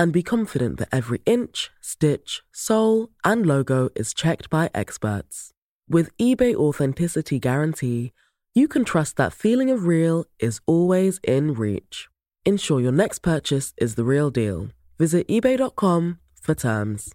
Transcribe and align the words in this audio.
and 0.00 0.14
be 0.14 0.22
confident 0.22 0.78
that 0.78 0.88
every 0.90 1.20
inch, 1.26 1.70
stitch, 1.82 2.40
sole, 2.50 3.10
and 3.22 3.44
logo 3.44 3.90
is 3.94 4.14
checked 4.14 4.48
by 4.48 4.70
experts. 4.74 5.50
With 5.90 6.16
eBay 6.16 6.54
Authenticity 6.54 7.38
Guarantee, 7.38 8.12
you 8.54 8.66
can 8.66 8.86
trust 8.86 9.18
that 9.18 9.34
feeling 9.34 9.68
of 9.68 9.86
real 9.86 10.24
is 10.38 10.62
always 10.64 11.20
in 11.22 11.52
reach. 11.52 12.08
Ensure 12.46 12.80
your 12.80 12.92
next 12.92 13.18
purchase 13.18 13.74
is 13.76 13.96
the 13.96 14.04
real 14.04 14.30
deal. 14.30 14.68
Visit 14.98 15.28
eBay.com 15.28 16.18
for 16.40 16.54
terms. 16.54 17.12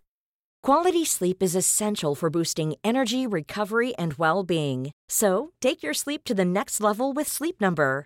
Quality 0.61 1.05
sleep 1.05 1.41
is 1.41 1.55
essential 1.55 2.13
for 2.13 2.29
boosting 2.29 2.75
energy, 2.83 3.25
recovery, 3.25 3.95
and 3.95 4.13
well 4.13 4.43
being. 4.43 4.91
So, 5.09 5.51
take 5.59 5.81
your 5.81 5.93
sleep 5.95 6.23
to 6.25 6.35
the 6.35 6.45
next 6.45 6.79
level 6.81 7.13
with 7.13 7.27
Sleep 7.27 7.59
Number. 7.59 8.05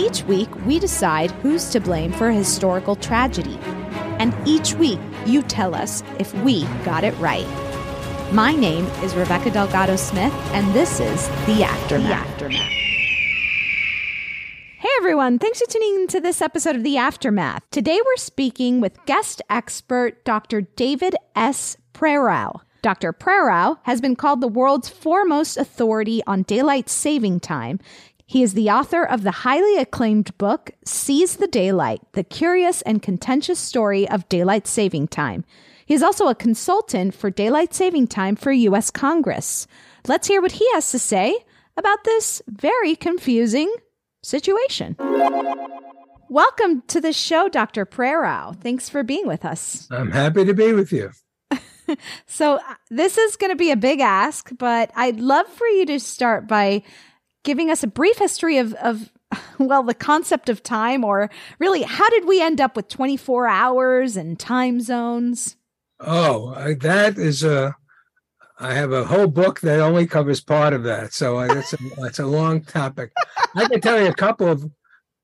Each 0.00 0.22
week, 0.22 0.48
we 0.64 0.78
decide 0.78 1.30
who's 1.42 1.68
to 1.68 1.78
blame 1.78 2.10
for 2.10 2.30
a 2.30 2.34
historical 2.34 2.96
tragedy. 2.96 3.58
And 4.18 4.34
each 4.48 4.72
week, 4.72 4.98
you 5.26 5.42
tell 5.42 5.74
us 5.74 6.02
if 6.18 6.32
we 6.36 6.64
got 6.86 7.04
it 7.04 7.12
right. 7.18 7.46
My 8.32 8.54
name 8.54 8.86
is 9.04 9.14
Rebecca 9.14 9.50
Delgado 9.50 9.96
Smith, 9.96 10.32
and 10.54 10.72
this 10.72 11.00
is 11.00 11.28
The 11.44 11.64
Aftermath. 11.64 12.08
The 12.08 12.14
Aftermath. 12.14 12.72
Hey 14.78 14.88
everyone, 14.96 15.38
thanks 15.38 15.60
for 15.60 15.70
tuning 15.70 15.94
in 15.96 16.06
to 16.08 16.20
this 16.22 16.40
episode 16.40 16.76
of 16.76 16.82
The 16.82 16.96
Aftermath. 16.96 17.68
Today 17.70 18.00
we're 18.02 18.16
speaking 18.16 18.80
with 18.80 19.04
guest 19.04 19.42
expert 19.50 20.24
Dr. 20.24 20.62
David 20.62 21.14
S. 21.36 21.76
Prerau. 21.92 22.62
Dr. 22.82 23.12
Prerau 23.12 23.76
has 23.82 24.00
been 24.00 24.16
called 24.16 24.40
the 24.40 24.48
world's 24.48 24.88
foremost 24.88 25.58
authority 25.58 26.22
on 26.26 26.44
daylight 26.44 26.88
saving 26.88 27.40
time. 27.40 27.78
He 28.30 28.44
is 28.44 28.54
the 28.54 28.70
author 28.70 29.02
of 29.02 29.24
the 29.24 29.32
highly 29.42 29.76
acclaimed 29.76 30.38
book, 30.38 30.70
Seize 30.84 31.34
the 31.34 31.48
Daylight 31.48 32.00
The 32.12 32.22
Curious 32.22 32.80
and 32.82 33.02
Contentious 33.02 33.58
Story 33.58 34.08
of 34.08 34.28
Daylight 34.28 34.68
Saving 34.68 35.08
Time. 35.08 35.44
He 35.84 35.94
is 35.94 36.02
also 36.04 36.28
a 36.28 36.34
consultant 36.36 37.12
for 37.12 37.28
daylight 37.28 37.74
saving 37.74 38.06
time 38.06 38.36
for 38.36 38.52
U.S. 38.52 38.92
Congress. 38.92 39.66
Let's 40.06 40.28
hear 40.28 40.40
what 40.40 40.52
he 40.52 40.72
has 40.74 40.92
to 40.92 40.98
say 41.00 41.38
about 41.76 42.04
this 42.04 42.40
very 42.46 42.94
confusing 42.94 43.74
situation. 44.22 44.94
Welcome 46.28 46.84
to 46.86 47.00
the 47.00 47.12
show, 47.12 47.48
Dr. 47.48 47.84
Prerau. 47.84 48.54
Thanks 48.54 48.88
for 48.88 49.02
being 49.02 49.26
with 49.26 49.44
us. 49.44 49.88
I'm 49.90 50.12
happy 50.12 50.44
to 50.44 50.54
be 50.54 50.72
with 50.72 50.92
you. 50.92 51.10
So, 52.28 52.54
uh, 52.54 52.74
this 52.88 53.18
is 53.18 53.34
going 53.34 53.50
to 53.50 53.56
be 53.56 53.72
a 53.72 53.76
big 53.76 53.98
ask, 53.98 54.48
but 54.56 54.92
I'd 54.94 55.18
love 55.18 55.48
for 55.48 55.66
you 55.66 55.84
to 55.86 55.98
start 55.98 56.46
by 56.46 56.84
giving 57.42 57.70
us 57.70 57.82
a 57.82 57.86
brief 57.86 58.18
history 58.18 58.58
of, 58.58 58.74
of 58.74 59.10
well, 59.58 59.82
the 59.82 59.94
concept 59.94 60.48
of 60.48 60.62
time, 60.62 61.04
or 61.04 61.30
really, 61.58 61.82
how 61.82 62.08
did 62.10 62.26
we 62.26 62.42
end 62.42 62.60
up 62.60 62.76
with 62.76 62.88
24 62.88 63.46
hours 63.46 64.16
and 64.16 64.38
time 64.38 64.80
zones? 64.80 65.56
Oh, 66.00 66.54
I- 66.56 66.74
that 66.74 67.18
is 67.18 67.42
a. 67.44 67.76
I 68.62 68.74
have 68.74 68.92
a 68.92 69.04
whole 69.04 69.26
book 69.26 69.60
that 69.60 69.80
only 69.80 70.06
covers 70.06 70.42
part 70.42 70.74
of 70.74 70.82
that, 70.84 71.14
so 71.14 71.38
I- 71.38 71.48
that's 71.48 71.72
a, 71.72 71.78
that's 72.00 72.18
a 72.18 72.26
long 72.26 72.62
topic. 72.62 73.12
I 73.54 73.66
can 73.66 73.80
tell 73.80 74.00
you 74.00 74.08
a 74.08 74.14
couple 74.14 74.48
of 74.48 74.70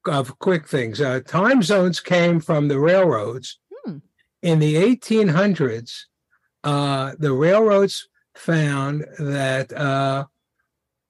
of 0.07 0.39
quick 0.39 0.69
things. 0.69 1.01
Uh, 1.01 1.21
time 1.21 1.63
zones 1.63 1.99
came 2.01 2.39
from 2.41 2.69
the 2.69 2.79
railroads 2.79 3.59
Hmm. 3.85 3.99
in 4.41 4.61
the 4.61 4.77
1800s. 4.77 6.05
Uh, 6.63 7.13
the 7.19 7.33
railroads 7.33 8.09
found 8.37 9.05
that 9.19 9.73
uh, 9.73 10.27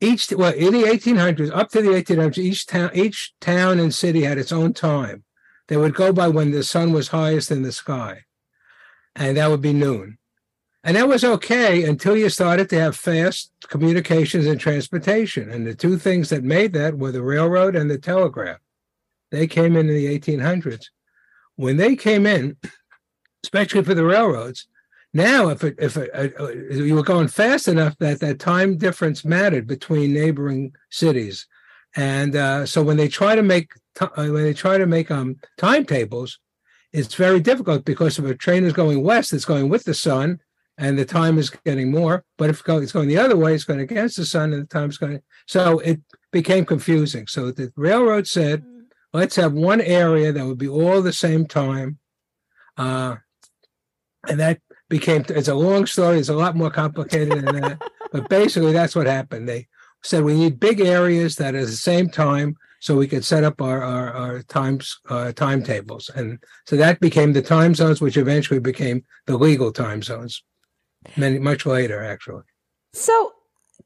each 0.00 0.30
well 0.32 0.52
in 0.52 0.72
the 0.72 0.82
1800s 0.82 1.50
up 1.54 1.70
to 1.70 1.82
the 1.82 1.90
1800s, 1.90 2.38
each 2.38 2.66
town 2.66 2.90
each 2.94 3.34
town 3.40 3.78
and 3.78 3.94
city 3.94 4.22
had 4.22 4.38
its 4.38 4.52
own 4.52 4.72
time. 4.72 5.24
They 5.68 5.76
would 5.76 5.94
go 5.94 6.12
by 6.12 6.28
when 6.28 6.50
the 6.50 6.62
sun 6.62 6.92
was 6.92 7.08
highest 7.08 7.50
in 7.50 7.62
the 7.62 7.72
sky, 7.72 8.24
and 9.14 9.36
that 9.36 9.50
would 9.50 9.62
be 9.62 9.72
noon. 9.72 10.18
And 10.86 10.96
that 10.96 11.08
was 11.08 11.24
okay 11.24 11.82
until 11.82 12.16
you 12.16 12.28
started 12.28 12.70
to 12.70 12.78
have 12.78 12.94
fast 12.94 13.50
communications 13.66 14.46
and 14.46 14.60
transportation. 14.60 15.50
And 15.50 15.66
the 15.66 15.74
two 15.74 15.98
things 15.98 16.28
that 16.28 16.44
made 16.44 16.72
that 16.74 16.96
were 16.96 17.10
the 17.10 17.24
railroad 17.24 17.74
and 17.74 17.90
the 17.90 17.98
telegraph. 17.98 18.60
They 19.32 19.48
came 19.48 19.74
in 19.76 19.88
in 19.88 19.96
the 19.96 20.16
1800s. 20.16 20.86
When 21.56 21.76
they 21.76 21.96
came 21.96 22.24
in, 22.24 22.56
especially 23.44 23.82
for 23.82 23.94
the 23.94 24.04
railroads, 24.04 24.68
now 25.14 25.48
if 25.48 25.64
it, 25.64 25.76
if 25.78 25.96
it, 25.96 26.10
uh, 26.14 26.42
uh, 26.42 26.50
you 26.50 26.94
were 26.94 27.02
going 27.02 27.28
fast 27.28 27.68
enough 27.68 27.96
that 27.98 28.20
that 28.20 28.38
time 28.38 28.76
difference 28.76 29.24
mattered 29.24 29.66
between 29.66 30.12
neighboring 30.12 30.72
cities, 30.90 31.46
and 31.94 32.36
uh, 32.36 32.66
so 32.66 32.82
when 32.82 32.96
they 32.96 33.08
try 33.08 33.34
to 33.34 33.42
make 33.42 33.70
uh, 34.00 34.08
when 34.14 34.42
they 34.42 34.54
try 34.54 34.78
to 34.78 34.86
make 34.86 35.10
um 35.10 35.36
timetables, 35.56 36.38
it's 36.92 37.14
very 37.14 37.40
difficult 37.40 37.84
because 37.84 38.18
if 38.18 38.24
a 38.24 38.34
train 38.34 38.64
is 38.64 38.72
going 38.72 39.02
west, 39.02 39.32
it's 39.32 39.44
going 39.44 39.68
with 39.68 39.84
the 39.84 39.94
sun, 39.94 40.40
and 40.78 40.98
the 40.98 41.04
time 41.04 41.38
is 41.38 41.50
getting 41.50 41.90
more. 41.90 42.24
But 42.38 42.50
if 42.50 42.62
it's 42.66 42.92
going 42.92 43.08
the 43.08 43.18
other 43.18 43.36
way, 43.36 43.54
it's 43.54 43.64
going 43.64 43.80
against 43.80 44.16
the 44.16 44.26
sun, 44.26 44.52
and 44.52 44.62
the 44.62 44.66
time's 44.66 44.98
going. 44.98 45.22
So 45.46 45.78
it 45.80 46.00
became 46.32 46.64
confusing. 46.64 47.26
So 47.26 47.50
the 47.50 47.72
railroad 47.76 48.26
said, 48.26 48.62
mm. 48.62 48.82
let's 49.12 49.36
have 49.36 49.52
one 49.52 49.80
area 49.80 50.32
that 50.32 50.46
would 50.46 50.58
be 50.58 50.68
all 50.68 51.00
the 51.02 51.12
same 51.12 51.46
time, 51.46 51.98
uh, 52.76 53.16
and 54.28 54.40
that 54.40 54.60
became. 54.88 55.24
It's 55.28 55.48
a 55.48 55.54
long 55.54 55.86
story. 55.86 56.18
It's 56.18 56.28
a 56.28 56.34
lot 56.34 56.56
more 56.56 56.70
complicated 56.70 57.44
than 57.44 57.60
that. 57.60 57.82
but 58.12 58.28
basically, 58.28 58.72
that's 58.72 58.96
what 58.96 59.06
happened. 59.06 59.48
They 59.48 59.68
said 60.02 60.24
we 60.24 60.34
need 60.34 60.60
big 60.60 60.80
areas 60.80 61.36
that 61.36 61.54
at 61.54 61.66
the 61.66 61.72
same 61.72 62.08
time 62.08 62.56
so 62.80 62.96
we 62.96 63.08
could 63.08 63.24
set 63.24 63.44
up 63.44 63.60
our 63.60 63.82
our, 63.82 64.12
our 64.12 64.42
times 64.42 64.98
uh, 65.08 65.32
timetables 65.32 66.10
and 66.14 66.38
so 66.66 66.76
that 66.76 67.00
became 67.00 67.32
the 67.32 67.42
time 67.42 67.74
zones 67.74 68.00
which 68.00 68.16
eventually 68.16 68.60
became 68.60 69.04
the 69.26 69.36
legal 69.36 69.72
time 69.72 70.02
zones 70.02 70.42
many 71.16 71.38
much 71.38 71.66
later 71.66 72.02
actually 72.02 72.42
so 72.92 73.32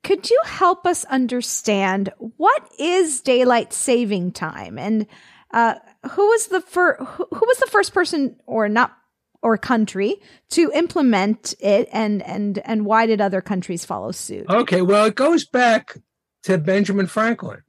could 0.03 0.31
you 0.31 0.41
help 0.45 0.87
us 0.87 1.05
understand 1.07 2.13
what 2.19 2.71
is 2.79 3.21
daylight 3.21 3.73
saving 3.73 4.33
time 4.33 4.79
and 4.79 5.07
uh, 5.53 5.75
who 6.13 6.27
was 6.29 6.47
the 6.49 6.61
first 6.61 7.01
who, 7.01 7.27
who 7.31 7.47
was 7.47 7.59
the 7.59 7.67
first 7.67 7.93
person 7.93 8.37
or 8.47 8.69
not 8.69 8.97
or 9.43 9.57
country 9.57 10.17
to 10.51 10.71
implement 10.75 11.55
it 11.61 11.89
and 11.93 12.23
and 12.23 12.59
and 12.59 12.85
why 12.85 13.07
did 13.07 13.21
other 13.21 13.41
countries 13.41 13.85
follow 13.85 14.13
suit? 14.13 14.47
Okay 14.49 14.83
well 14.83 15.07
it 15.07 15.15
goes 15.15 15.47
back 15.47 15.97
to 16.43 16.59
benjamin 16.59 17.07
franklin. 17.07 17.63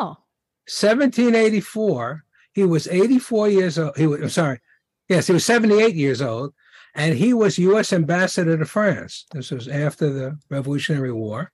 Oh. 0.00 0.16
1784 0.68 2.24
he 2.52 2.64
was 2.64 2.86
84 2.86 3.48
years 3.48 3.78
old 3.78 3.96
he 3.96 4.06
was 4.06 4.20
i'm 4.20 4.28
sorry 4.28 4.60
yes 5.08 5.26
he 5.26 5.32
was 5.32 5.44
78 5.44 5.94
years 5.94 6.22
old 6.22 6.54
and 6.94 7.14
he 7.14 7.32
was 7.32 7.58
u.s 7.58 7.92
ambassador 7.92 8.56
to 8.56 8.64
france. 8.64 9.26
This 9.32 9.50
was 9.50 9.66
after 9.66 10.10
the 10.10 10.38
revolutionary 10.50 11.12
war. 11.12 11.50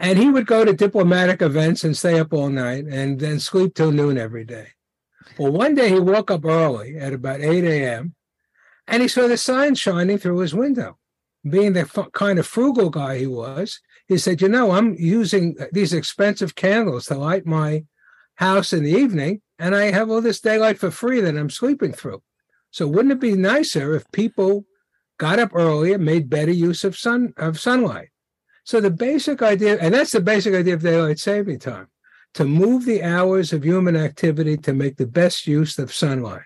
And 0.00 0.16
he 0.16 0.30
would 0.30 0.46
go 0.46 0.64
to 0.64 0.72
diplomatic 0.72 1.42
events 1.42 1.82
and 1.82 1.96
stay 1.96 2.20
up 2.20 2.32
all 2.32 2.48
night 2.48 2.84
and 2.84 3.18
then 3.18 3.40
sleep 3.40 3.74
till 3.74 3.90
noon 3.90 4.16
every 4.16 4.44
day. 4.44 4.68
Well 5.38 5.52
one 5.52 5.74
day 5.74 5.90
he 5.90 6.00
woke 6.00 6.30
up 6.30 6.44
early 6.44 6.96
at 6.96 7.12
about 7.12 7.40
8 7.40 7.64
a.m 7.64 8.14
and 8.88 9.02
he 9.02 9.08
saw 9.08 9.28
the 9.28 9.36
sun 9.36 9.74
shining 9.74 10.18
through 10.18 10.38
his 10.38 10.54
window. 10.54 10.98
Being 11.48 11.74
the 11.74 11.80
f- 11.80 12.12
kind 12.12 12.38
of 12.38 12.46
frugal 12.46 12.90
guy 12.90 13.18
he 13.18 13.26
was, 13.26 13.80
he 14.08 14.18
said, 14.18 14.40
You 14.40 14.48
know, 14.48 14.72
I'm 14.72 14.94
using 14.94 15.56
these 15.70 15.92
expensive 15.92 16.54
candles 16.54 17.06
to 17.06 17.14
light 17.14 17.46
my 17.46 17.84
house 18.36 18.72
in 18.72 18.82
the 18.82 18.92
evening, 18.92 19.42
and 19.58 19.76
I 19.76 19.90
have 19.90 20.10
all 20.10 20.20
this 20.20 20.40
daylight 20.40 20.78
for 20.78 20.90
free 20.90 21.20
that 21.20 21.36
I'm 21.36 21.50
sleeping 21.50 21.92
through. 21.92 22.22
So 22.70 22.88
wouldn't 22.88 23.12
it 23.12 23.20
be 23.20 23.34
nicer 23.34 23.94
if 23.94 24.10
people 24.10 24.64
got 25.18 25.38
up 25.38 25.50
early 25.54 25.92
and 25.92 26.04
made 26.04 26.30
better 26.30 26.52
use 26.52 26.82
of 26.82 26.96
sun 26.96 27.34
of 27.36 27.60
sunlight? 27.60 28.08
So 28.64 28.80
the 28.80 28.90
basic 28.90 29.42
idea, 29.42 29.78
and 29.78 29.94
that's 29.94 30.12
the 30.12 30.20
basic 30.20 30.54
idea 30.54 30.74
of 30.74 30.82
daylight 30.82 31.18
saving 31.18 31.58
time, 31.60 31.88
to 32.34 32.44
move 32.44 32.84
the 32.84 33.02
hours 33.02 33.52
of 33.52 33.64
human 33.64 33.96
activity 33.96 34.56
to 34.58 34.72
make 34.72 34.96
the 34.96 35.06
best 35.06 35.46
use 35.46 35.78
of 35.78 35.92
sunlight. 35.92 36.42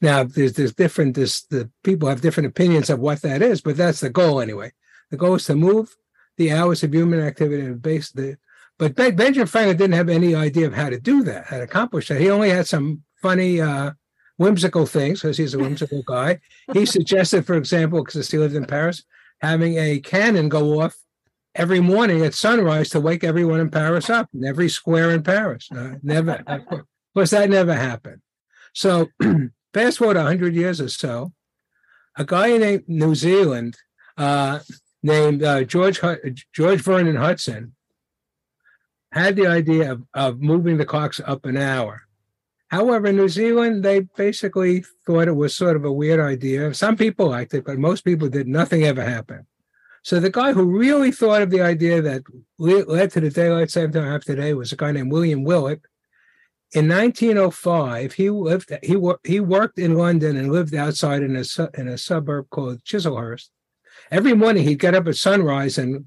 Now, 0.00 0.24
there's 0.24 0.54
there's 0.54 0.74
different. 0.74 1.14
This 1.14 1.42
the 1.42 1.70
people 1.82 2.08
have 2.08 2.20
different 2.20 2.48
opinions 2.48 2.90
of 2.90 3.00
what 3.00 3.22
that 3.22 3.42
is, 3.42 3.60
but 3.60 3.76
that's 3.76 4.00
the 4.00 4.10
goal 4.10 4.40
anyway. 4.40 4.72
The 5.10 5.16
goal 5.16 5.34
is 5.36 5.46
to 5.46 5.54
move 5.54 5.96
the 6.36 6.52
hours 6.52 6.82
of 6.82 6.92
human 6.94 7.20
activity 7.20 7.62
and 7.62 7.80
base 7.80 8.10
the. 8.10 8.36
But 8.76 8.96
Benjamin 8.96 9.46
Franklin 9.46 9.76
didn't 9.76 9.94
have 9.94 10.08
any 10.08 10.34
idea 10.34 10.66
of 10.66 10.74
how 10.74 10.90
to 10.90 10.98
do 10.98 11.22
that, 11.22 11.46
how 11.46 11.58
to 11.58 11.62
accomplish 11.62 12.08
that. 12.08 12.20
He 12.20 12.28
only 12.28 12.50
had 12.50 12.66
some 12.66 13.04
funny, 13.22 13.60
uh, 13.60 13.92
whimsical 14.36 14.86
things 14.86 15.20
because 15.22 15.36
he's 15.36 15.54
a 15.54 15.58
whimsical 15.58 16.02
guy. 16.06 16.40
He 16.72 16.86
suggested, 16.86 17.46
for 17.46 17.54
example, 17.54 18.04
because 18.04 18.30
he 18.30 18.38
lived 18.38 18.54
in 18.54 18.66
Paris, 18.66 19.04
having 19.40 19.78
a 19.78 20.00
cannon 20.00 20.48
go 20.48 20.80
off 20.80 20.96
every 21.54 21.80
morning 21.80 22.24
at 22.24 22.34
sunrise 22.34 22.90
to 22.90 23.00
wake 23.00 23.22
everyone 23.22 23.60
in 23.60 23.70
Paris 23.70 24.10
up, 24.10 24.28
in 24.34 24.44
every 24.44 24.68
square 24.68 25.10
in 25.10 25.22
Paris. 25.22 25.68
Uh, 25.70 25.94
never, 26.02 26.42
of 26.46 26.66
course, 27.14 27.30
that 27.30 27.50
never 27.50 27.74
happened. 27.74 28.20
So 28.72 29.08
Fast 29.74 29.98
forward 29.98 30.16
100 30.16 30.54
years 30.54 30.80
or 30.80 30.88
so, 30.88 31.32
a 32.16 32.24
guy 32.24 32.46
in 32.46 32.84
New 32.86 33.16
Zealand 33.16 33.76
uh, 34.16 34.60
named 35.02 35.42
uh, 35.42 35.64
George 35.64 36.00
George 36.54 36.80
Vernon 36.80 37.16
Hudson 37.16 37.74
had 39.10 39.34
the 39.34 39.48
idea 39.48 39.92
of, 39.92 40.02
of 40.14 40.40
moving 40.40 40.76
the 40.76 40.86
clocks 40.86 41.20
up 41.24 41.44
an 41.44 41.56
hour. 41.56 42.02
However, 42.68 43.08
in 43.08 43.16
New 43.16 43.28
Zealand, 43.28 43.84
they 43.84 44.00
basically 44.16 44.84
thought 45.06 45.28
it 45.28 45.36
was 45.36 45.56
sort 45.56 45.76
of 45.76 45.84
a 45.84 45.92
weird 45.92 46.20
idea. 46.20 46.72
Some 46.72 46.96
people 46.96 47.30
liked 47.30 47.54
it, 47.54 47.64
but 47.64 47.78
most 47.78 48.04
people 48.04 48.28
did. 48.28 48.48
Nothing 48.48 48.84
ever 48.84 49.02
happened. 49.02 49.44
So 50.02 50.20
the 50.20 50.30
guy 50.30 50.52
who 50.52 50.64
really 50.64 51.10
thought 51.10 51.42
of 51.42 51.50
the 51.50 51.62
idea 51.62 52.00
that 52.02 52.22
led 52.58 53.10
to 53.12 53.20
the 53.20 53.30
daylight 53.30 53.70
saving 53.70 53.92
time 53.92 54.20
today 54.20 54.54
was 54.54 54.72
a 54.72 54.76
guy 54.76 54.92
named 54.92 55.12
William 55.12 55.44
Willett, 55.44 55.80
in 56.74 56.88
1905, 56.88 58.14
he 58.14 58.30
lived. 58.30 58.72
He 58.82 58.98
he 59.22 59.38
worked 59.38 59.78
in 59.78 59.94
London 59.94 60.36
and 60.36 60.52
lived 60.52 60.74
outside 60.74 61.22
in 61.22 61.36
a 61.36 61.44
in 61.74 61.86
a 61.86 61.96
suburb 61.96 62.50
called 62.50 62.82
Chislehurst. 62.82 63.48
Every 64.10 64.34
morning, 64.34 64.64
he'd 64.64 64.80
get 64.80 64.94
up 64.94 65.06
at 65.06 65.14
sunrise 65.14 65.78
and 65.78 66.06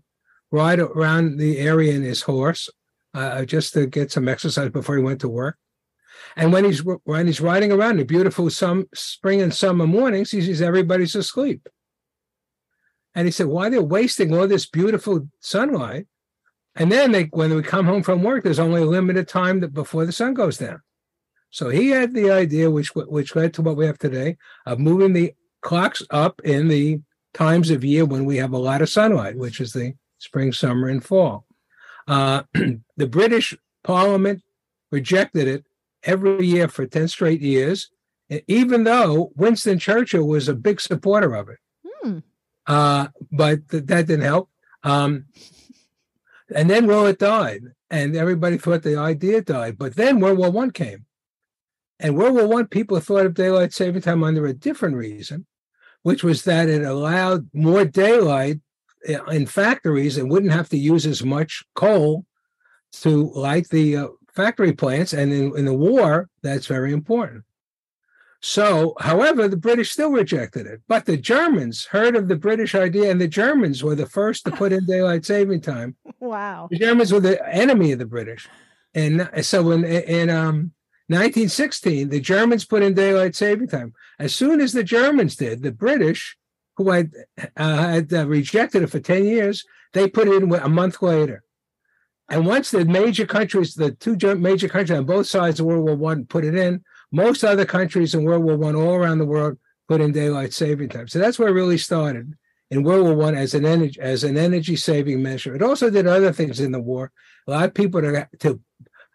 ride 0.51 0.79
around 0.79 1.37
the 1.37 1.59
area 1.59 1.93
in 1.93 2.01
his 2.01 2.23
horse, 2.23 2.69
uh, 3.13 3.45
just 3.45 3.73
to 3.73 3.87
get 3.87 4.11
some 4.11 4.27
exercise 4.27 4.69
before 4.69 4.97
he 4.97 5.03
went 5.03 5.21
to 5.21 5.29
work. 5.29 5.57
And 6.35 6.51
when 6.51 6.65
he's 6.65 6.83
when 7.05 7.27
he's 7.27 7.39
riding 7.39 7.71
around 7.71 7.97
the 7.97 8.03
beautiful 8.03 8.49
some 8.49 8.87
spring 8.93 9.41
and 9.41 9.53
summer 9.53 9.87
mornings, 9.87 10.31
he 10.31 10.41
sees 10.41 10.61
everybody's 10.61 11.15
asleep. 11.15 11.69
And 13.15 13.25
he 13.25 13.31
said, 13.31 13.47
"Why 13.47 13.69
they're 13.69 13.81
wasting 13.81 14.33
all 14.33 14.49
this 14.49 14.65
beautiful 14.65 15.29
sunlight 15.39 16.07
and 16.77 16.91
then 16.91 17.11
they, 17.11 17.23
when 17.25 17.53
we 17.53 17.63
come 17.63 17.85
home 17.85 18.03
from 18.03 18.23
work, 18.23 18.43
there's 18.43 18.59
only 18.59 18.83
a 18.83 18.85
limited 18.85 19.27
time 19.27 19.59
that 19.61 19.73
before 19.73 20.05
the 20.05 20.11
sun 20.11 20.33
goes 20.33 20.57
down. 20.57 20.81
So 21.49 21.69
he 21.69 21.89
had 21.89 22.13
the 22.13 22.29
idea, 22.29 22.69
which 22.69 22.93
which 22.93 23.35
led 23.35 23.53
to 23.55 23.61
what 23.61 23.77
we 23.77 23.85
have 23.85 23.97
today, 23.97 24.37
of 24.65 24.79
moving 24.79 25.13
the 25.13 25.33
clocks 25.61 26.03
up 26.11 26.39
in 26.43 26.67
the 26.67 27.01
times 27.33 27.71
of 27.71 27.83
year 27.83 28.05
when 28.05 28.25
we 28.25 28.37
have 28.37 28.53
a 28.53 28.57
lot 28.57 28.81
of 28.81 28.89
sunlight, 28.89 29.37
which 29.37 29.59
is 29.59 29.73
the 29.73 29.93
spring, 30.19 30.53
summer, 30.53 30.87
and 30.87 31.03
fall. 31.03 31.45
Uh, 32.07 32.43
the 32.97 33.07
British 33.07 33.55
Parliament 33.83 34.43
rejected 34.91 35.47
it 35.47 35.65
every 36.03 36.45
year 36.45 36.67
for 36.67 36.85
10 36.85 37.07
straight 37.07 37.41
years, 37.41 37.89
even 38.47 38.83
though 38.83 39.31
Winston 39.35 39.79
Churchill 39.79 40.27
was 40.27 40.47
a 40.47 40.55
big 40.55 40.79
supporter 40.79 41.33
of 41.33 41.49
it. 41.49 41.57
Hmm. 41.85 42.19
Uh, 42.65 43.07
but 43.31 43.67
th- 43.69 43.85
that 43.85 44.07
didn't 44.07 44.25
help. 44.25 44.49
Um, 44.83 45.25
and 46.53 46.69
then 46.69 46.87
Willett 46.87 47.19
died, 47.19 47.63
and 47.89 48.15
everybody 48.15 48.57
thought 48.57 48.83
the 48.83 48.97
idea 48.97 49.41
died. 49.41 49.77
But 49.77 49.95
then 49.95 50.19
World 50.19 50.37
War 50.37 50.51
One 50.51 50.71
came, 50.71 51.05
and 51.99 52.15
World 52.15 52.35
War 52.35 52.47
One 52.47 52.67
people 52.67 52.99
thought 52.99 53.25
of 53.25 53.33
daylight 53.33 53.73
saving 53.73 54.01
time 54.01 54.23
under 54.23 54.45
a 54.45 54.53
different 54.53 54.95
reason, 54.95 55.45
which 56.03 56.23
was 56.23 56.43
that 56.43 56.69
it 56.69 56.83
allowed 56.83 57.49
more 57.53 57.85
daylight 57.85 58.59
eh, 59.05 59.19
in 59.31 59.45
factories 59.45 60.17
and 60.17 60.29
wouldn't 60.29 60.53
have 60.53 60.69
to 60.69 60.77
use 60.77 61.05
as 61.05 61.23
much 61.23 61.63
coal 61.75 62.25
to 62.91 63.31
light 63.31 63.67
the 63.69 63.97
uh, 63.97 64.07
factory 64.33 64.73
plants. 64.73 65.13
And 65.13 65.33
in, 65.33 65.57
in 65.57 65.65
the 65.65 65.73
war, 65.73 66.29
that's 66.41 66.67
very 66.67 66.93
important. 66.93 67.43
So, 68.41 68.93
however, 68.99 69.47
the 69.47 69.57
British 69.57 69.91
still 69.91 70.11
rejected 70.11 70.67
it. 70.67 70.81
But 70.87 71.05
the 71.05 71.17
Germans 71.17 71.85
heard 71.85 72.15
of 72.15 72.27
the 72.27 72.35
British 72.35 72.75
idea, 72.75 73.09
and 73.09 73.19
the 73.19 73.27
Germans 73.27 73.83
were 73.83 73.95
the 73.95 74.05
first 74.05 74.45
to 74.45 74.51
put 74.51 74.71
in 74.71 74.85
daylight 74.87 75.25
saving 75.25 75.61
time. 75.61 75.95
Wow. 76.19 76.67
The 76.69 76.77
Germans 76.77 77.11
were 77.11 77.19
the 77.19 77.43
enemy 77.53 77.91
of 77.91 77.99
the 77.99 78.05
British. 78.05 78.47
And 78.93 79.29
so 79.41 79.63
when 79.63 79.83
in 79.83 80.29
um, 80.29 80.71
1916, 81.07 82.09
the 82.09 82.19
Germans 82.19 82.65
put 82.65 82.83
in 82.83 82.93
daylight 82.93 83.35
saving 83.35 83.67
time. 83.67 83.93
As 84.19 84.35
soon 84.35 84.61
as 84.61 84.73
the 84.73 84.83
Germans 84.83 85.35
did, 85.35 85.61
the 85.61 85.71
British, 85.71 86.37
who 86.75 86.91
had, 86.91 87.11
uh, 87.55 87.77
had 87.77 88.13
uh, 88.13 88.27
rejected 88.27 88.83
it 88.83 88.89
for 88.89 88.99
10 88.99 89.25
years, 89.25 89.65
they 89.93 90.09
put 90.09 90.27
it 90.27 90.43
in 90.43 90.53
a 90.53 90.69
month 90.69 91.01
later. 91.01 91.43
And 92.29 92.45
once 92.45 92.71
the 92.71 92.85
major 92.85 93.25
countries, 93.25 93.73
the 93.73 93.91
two 93.91 94.17
major 94.35 94.67
countries 94.67 94.97
on 94.97 95.05
both 95.05 95.27
sides 95.27 95.59
of 95.59 95.65
World 95.65 95.85
War 95.85 95.95
One, 95.95 96.25
put 96.25 96.43
it 96.43 96.55
in, 96.55 96.83
most 97.11 97.43
other 97.43 97.65
countries 97.65 98.13
in 98.13 98.23
World 98.23 98.43
War 98.43 98.57
One 98.57 98.75
all 98.75 98.95
around 98.95 99.19
the 99.19 99.25
world 99.25 99.57
put 99.87 100.01
in 100.01 100.11
daylight 100.11 100.53
saving 100.53 100.89
time. 100.89 101.07
So 101.07 101.19
that's 101.19 101.39
where 101.39 101.49
it 101.49 101.53
really 101.53 101.77
started 101.77 102.33
in 102.69 102.83
World 102.83 103.05
War 103.05 103.15
One 103.15 103.35
as 103.35 103.53
an 103.53 103.65
energy 103.65 103.99
as 104.01 104.23
an 104.23 104.37
energy 104.37 104.75
saving 104.75 105.21
measure. 105.23 105.55
It 105.55 105.61
also 105.61 105.89
did 105.89 106.07
other 106.07 106.33
things 106.33 106.59
in 106.59 106.71
the 106.71 106.81
war. 106.81 107.11
A 107.47 107.51
lot 107.51 107.65
of 107.65 107.73
people 107.73 108.01
to, 108.01 108.27
to 108.39 108.59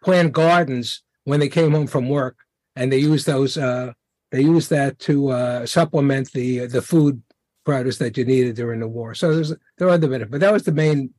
plant 0.03 0.33
gardens 0.33 1.03
when 1.25 1.41
they 1.41 1.49
came 1.49 1.73
home 1.73 1.87
from 1.87 2.09
work, 2.09 2.37
and 2.75 2.91
they 2.91 2.99
used 2.99 3.27
those. 3.27 3.59
Uh, 3.59 3.93
they 4.31 4.41
used 4.41 4.71
that 4.71 4.99
to 5.01 5.29
uh, 5.29 5.67
supplement 5.67 6.33
the 6.33 6.67
the 6.67 6.81
food 6.83 7.23
products 7.65 7.99
that 7.99 8.17
you 8.17 8.25
needed 8.25 8.57
during 8.57 8.81
the 8.81 8.89
war. 8.89 9.15
So 9.15 9.35
there's 9.35 9.53
there 9.77 9.89
are 9.89 9.91
other 9.91 10.09
benefits, 10.09 10.31
but 10.31 10.41
that 10.41 10.53
was 10.53 10.63
the 10.63 10.73
main 10.73 11.13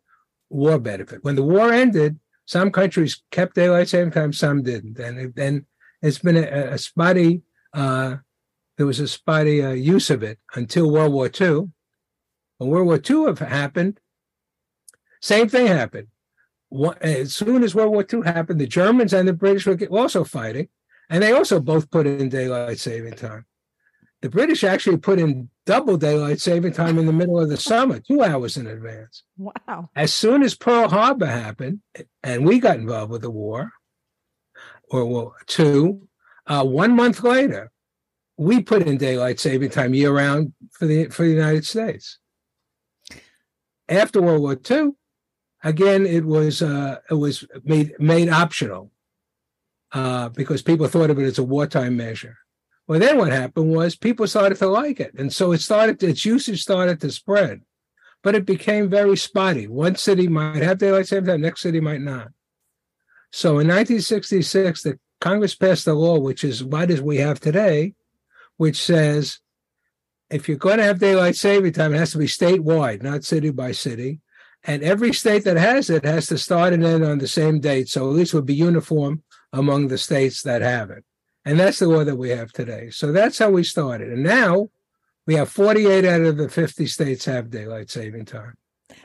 war 0.50 0.80
benefit. 0.80 1.24
When 1.24 1.36
the 1.36 1.44
war 1.44 1.72
ended, 1.72 2.20
Some 2.46 2.72
countries 2.72 3.24
kept 3.32 3.56
daylight 3.56 3.88
saving 3.88 4.12
time, 4.12 4.34
some 4.34 4.64
didn't, 4.64 5.00
and 5.00 5.34
then 5.36 5.66
it's 6.04 6.20
been 6.20 6.38
a, 6.38 6.74
a 6.74 6.78
spotty. 6.78 7.42
Uh, 7.74 8.18
there 8.78 8.86
was 8.86 9.00
a 9.00 9.08
spotty 9.08 9.64
uh, 9.64 9.72
use 9.72 10.10
of 10.10 10.22
it 10.22 10.38
until 10.54 10.92
World 10.92 11.14
War 11.14 11.28
II. 11.28 11.70
When 12.58 12.70
World 12.70 12.88
War 12.88 13.02
II 13.10 13.26
have 13.26 13.40
happened, 13.40 14.00
same 15.22 15.48
thing 15.48 15.68
happened. 15.68 16.08
as 17.02 17.34
soon 17.34 17.64
as 17.64 17.74
World 17.74 17.92
War 17.92 18.06
II 18.12 18.22
happened, 18.22 18.60
the 18.60 18.68
Germans 18.68 19.14
and 19.14 19.28
the 19.28 19.34
British 19.34 19.66
were 19.66 19.78
also 19.98 20.24
fighting, 20.24 20.68
and 21.10 21.24
they 21.24 21.32
also 21.32 21.60
both 21.60 21.90
put 21.90 22.06
in 22.06 22.30
daylight 22.30 22.80
saving 22.80 23.14
time. 23.14 23.46
The 24.22 24.30
British 24.30 24.64
actually 24.64 24.98
put 24.98 25.20
in 25.20 25.50
double 25.66 25.98
daylight 25.98 26.40
saving 26.40 26.74
time 26.74 26.98
in 26.98 27.06
the 27.06 27.14
middle 27.14 27.40
of 27.40 27.50
the 27.50 27.58
summer, 27.58 28.00
two 28.00 28.22
hours 28.22 28.58
in 28.58 28.68
advance. 28.68 29.24
Wow. 29.38 29.90
As 29.96 30.14
soon 30.14 30.44
as 30.44 30.56
Pearl 30.56 30.90
Harbor 30.90 31.26
happened, 31.26 31.80
and 32.24 32.46
we 32.46 32.60
got 32.60 32.78
involved 32.78 33.12
with 33.12 33.22
the 33.22 33.32
war, 33.32 33.72
or 34.92 35.34
two, 35.48 36.08
uh, 36.48 36.64
one 36.64 36.96
month 36.96 37.24
later, 37.24 37.72
we 38.38 38.62
put 38.62 38.84
in 38.84 38.98
daylight 38.98 39.40
saving 39.40 39.70
time 39.70 39.94
year 39.94 40.12
round 40.12 40.54
for 40.72 40.86
the 40.86 41.08
for 41.08 41.24
the 41.24 41.32
United 41.32 41.66
States. 41.66 42.20
After 43.90 44.22
World 44.22 44.42
War 44.42 44.60
II, 44.70 44.92
again, 45.64 46.06
it 46.06 46.26
was 46.26 46.62
uh, 46.62 47.00
it 47.10 47.16
was 47.16 47.46
made 47.64 47.94
made 48.00 48.30
optional 48.30 48.92
uh, 49.94 50.30
because 50.30 50.62
people 50.62 50.88
thought 50.88 51.10
of 51.10 51.20
it 51.20 51.26
as 51.26 51.38
a 51.38 51.44
wartime 51.44 51.96
measure. 51.96 52.38
Well, 52.88 53.00
then 53.00 53.18
what 53.18 53.32
happened 53.32 53.70
was 53.74 53.96
people 53.96 54.28
started 54.28 54.58
to 54.58 54.68
like 54.68 55.00
it. 55.00 55.14
And 55.18 55.32
so 55.32 55.54
it 55.54 55.62
started, 55.62 56.04
its 56.04 56.26
usage 56.26 56.62
started 56.62 57.00
to 57.02 57.12
spread, 57.12 57.62
but 58.22 58.36
it 58.36 58.46
became 58.46 58.90
very 58.90 59.16
spotty. 59.16 59.68
One 59.68 59.96
city 59.96 60.28
might 60.28 60.62
have 60.62 60.80
daylight 60.80 61.08
saving 61.08 61.28
time, 61.28 61.42
next 61.42 61.62
city 61.62 61.80
might 61.80 62.02
not. 62.02 62.30
So 63.36 63.58
in 63.58 63.68
1966, 63.68 64.84
the 64.84 65.00
Congress 65.20 65.56
passed 65.56 65.88
a 65.88 65.94
law, 65.94 66.20
which 66.20 66.44
is 66.44 66.64
what 66.64 66.92
as 66.92 67.02
we 67.02 67.18
have 67.18 67.40
today, 67.40 67.96
which 68.58 68.80
says 68.80 69.40
if 70.30 70.48
you're 70.48 70.56
going 70.56 70.78
to 70.78 70.84
have 70.84 71.00
daylight 71.00 71.36
saving 71.36 71.74
time, 71.74 71.96
it 71.96 71.98
has 71.98 72.12
to 72.12 72.20
be 72.20 72.28
statewide, 72.28 73.02
not 73.02 73.24
city 73.24 73.50
by 73.50 73.72
city. 73.72 74.22
And 74.64 74.84
every 74.84 75.14
state 75.14 75.46
that 75.46 75.58
has 75.58 75.90
it 75.90 76.06
has 76.06 76.28
to 76.28 76.38
start 76.38 76.74
and 76.74 76.86
end 76.86 77.04
on 77.04 77.18
the 77.18 77.28
same 77.28 77.60
date. 77.60 77.90
So 77.90 78.08
at 78.08 78.16
least 78.16 78.36
it 78.36 78.38
would 78.38 78.46
be 78.46 78.54
uniform 78.54 79.24
among 79.52 79.88
the 79.88 79.98
states 79.98 80.44
that 80.44 80.62
have 80.62 80.92
it. 80.92 81.04
And 81.44 81.60
that's 81.60 81.80
the 81.80 81.88
law 81.88 82.04
that 82.04 82.16
we 82.16 82.30
have 82.30 82.52
today. 82.52 82.92
So 82.92 83.12
that's 83.12 83.40
how 83.40 83.50
we 83.50 83.64
started. 83.64 84.14
And 84.14 84.22
now 84.22 84.70
we 85.26 85.34
have 85.34 85.50
48 85.50 86.06
out 86.06 86.22
of 86.22 86.38
the 86.38 86.50
50 86.50 86.86
states 86.86 87.26
have 87.26 87.50
daylight 87.50 87.90
saving 87.90 88.26
time. 88.26 88.54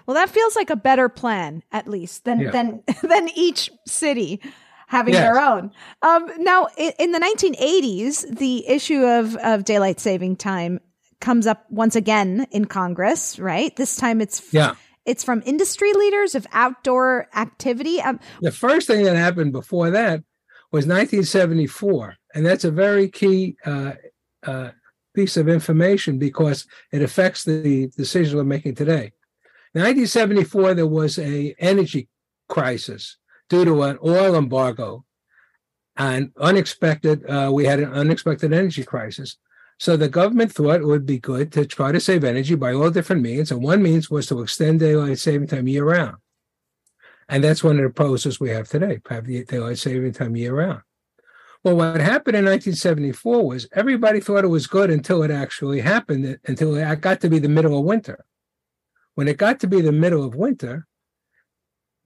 Well, 0.08 0.14
that 0.14 0.30
feels 0.30 0.56
like 0.56 0.70
a 0.70 0.76
better 0.76 1.10
plan, 1.10 1.62
at 1.70 1.86
least, 1.86 2.24
than 2.24 2.40
yeah. 2.40 2.50
than 2.50 2.82
than 3.02 3.28
each 3.34 3.70
city 3.86 4.40
having 4.86 5.12
yes. 5.12 5.22
their 5.22 5.38
own. 5.38 5.70
Um, 6.00 6.30
now, 6.38 6.68
in 6.78 7.12
the 7.12 7.20
1980s, 7.20 8.38
the 8.38 8.66
issue 8.66 9.04
of 9.04 9.36
of 9.36 9.64
daylight 9.64 10.00
saving 10.00 10.36
time 10.36 10.80
comes 11.20 11.46
up 11.46 11.66
once 11.68 11.94
again 11.94 12.46
in 12.50 12.64
Congress. 12.64 13.38
Right, 13.38 13.76
this 13.76 13.96
time 13.96 14.22
it's 14.22 14.50
yeah. 14.52 14.76
It's 15.04 15.22
from 15.24 15.42
industry 15.44 15.92
leaders 15.92 16.34
of 16.34 16.46
outdoor 16.52 17.28
activity. 17.34 18.00
Um, 18.00 18.18
the 18.40 18.50
first 18.50 18.86
thing 18.86 19.04
that 19.04 19.16
happened 19.16 19.52
before 19.52 19.90
that 19.90 20.22
was 20.70 20.86
1974 20.86 22.14
and 22.34 22.44
that's 22.44 22.64
a 22.64 22.70
very 22.70 23.08
key 23.08 23.56
uh, 23.64 23.92
uh, 24.42 24.70
piece 25.14 25.38
of 25.38 25.48
information 25.48 26.18
because 26.18 26.66
it 26.92 27.00
affects 27.00 27.44
the 27.44 27.88
decisions 27.96 28.34
we're 28.34 28.44
making 28.44 28.74
today. 28.74 29.12
In 29.74 29.82
1974, 29.82 30.74
there 30.74 30.86
was 30.86 31.18
a 31.18 31.54
energy 31.58 32.08
crisis 32.48 33.18
due 33.48 33.64
to 33.64 33.82
an 33.82 33.98
oil 34.04 34.34
embargo, 34.34 35.04
and 35.96 36.30
unexpected. 36.38 37.28
Uh, 37.28 37.50
we 37.52 37.64
had 37.64 37.80
an 37.80 37.92
unexpected 37.92 38.52
energy 38.52 38.84
crisis. 38.84 39.36
So 39.78 39.96
the 39.96 40.08
government 40.08 40.52
thought 40.52 40.80
it 40.80 40.86
would 40.86 41.06
be 41.06 41.18
good 41.18 41.52
to 41.52 41.64
try 41.64 41.92
to 41.92 42.00
save 42.00 42.24
energy 42.24 42.54
by 42.54 42.72
all 42.72 42.90
different 42.90 43.22
means, 43.22 43.50
and 43.50 43.62
one 43.62 43.82
means 43.82 44.10
was 44.10 44.26
to 44.28 44.40
extend 44.40 44.80
daylight 44.80 45.18
saving 45.18 45.48
time 45.48 45.68
year 45.68 45.84
round. 45.84 46.16
And 47.28 47.44
that's 47.44 47.62
one 47.62 47.76
of 47.76 47.82
the 47.82 47.90
proposals 47.90 48.40
we 48.40 48.50
have 48.50 48.68
today: 48.68 49.00
have 49.08 49.26
the 49.26 49.44
daylight 49.44 49.78
saving 49.78 50.12
time 50.12 50.34
year 50.36 50.54
round. 50.54 50.82
Well, 51.64 51.76
what 51.76 52.00
happened 52.00 52.36
in 52.36 52.44
1974 52.44 53.46
was 53.46 53.68
everybody 53.72 54.20
thought 54.20 54.44
it 54.44 54.48
was 54.48 54.68
good 54.68 54.90
until 54.90 55.24
it 55.24 55.30
actually 55.30 55.80
happened, 55.80 56.38
until 56.46 56.76
it 56.76 57.00
got 57.00 57.20
to 57.20 57.28
be 57.28 57.40
the 57.40 57.48
middle 57.48 57.76
of 57.76 57.84
winter. 57.84 58.24
When 59.18 59.26
it 59.26 59.36
got 59.36 59.58
to 59.58 59.66
be 59.66 59.80
the 59.80 59.90
middle 59.90 60.22
of 60.22 60.36
winter, 60.36 60.86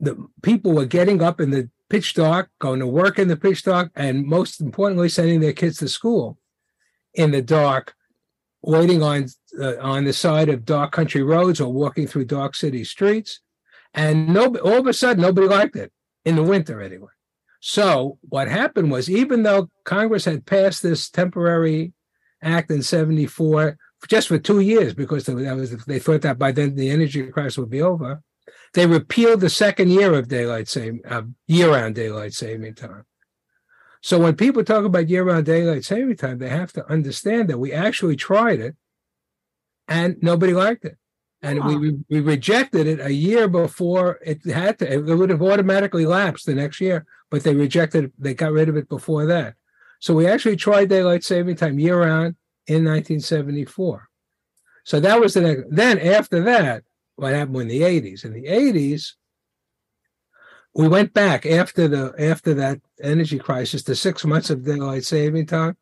the 0.01 0.17
people 0.43 0.73
were 0.73 0.87
getting 0.87 1.21
up 1.21 1.43
in 1.43 1.51
the 1.51 1.69
pitch 1.91 2.15
dark, 2.15 2.49
going 2.59 2.81
to 2.81 2.87
work 2.87 3.19
in 3.19 3.29
the 3.29 3.37
pitch 3.37 3.65
dark, 3.65 3.91
and 3.95 4.25
most 4.25 4.63
importantly, 4.63 5.11
sending 5.11 5.41
their 5.41 5.53
kids 5.53 5.77
to 5.81 5.91
school 5.91 6.39
in 7.13 7.31
the 7.31 7.43
dark, 7.43 7.93
waiting 8.63 9.03
on 9.03 9.27
uh, 9.61 9.77
on 9.79 10.05
the 10.05 10.15
side 10.15 10.49
of 10.49 10.65
dark 10.65 10.93
country 10.93 11.23
roads 11.23 11.61
or 11.61 11.71
walking 11.71 12.07
through 12.07 12.25
dark 12.25 12.55
city 12.55 12.83
streets. 12.83 13.41
And 13.93 14.33
no, 14.33 14.47
all 14.65 14.79
of 14.79 14.87
a 14.87 14.95
sudden, 14.95 15.21
nobody 15.21 15.49
liked 15.49 15.77
it 15.77 15.93
in 16.25 16.37
the 16.37 16.43
winter 16.43 16.81
anyway. 16.81 17.13
So 17.61 18.17
what 18.23 18.49
happened 18.49 18.91
was, 18.91 19.11
even 19.11 19.43
though 19.43 19.69
Congress 19.85 20.25
had 20.25 20.47
passed 20.47 20.83
this 20.83 21.11
temporary 21.11 21.93
act 22.41 22.71
in 22.71 22.83
'74 22.83 23.77
just 24.09 24.29
for 24.29 24.39
two 24.39 24.61
years, 24.61 24.95
because 24.95 25.25
that 25.27 25.57
was 25.57 25.71
they 25.85 25.99
thought 25.99 26.23
that 26.23 26.39
by 26.39 26.53
then 26.53 26.75
the 26.75 26.91
energy 26.91 27.27
crisis 27.29 27.59
would 27.59 27.71
be 27.71 27.83
over, 27.83 28.23
they 28.75 28.87
repealed 28.87 29.41
the 29.41 29.51
second 29.51 29.91
year 29.91 30.15
of 30.15 30.29
daylight 30.29 30.69
saving, 30.69 31.03
uh, 31.09 31.23
year-round 31.47 31.95
daylight 31.95 32.33
saving 32.33 32.75
time. 32.75 33.05
So 34.01 34.19
when 34.19 34.35
people 34.35 34.65
talk 34.65 34.85
about 34.85 35.09
year-round 35.09 35.47
daylight 35.47 35.85
saving 35.85 36.17
time, 36.17 36.39
they 36.39 36.49
have 36.49 36.73
to 36.73 36.91
understand 36.91 37.49
that 37.49 37.59
we 37.59 37.73
actually 37.73 38.17
tried 38.17 38.61
it, 38.61 38.77
and 39.87 40.17
nobody 40.21 40.53
liked 40.53 40.85
it 40.85 40.99
and 41.43 41.65
we 41.65 41.99
we 42.09 42.21
rejected 42.21 42.87
it 42.87 43.01
a 43.01 43.13
year 43.13 43.49
before 43.49 44.21
it 44.25 44.45
had 44.47 44.79
to. 44.79 44.91
It 44.91 45.03
would 45.03 45.31
have 45.31 45.43
automatically 45.43 46.07
lapsed 46.07 46.47
the 46.47 46.55
next 46.55 46.81
year, 46.81 47.05
but 47.31 47.43
they 47.43 47.55
rejected. 47.55 48.05
it. 48.05 48.13
They 48.17 48.35
got 48.35 48.53
rid 48.53 48.69
of 48.69 48.77
it 48.77 48.89
before 48.89 49.27
that. 49.27 49.55
So 49.99 50.15
we 50.15 50.27
actually 50.27 50.57
tried 50.57 50.89
daylight 50.89 51.25
saving 51.25 51.57
time 51.57 51.81
year 51.81 52.01
round 52.01 52.37
in 52.67 52.85
1974. 52.85 54.09
So 54.85 55.01
that 55.01 55.21
was 55.21 55.35
the 55.35 55.41
next. 55.43 55.65
Then 55.71 55.99
after 55.99 56.43
that, 56.45 56.85
what 57.17 57.33
happened 57.33 57.63
in 57.63 57.69
the 57.69 57.83
80s? 57.83 58.25
In 58.25 58.33
the 58.33 58.45
80s, 58.45 59.13
we 60.75 60.89
went 60.89 61.13
back 61.13 61.47
after 61.47 61.87
the 61.87 62.15
after 62.19 62.55
that 62.55 62.81
energy 63.03 63.39
crisis 63.39 63.83
to 63.85 63.95
six 63.95 64.25
months 64.25 64.51
of 64.51 64.65
daylight 64.65 65.05
saving 65.05 65.47
time. 65.47 65.77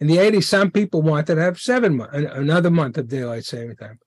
In 0.00 0.06
the 0.06 0.18
80s, 0.18 0.44
some 0.44 0.70
people 0.70 1.02
wanted 1.02 1.34
to 1.34 1.42
have 1.42 1.58
seven 1.58 1.96
months, 1.96 2.14
another 2.14 2.70
month 2.70 2.98
of 2.98 3.08
daylight 3.08 3.44
saving 3.44 3.76
time 3.76 3.98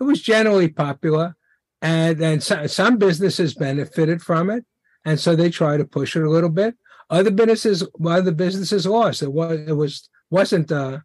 it 0.00 0.04
was 0.04 0.22
generally 0.22 0.68
popular, 0.68 1.36
and 1.80 2.18
then 2.18 2.40
so, 2.40 2.66
some 2.66 2.98
businesses 2.98 3.54
benefited 3.54 4.22
from 4.22 4.50
it, 4.50 4.64
and 5.04 5.18
so 5.18 5.36
they 5.36 5.50
try 5.50 5.76
to 5.76 5.84
push 5.84 6.16
it 6.16 6.24
a 6.24 6.30
little 6.30 6.50
bit. 6.50 6.76
Other 7.10 7.30
businesses, 7.30 7.86
other 8.04 8.32
businesses 8.32 8.86
lost. 8.86 9.22
It 9.22 9.32
was 9.32 9.60
it 9.60 9.72
was 9.72 10.08
wasn't 10.30 10.72
uh, 10.72 10.98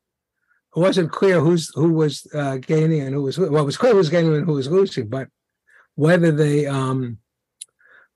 it 0.75 0.79
wasn't 0.79 1.11
clear 1.11 1.39
who's 1.39 1.71
who 1.75 1.93
was 1.93 2.27
uh, 2.33 2.57
gaining 2.57 3.01
and 3.01 3.13
who 3.13 3.23
was 3.23 3.37
well, 3.37 3.63
it 3.63 3.65
was 3.65 3.77
clear 3.77 3.93
who 3.93 3.97
was 3.97 4.09
gaining 4.09 4.35
and 4.35 4.45
who 4.45 4.53
was 4.53 4.69
losing, 4.69 5.07
but 5.07 5.27
whether 5.95 6.31
they 6.31 6.65
um, 6.65 7.17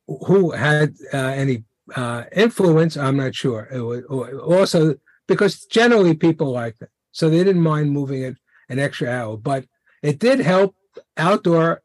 who 0.08 0.52
had 0.52 0.94
uh, 1.14 1.18
any 1.18 1.64
uh, 1.96 2.24
influence, 2.32 2.96
I'm 2.96 3.18
not 3.18 3.36
sure. 3.36 3.68
It 3.72 3.82
was 3.82 4.04
also 4.42 4.96
because 5.28 5.66
generally 5.66 6.16
people 6.16 6.52
liked 6.52 6.82
it, 6.82 6.90
so 7.12 7.30
they 7.30 7.44
didn't 7.44 7.62
mind 7.62 7.92
moving 7.92 8.22
it 8.22 8.38
an 8.70 8.80
extra 8.80 9.10
hour. 9.10 9.38
But 9.38 9.66
it 10.02 10.20
did 10.20 10.40
help 10.40 10.76
outdoor 11.18 11.82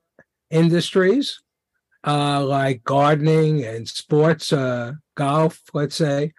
industries 0.50 1.40
uh, 2.06 2.44
like 2.44 2.84
gardening 2.84 3.64
and 3.64 3.88
sports, 3.88 4.52
uh, 4.52 4.92
golf, 5.14 5.60
let's 5.72 5.96
say. 5.96 6.32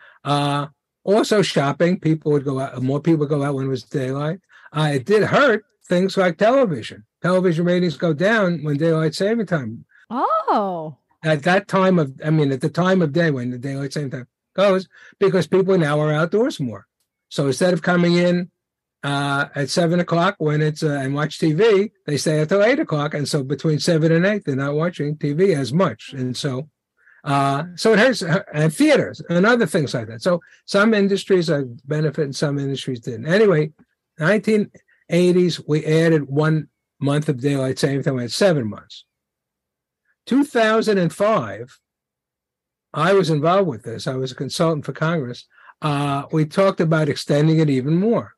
Also, 1.09 1.41
shopping. 1.41 1.99
People 1.99 2.31
would 2.33 2.45
go 2.45 2.59
out. 2.59 2.79
More 2.83 2.99
people 2.99 3.21
would 3.21 3.29
go 3.29 3.43
out 3.43 3.55
when 3.55 3.65
it 3.65 3.69
was 3.69 3.81
daylight. 3.81 4.41
Uh, 4.71 4.91
it 4.93 5.05
did 5.05 5.23
hurt 5.23 5.65
things 5.87 6.15
like 6.15 6.37
television. 6.37 7.03
Television 7.23 7.65
ratings 7.65 7.97
go 7.97 8.13
down 8.13 8.63
when 8.63 8.77
daylight 8.77 9.15
saving 9.15 9.47
time. 9.47 9.85
Oh. 10.11 10.97
At 11.23 11.41
that 11.43 11.67
time 11.67 11.97
of, 11.97 12.13
I 12.23 12.29
mean, 12.29 12.51
at 12.51 12.61
the 12.61 12.69
time 12.69 13.01
of 13.01 13.11
day 13.11 13.31
when 13.31 13.49
the 13.49 13.57
daylight 13.57 13.91
saving 13.91 14.11
time 14.11 14.27
goes, 14.55 14.87
because 15.19 15.47
people 15.47 15.79
now 15.79 15.99
are 15.99 16.13
outdoors 16.13 16.59
more. 16.59 16.85
So 17.29 17.47
instead 17.47 17.73
of 17.73 17.81
coming 17.81 18.13
in 18.13 18.51
uh, 19.03 19.47
at 19.55 19.71
seven 19.71 19.99
o'clock 19.99 20.35
when 20.37 20.61
it's 20.61 20.83
uh, 20.83 20.91
and 20.91 21.15
watch 21.15 21.39
TV, 21.39 21.89
they 22.05 22.17
stay 22.17 22.39
until 22.39 22.61
eight 22.61 22.79
o'clock, 22.79 23.15
and 23.15 23.27
so 23.27 23.43
between 23.43 23.79
seven 23.79 24.11
and 24.11 24.27
eight, 24.27 24.45
they're 24.45 24.55
not 24.55 24.75
watching 24.75 25.15
TV 25.15 25.55
as 25.55 25.73
much, 25.73 26.13
and 26.13 26.37
so 26.37 26.69
uh, 27.23 27.63
so 27.75 27.93
it 27.93 27.99
hurts 27.99 28.23
uh, 28.23 28.43
and 28.53 28.73
theaters 28.73 29.21
and 29.29 29.45
other 29.45 29.65
things 29.65 29.93
like 29.93 30.07
that. 30.07 30.21
So 30.21 30.41
some 30.65 30.93
industries 30.93 31.49
are 31.49 31.65
benefiting, 31.85 32.33
some 32.33 32.59
industries 32.59 32.99
didn't. 32.99 33.27
Anyway, 33.27 33.71
1980s 34.19 35.63
we 35.67 35.85
added 35.85 36.29
one 36.29 36.67
month 36.99 37.29
of 37.29 37.39
daylight 37.39 37.79
saving 37.79 38.03
time. 38.03 38.15
We 38.15 38.23
had 38.23 38.31
seven 38.31 38.69
months. 38.69 39.05
2005, 40.27 41.79
I 42.93 43.13
was 43.13 43.29
involved 43.29 43.67
with 43.67 43.83
this. 43.83 44.07
I 44.07 44.15
was 44.15 44.31
a 44.31 44.35
consultant 44.35 44.85
for 44.85 44.93
Congress. 44.93 45.45
Uh, 45.81 46.23
we 46.31 46.45
talked 46.45 46.81
about 46.81 47.09
extending 47.09 47.59
it 47.59 47.69
even 47.69 47.95
more. 47.97 48.35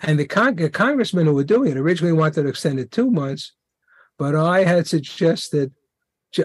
And 0.00 0.18
the, 0.18 0.26
con- 0.26 0.56
the 0.56 0.70
congressmen 0.70 1.26
who 1.26 1.34
were 1.34 1.44
doing 1.44 1.72
it 1.72 1.78
originally 1.78 2.12
wanted 2.12 2.42
to 2.42 2.48
extend 2.48 2.78
it 2.78 2.92
two 2.92 3.10
months, 3.10 3.52
but 4.16 4.36
I 4.36 4.64
had 4.64 4.86
suggested 4.86 5.72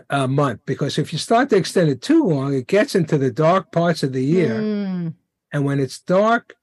a 0.10 0.28
month 0.28 0.62
because 0.66 0.98
if 0.98 1.12
you 1.12 1.20
start 1.20 1.50
to 1.50 1.58
extend 1.58 1.90
it 1.90 2.02
too 2.02 2.24
long, 2.24 2.54
it 2.54 2.68
gets 2.68 2.96
into 2.96 3.18
the 3.18 3.32
dark 3.32 3.72
parts 3.72 4.04
of 4.04 4.14
the 4.14 4.24
year. 4.24 4.60
Mm. 4.60 5.14
And 5.52 5.66
when 5.66 5.80
it's 5.80 6.00
dark 6.00 6.56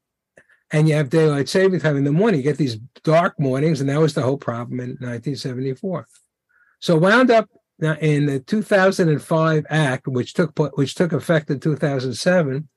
and 0.73 0.89
you 0.89 0.95
have 0.95 1.11
daylight 1.11 1.49
saving 1.49 1.81
time 1.81 1.97
in 1.97 2.05
the 2.05 2.12
morning, 2.12 2.41
you 2.41 2.45
get 2.45 2.57
these 2.57 2.77
dark 3.05 3.39
mornings. 3.39 3.81
And 3.81 3.91
that 3.91 4.00
was 4.00 4.15
the 4.15 4.23
whole 4.23 4.39
problem 4.39 4.81
in 4.81 4.91
1974. 4.91 6.07
So 6.81 6.97
wound 6.97 7.31
up 7.31 7.49
in 8.00 8.27
the 8.27 8.41
2005 8.41 9.67
Act, 9.69 10.09
which 10.09 10.35
took 10.35 10.59
which 10.77 10.95
took 10.95 11.12
effect 11.12 11.50
in 11.50 11.61
2007, 11.61 12.69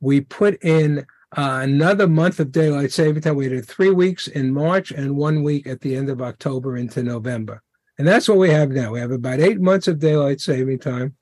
we 0.00 0.20
put 0.20 0.62
in 0.62 1.06
uh, 1.36 1.60
another 1.62 2.06
month 2.06 2.40
of 2.40 2.52
daylight 2.52 2.92
saving 2.92 3.22
time. 3.22 3.36
We 3.36 3.50
had 3.50 3.66
three 3.66 3.90
weeks 3.90 4.28
in 4.28 4.52
March 4.52 4.90
and 4.90 5.16
one 5.16 5.42
week 5.42 5.66
at 5.66 5.80
the 5.80 5.96
end 5.96 6.08
of 6.08 6.22
October 6.22 6.76
into 6.76 7.02
November. 7.02 7.62
And 7.98 8.06
that's 8.06 8.28
what 8.28 8.38
we 8.38 8.50
have 8.50 8.70
now. 8.70 8.92
We 8.92 9.00
have 9.00 9.10
about 9.10 9.40
eight 9.40 9.60
months 9.60 9.88
of 9.88 9.98
daylight 9.98 10.40
saving 10.40 10.80
time 10.80 11.16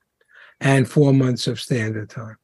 and 0.61 0.89
four 0.89 1.13
months 1.13 1.47
of 1.47 1.61
standard 1.61 2.11
time. 2.11 2.37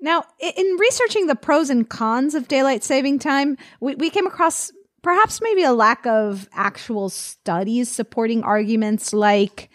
Now, 0.00 0.24
in 0.40 0.76
researching 0.80 1.28
the 1.28 1.36
pros 1.36 1.70
and 1.70 1.88
cons 1.88 2.34
of 2.34 2.48
daylight 2.48 2.82
saving 2.82 3.20
time, 3.20 3.56
we, 3.80 3.94
we 3.94 4.10
came 4.10 4.26
across 4.26 4.72
perhaps 5.02 5.40
maybe 5.40 5.62
a 5.62 5.72
lack 5.72 6.04
of 6.06 6.48
actual 6.52 7.08
studies 7.08 7.88
supporting 7.88 8.42
arguments 8.42 9.12
like 9.12 9.70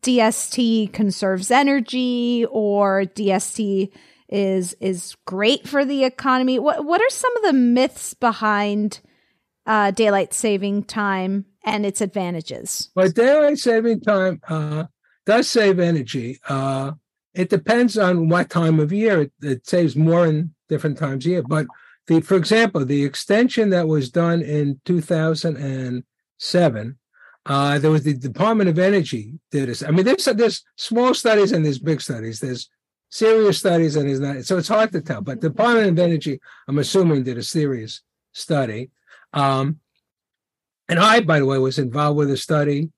DST 0.00 0.92
conserves 0.92 1.50
energy 1.50 2.46
or 2.50 3.04
DST 3.04 3.90
is 4.28 4.76
is 4.80 5.16
great 5.26 5.66
for 5.66 5.84
the 5.84 6.04
economy. 6.04 6.58
What 6.58 6.84
what 6.84 7.00
are 7.00 7.10
some 7.10 7.36
of 7.36 7.42
the 7.42 7.52
myths 7.52 8.14
behind 8.14 9.00
uh, 9.66 9.90
daylight 9.90 10.34
saving 10.34 10.84
time 10.84 11.46
and 11.64 11.86
its 11.86 12.00
advantages? 12.00 12.90
But 12.94 13.14
daylight 13.14 13.58
saving 13.58 14.00
time 14.00 14.40
uh, 14.48 14.84
does 15.26 15.50
save 15.50 15.78
energy. 15.78 16.40
Uh, 16.48 16.92
it 17.34 17.50
depends 17.50 17.98
on 17.98 18.28
what 18.28 18.50
time 18.50 18.80
of 18.80 18.92
year. 18.92 19.22
It, 19.22 19.32
it, 19.42 19.66
saves 19.66 19.96
more 19.96 20.26
in 20.26 20.54
different 20.68 20.98
times 20.98 21.24
of 21.24 21.30
year. 21.30 21.42
But 21.42 21.66
the, 22.06 22.20
for 22.20 22.36
example, 22.36 22.84
the 22.84 23.04
extension 23.04 23.70
that 23.70 23.88
was 23.88 24.10
done 24.10 24.42
in 24.42 24.80
2007, 24.84 26.98
uh, 27.46 27.78
there 27.78 27.90
was 27.90 28.04
the 28.04 28.14
Department 28.14 28.70
of 28.70 28.78
Energy 28.78 29.34
did 29.50 29.68
this. 29.68 29.82
I 29.82 29.90
mean, 29.90 30.04
there's 30.04 30.24
there's 30.24 30.62
small 30.76 31.14
studies 31.14 31.52
and 31.52 31.64
there's 31.64 31.78
big 31.78 32.00
studies. 32.00 32.40
There's 32.40 32.68
serious 33.10 33.58
studies 33.58 33.96
and 33.96 34.08
there's 34.08 34.20
not. 34.20 34.44
So 34.44 34.58
it's 34.58 34.68
hard 34.68 34.92
to 34.92 35.00
tell. 35.00 35.20
But 35.20 35.40
the 35.40 35.50
Department 35.50 35.88
of 35.88 35.98
Energy, 35.98 36.40
I'm 36.68 36.78
assuming, 36.78 37.24
did 37.24 37.38
a 37.38 37.42
serious 37.42 38.02
study. 38.32 38.90
Um, 39.32 39.80
and 40.88 40.98
I, 40.98 41.20
by 41.20 41.38
the 41.38 41.46
way, 41.46 41.58
was 41.58 41.78
involved 41.78 42.18
with 42.18 42.30
a 42.30 42.36
study 42.36 42.90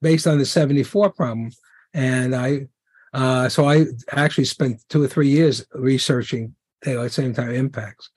based 0.00 0.26
on 0.26 0.38
the 0.38 0.46
74 0.46 1.12
problem. 1.12 1.50
And 1.94 2.34
I, 2.34 2.66
uh, 3.12 3.48
so 3.48 3.68
I 3.68 3.86
actually 4.10 4.44
spent 4.44 4.82
two 4.88 5.02
or 5.02 5.08
three 5.08 5.28
years 5.28 5.64
researching 5.74 6.54
daylight 6.82 7.12
same 7.12 7.34
time 7.34 7.50
impacts. 7.50 8.10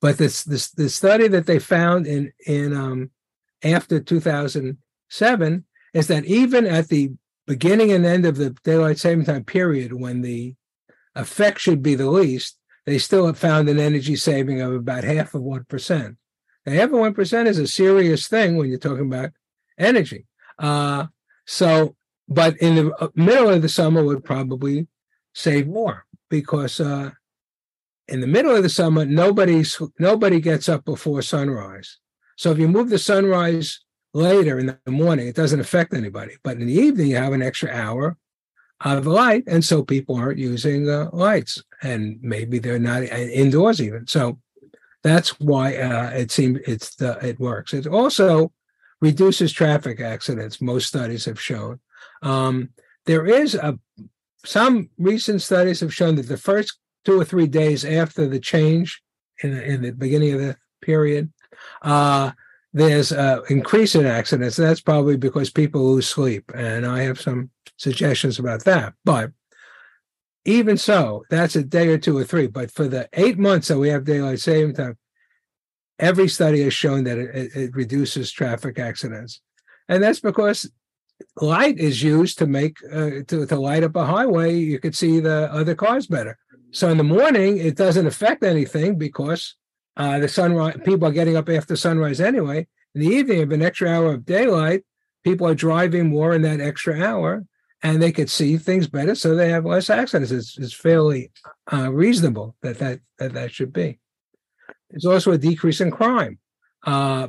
But 0.00 0.18
this, 0.18 0.44
this, 0.44 0.70
the 0.70 0.88
study 0.88 1.28
that 1.28 1.46
they 1.46 1.58
found 1.58 2.06
in, 2.06 2.32
in, 2.46 2.74
um, 2.74 3.10
after 3.62 4.00
2007 4.00 5.64
is 5.92 6.06
that 6.06 6.24
even 6.24 6.66
at 6.66 6.88
the 6.88 7.12
beginning 7.46 7.92
and 7.92 8.06
end 8.06 8.24
of 8.24 8.36
the 8.36 8.50
daylight 8.64 8.98
saving 8.98 9.24
time 9.24 9.44
period, 9.44 9.92
when 9.92 10.22
the 10.22 10.54
effect 11.14 11.60
should 11.60 11.82
be 11.82 11.94
the 11.94 12.10
least, 12.10 12.56
they 12.86 12.98
still 12.98 13.26
have 13.26 13.38
found 13.38 13.68
an 13.68 13.78
energy 13.78 14.16
saving 14.16 14.60
of 14.60 14.72
about 14.72 15.04
half 15.04 15.34
of 15.34 15.42
1%. 15.42 16.16
Now, 16.66 16.72
half 16.72 16.90
of 16.90 16.96
1% 16.96 17.46
is 17.46 17.58
a 17.58 17.66
serious 17.66 18.28
thing 18.28 18.56
when 18.56 18.68
you're 18.68 18.78
talking 18.78 19.06
about 19.06 19.30
energy. 19.78 20.26
Uh, 20.58 21.06
so, 21.46 21.96
but 22.28 22.56
in 22.58 22.74
the 22.76 22.94
uh, 22.96 23.08
middle 23.14 23.50
of 23.50 23.62
the 23.62 23.68
summer 23.68 24.04
would 24.04 24.24
probably 24.24 24.86
save 25.34 25.66
more 25.66 26.06
because 26.28 26.80
uh, 26.80 27.10
in 28.08 28.20
the 28.20 28.26
middle 28.26 28.54
of 28.54 28.62
the 28.62 28.68
summer, 28.68 29.04
nobody's 29.04 29.80
nobody 29.98 30.40
gets 30.40 30.68
up 30.68 30.84
before 30.84 31.22
sunrise. 31.22 31.98
So 32.36 32.50
if 32.50 32.58
you 32.58 32.68
move 32.68 32.90
the 32.90 32.98
sunrise 32.98 33.80
later 34.12 34.58
in 34.58 34.76
the 34.84 34.90
morning, 34.90 35.28
it 35.28 35.36
doesn't 35.36 35.60
affect 35.60 35.94
anybody. 35.94 36.36
But 36.42 36.58
in 36.58 36.66
the 36.66 36.72
evening, 36.72 37.08
you 37.08 37.16
have 37.16 37.32
an 37.32 37.42
extra 37.42 37.70
hour 37.70 38.16
of 38.80 39.06
light, 39.06 39.44
and 39.46 39.64
so 39.64 39.84
people 39.84 40.16
aren't 40.16 40.38
using 40.38 40.88
uh, 40.88 41.10
lights, 41.12 41.62
and 41.82 42.18
maybe 42.22 42.58
they're 42.58 42.78
not 42.78 43.02
uh, 43.02 43.16
indoors 43.16 43.80
even. 43.80 44.06
So 44.06 44.38
that's 45.02 45.40
why 45.40 45.76
uh, 45.76 46.10
it 46.10 46.30
seems 46.30 46.60
it's 46.66 46.94
the, 46.96 47.18
it 47.26 47.40
works. 47.40 47.72
It 47.72 47.86
also 47.86 48.52
reduces 49.00 49.52
traffic 49.52 50.00
accidents. 50.00 50.60
Most 50.60 50.88
studies 50.88 51.24
have 51.24 51.40
shown. 51.40 51.80
Um, 52.22 52.70
there 53.06 53.26
is 53.26 53.54
a 53.54 53.78
some 54.44 54.90
recent 54.98 55.42
studies 55.42 55.80
have 55.80 55.94
shown 55.94 56.16
that 56.16 56.28
the 56.28 56.36
first 56.36 56.78
two 57.04 57.20
or 57.20 57.24
three 57.24 57.46
days 57.46 57.84
after 57.84 58.26
the 58.26 58.40
change 58.40 59.02
in, 59.42 59.56
in 59.58 59.82
the 59.82 59.92
beginning 59.92 60.34
of 60.34 60.40
the 60.40 60.56
period, 60.82 61.30
uh, 61.82 62.30
there's 62.72 63.12
an 63.12 63.42
increase 63.48 63.94
in 63.94 64.06
accidents. 64.06 64.56
That's 64.56 64.80
probably 64.80 65.16
because 65.16 65.50
people 65.50 65.92
lose 65.92 66.08
sleep, 66.08 66.50
and 66.54 66.86
I 66.86 67.02
have 67.02 67.20
some 67.20 67.50
suggestions 67.76 68.38
about 68.38 68.64
that. 68.64 68.94
But 69.04 69.32
even 70.44 70.76
so, 70.76 71.24
that's 71.30 71.56
a 71.56 71.62
day 71.62 71.88
or 71.88 71.98
two 71.98 72.16
or 72.16 72.24
three. 72.24 72.46
But 72.46 72.70
for 72.70 72.88
the 72.88 73.08
eight 73.12 73.38
months 73.38 73.68
that 73.68 73.78
we 73.78 73.88
have 73.88 74.04
daylight 74.04 74.40
saving 74.40 74.74
time, 74.74 74.96
every 75.98 76.28
study 76.28 76.62
has 76.62 76.74
shown 76.74 77.04
that 77.04 77.18
it, 77.18 77.54
it 77.54 77.74
reduces 77.74 78.32
traffic 78.32 78.78
accidents, 78.78 79.40
and 79.88 80.02
that's 80.02 80.20
because 80.20 80.70
light 81.40 81.78
is 81.78 82.02
used 82.02 82.38
to 82.38 82.46
make 82.46 82.78
uh, 82.90 83.22
to, 83.28 83.46
to 83.46 83.56
light 83.56 83.84
up 83.84 83.96
a 83.96 84.06
highway. 84.06 84.56
You 84.56 84.78
could 84.78 84.96
see 84.96 85.20
the 85.20 85.52
other 85.52 85.74
cars 85.74 86.06
better. 86.06 86.38
So 86.72 86.88
in 86.88 86.98
the 86.98 87.04
morning, 87.04 87.58
it 87.58 87.76
doesn't 87.76 88.06
affect 88.06 88.44
anything 88.44 88.96
because 88.96 89.56
uh, 89.96 90.18
the 90.20 90.28
sunrise 90.28 90.78
people 90.84 91.08
are 91.08 91.12
getting 91.12 91.36
up 91.36 91.48
after 91.48 91.76
sunrise 91.76 92.20
anyway. 92.20 92.66
In 92.94 93.00
the 93.02 93.08
evening, 93.08 93.40
have 93.40 93.52
an 93.52 93.62
extra 93.62 93.90
hour 93.90 94.14
of 94.14 94.24
daylight. 94.24 94.84
People 95.24 95.46
are 95.46 95.54
driving 95.54 96.08
more 96.08 96.34
in 96.34 96.42
that 96.42 96.60
extra 96.60 97.02
hour, 97.02 97.44
and 97.82 98.02
they 98.02 98.12
could 98.12 98.28
see 98.28 98.56
things 98.56 98.86
better, 98.86 99.14
so 99.14 99.34
they 99.34 99.50
have 99.50 99.64
less 99.64 99.88
accidents. 99.88 100.30
It's, 100.30 100.58
it's 100.58 100.74
fairly 100.74 101.32
uh, 101.72 101.90
reasonable 101.92 102.56
that, 102.62 102.78
that 102.78 103.00
that 103.18 103.32
that 103.32 103.52
should 103.52 103.72
be. 103.72 103.98
There's 104.90 105.06
also 105.06 105.32
a 105.32 105.38
decrease 105.38 105.80
in 105.80 105.90
crime, 105.90 106.38
uh, 106.84 107.28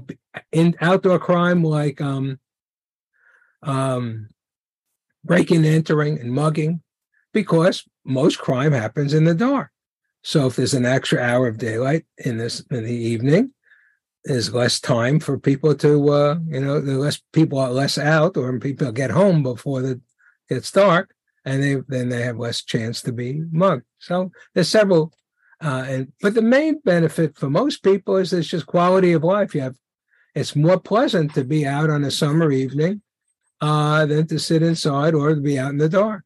in 0.51 0.75
outdoor 0.81 1.19
crime 1.19 1.63
like 1.63 2.01
um, 2.01 2.39
um, 3.63 4.29
breaking 5.23 5.57
and 5.57 5.67
entering 5.67 6.19
and 6.19 6.33
mugging, 6.33 6.81
because 7.33 7.83
most 8.03 8.39
crime 8.39 8.71
happens 8.71 9.13
in 9.13 9.23
the 9.23 9.35
dark. 9.35 9.69
So 10.23 10.47
if 10.47 10.55
there's 10.55 10.73
an 10.73 10.85
extra 10.85 11.19
hour 11.19 11.47
of 11.47 11.57
daylight 11.57 12.05
in 12.17 12.37
this 12.37 12.59
in 12.71 12.83
the 12.83 12.93
evening, 12.93 13.53
there's 14.25 14.53
less 14.53 14.79
time 14.79 15.19
for 15.19 15.39
people 15.39 15.73
to 15.75 16.09
uh, 16.09 16.39
you 16.47 16.59
know, 16.59 16.81
the 16.81 16.97
less 16.97 17.21
people 17.31 17.57
are 17.57 17.71
less 17.71 17.97
out 17.97 18.37
or 18.37 18.59
people 18.59 18.91
get 18.91 19.11
home 19.11 19.43
before 19.43 19.81
the 19.81 20.01
it's 20.51 20.71
dark, 20.71 21.15
and 21.45 21.63
they 21.63 21.77
then 21.87 22.09
they 22.09 22.21
have 22.21 22.37
less 22.37 22.63
chance 22.63 23.01
to 23.03 23.11
be 23.11 23.41
mugged. 23.51 23.85
So 23.99 24.31
there's 24.53 24.69
several, 24.69 25.13
uh, 25.63 25.85
and 25.87 26.11
but 26.21 26.33
the 26.33 26.41
main 26.41 26.79
benefit 26.83 27.37
for 27.37 27.49
most 27.49 27.83
people 27.83 28.17
is 28.17 28.33
it's 28.33 28.47
just 28.47 28.67
quality 28.67 29.13
of 29.13 29.23
life. 29.23 29.55
You 29.55 29.61
have 29.61 29.75
it's 30.35 30.55
more 30.55 30.79
pleasant 30.79 31.33
to 31.35 31.43
be 31.43 31.65
out 31.65 31.89
on 31.89 32.03
a 32.03 32.11
summer 32.11 32.51
evening 32.51 33.01
uh, 33.59 34.05
than 34.05 34.27
to 34.27 34.39
sit 34.39 34.61
inside 34.61 35.13
or 35.13 35.35
to 35.35 35.41
be 35.41 35.59
out 35.59 35.71
in 35.71 35.77
the 35.77 35.89
dark. 35.89 36.23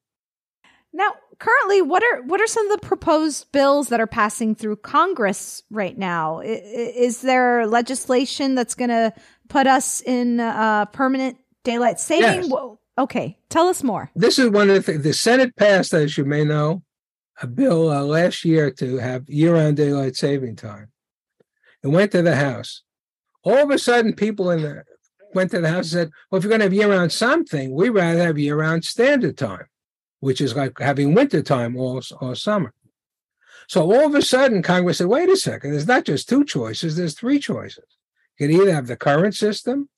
Now, 0.94 1.14
currently, 1.40 1.82
what 1.82 2.04
are 2.04 2.24
what 2.24 2.42
are 2.42 2.48
some 2.48 2.70
of 2.70 2.80
the 2.80 2.88
proposed 2.88 3.52
bills 3.52 3.90
that 3.90 4.00
are 4.00 4.08
passing 4.08 4.56
through 4.56 4.78
Congress 4.78 5.62
right 5.70 5.98
now? 5.98 6.40
Is 6.44 7.22
there 7.22 7.68
legislation 7.68 8.56
that's 8.56 8.76
going 8.76 8.90
to 8.90 9.14
put 9.50 9.68
us 9.68 10.02
in 10.02 10.40
uh, 10.40 10.86
permanent 10.86 11.38
daylight 11.64 12.00
saving? 12.00 12.50
Yes. 12.50 12.78
Okay, 12.98 13.38
tell 13.50 13.68
us 13.68 13.84
more. 13.84 14.10
This 14.16 14.40
is 14.40 14.50
one 14.50 14.70
of 14.70 14.76
the 14.76 14.82
things. 14.82 15.04
The 15.04 15.14
Senate 15.14 15.56
passed, 15.56 15.94
as 15.94 16.18
you 16.18 16.24
may 16.24 16.46
know, 16.46 16.84
a 17.42 17.48
bill 17.48 17.90
uh, 17.90 18.04
last 18.04 18.46
year 18.46 18.72
to 18.72 18.98
have 18.98 19.30
year-round 19.30 19.76
daylight 19.76 20.16
saving 20.16 20.56
time. 20.56 20.92
It 21.84 21.90
went 21.90 22.14
to 22.14 22.22
the 22.22 22.36
House. 22.36 22.84
All 23.44 23.58
of 23.58 23.70
a 23.70 23.78
sudden, 23.78 24.14
people 24.14 24.50
in 24.52 24.62
the 24.62 24.84
went 25.34 25.52
to 25.52 25.60
the 25.60 25.70
House 25.70 25.92
and 25.94 26.08
said, 26.08 26.12
"Well, 26.32 26.38
if 26.38 26.44
you're 26.44 26.50
going 26.50 26.62
to 26.62 26.66
have 26.66 26.74
year-round 26.74 27.12
something, 27.12 27.74
we'd 27.74 27.90
rather 27.90 28.24
have 28.24 28.40
year-round 28.40 28.86
standard 28.86 29.38
time, 29.38 29.66
which 30.22 30.40
is 30.40 30.56
like 30.56 30.80
having 30.80 31.14
winter 31.14 31.42
time 31.42 31.76
all 31.76 32.02
all 32.22 32.36
summer." 32.36 32.74
So 33.68 33.82
all 33.82 34.06
of 34.06 34.16
a 34.16 34.22
sudden, 34.22 34.64
Congress 34.64 35.00
said, 35.00 35.08
"Wait 35.08 35.30
a 35.30 35.36
second. 35.36 35.72
There's 35.72 35.88
not 35.88 36.06
just 36.06 36.30
two 36.30 36.46
choices. 36.46 36.96
There's 36.96 37.14
three 37.14 37.40
choices. 37.40 37.86
You 38.40 38.48
can 38.48 38.62
either 38.62 38.74
have 38.74 38.88
the 38.88 38.98
current 38.98 39.36
system, 39.36 39.90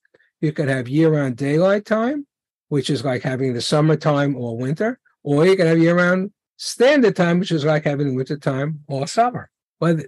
you 0.42 0.52
could 0.52 0.70
have 0.70 0.88
year-round 0.88 1.38
daylight 1.38 1.86
time, 1.86 2.27
which 2.70 2.90
is 2.90 3.04
like 3.04 3.22
having 3.22 3.54
the 3.54 3.62
summertime 3.62 4.36
or 4.36 4.58
winter, 4.58 5.00
or 5.24 5.46
you 5.46 5.56
can 5.56 5.68
have 5.68 5.80
year-round 5.80 6.32
standard 6.58 7.16
time, 7.16 7.40
which 7.40 7.52
is 7.52 7.66
like 7.66 7.84
having 7.84 8.16
winter 8.16 8.38
time 8.38 8.82
all 8.88 9.08
summer. 9.08 9.50
But 9.80 10.06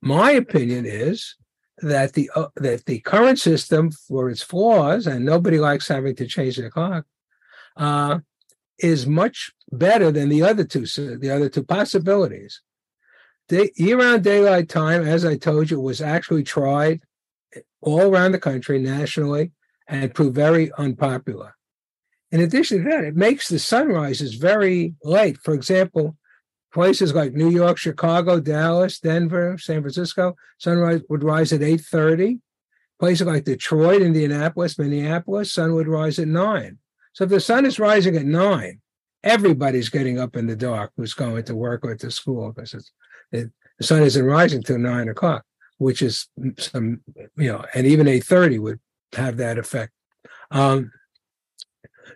my 0.00 0.32
opinion 0.32 0.86
is 0.86 1.36
that 1.78 2.12
the 2.12 2.30
uh, 2.34 2.48
that 2.56 2.84
the 2.86 3.00
current 3.00 3.38
system, 3.38 3.90
for 3.90 4.30
its 4.30 4.42
flaws, 4.42 5.06
and 5.06 5.24
nobody 5.24 5.58
likes 5.58 5.88
having 5.88 6.14
to 6.16 6.26
change 6.26 6.56
the 6.56 6.70
clock, 6.70 7.04
uh, 7.76 8.20
is 8.78 9.06
much 9.06 9.52
better 9.70 10.10
than 10.12 10.28
the 10.28 10.42
other 10.42 10.64
two 10.64 10.86
the 11.18 11.30
other 11.30 11.48
two 11.48 11.64
possibilities. 11.64 12.60
Day, 13.48 13.70
year-round 13.76 14.22
daylight 14.22 14.68
time, 14.68 15.04
as 15.04 15.24
I 15.24 15.36
told 15.36 15.70
you, 15.70 15.80
was 15.80 16.00
actually 16.00 16.44
tried 16.44 17.02
all 17.80 18.02
around 18.02 18.32
the 18.32 18.38
country 18.38 18.78
nationally 18.78 19.50
and 19.88 20.14
proved 20.14 20.34
very 20.34 20.70
unpopular. 20.78 21.56
In 22.32 22.40
addition 22.40 22.78
to 22.78 22.90
that, 22.90 23.04
it 23.04 23.14
makes 23.14 23.48
the 23.48 23.58
sunrises 23.58 24.34
very 24.34 24.94
late. 25.04 25.36
For 25.38 25.52
example, 25.52 26.16
places 26.72 27.14
like 27.14 27.34
New 27.34 27.50
York, 27.50 27.76
Chicago, 27.76 28.40
Dallas, 28.40 28.98
Denver, 28.98 29.58
San 29.58 29.82
Francisco, 29.82 30.34
sunrise 30.58 31.02
would 31.10 31.22
rise 31.22 31.52
at 31.52 31.60
8:30. 31.60 32.40
Places 32.98 33.26
like 33.26 33.44
Detroit, 33.44 34.00
Indianapolis, 34.00 34.78
Minneapolis, 34.78 35.52
sun 35.52 35.74
would 35.74 35.88
rise 35.88 36.18
at 36.18 36.28
9. 36.28 36.78
So 37.12 37.24
if 37.24 37.30
the 37.30 37.40
sun 37.40 37.66
is 37.66 37.78
rising 37.78 38.16
at 38.16 38.24
9, 38.24 38.80
everybody's 39.22 39.90
getting 39.90 40.18
up 40.18 40.36
in 40.36 40.46
the 40.46 40.56
dark 40.56 40.92
who's 40.96 41.12
going 41.12 41.44
to 41.44 41.54
work 41.54 41.84
or 41.84 41.94
to 41.96 42.10
school 42.10 42.52
because 42.52 42.90
it, 43.32 43.50
the 43.78 43.84
sun 43.84 44.02
isn't 44.02 44.24
rising 44.24 44.62
till 44.62 44.78
9 44.78 45.08
o'clock, 45.08 45.44
which 45.78 46.00
is 46.00 46.28
some, 46.58 47.00
you 47.36 47.52
know, 47.52 47.64
and 47.74 47.86
even 47.86 48.06
8.30 48.06 48.60
would 48.60 48.80
have 49.14 49.36
that 49.38 49.58
effect. 49.58 49.92
Um, 50.50 50.92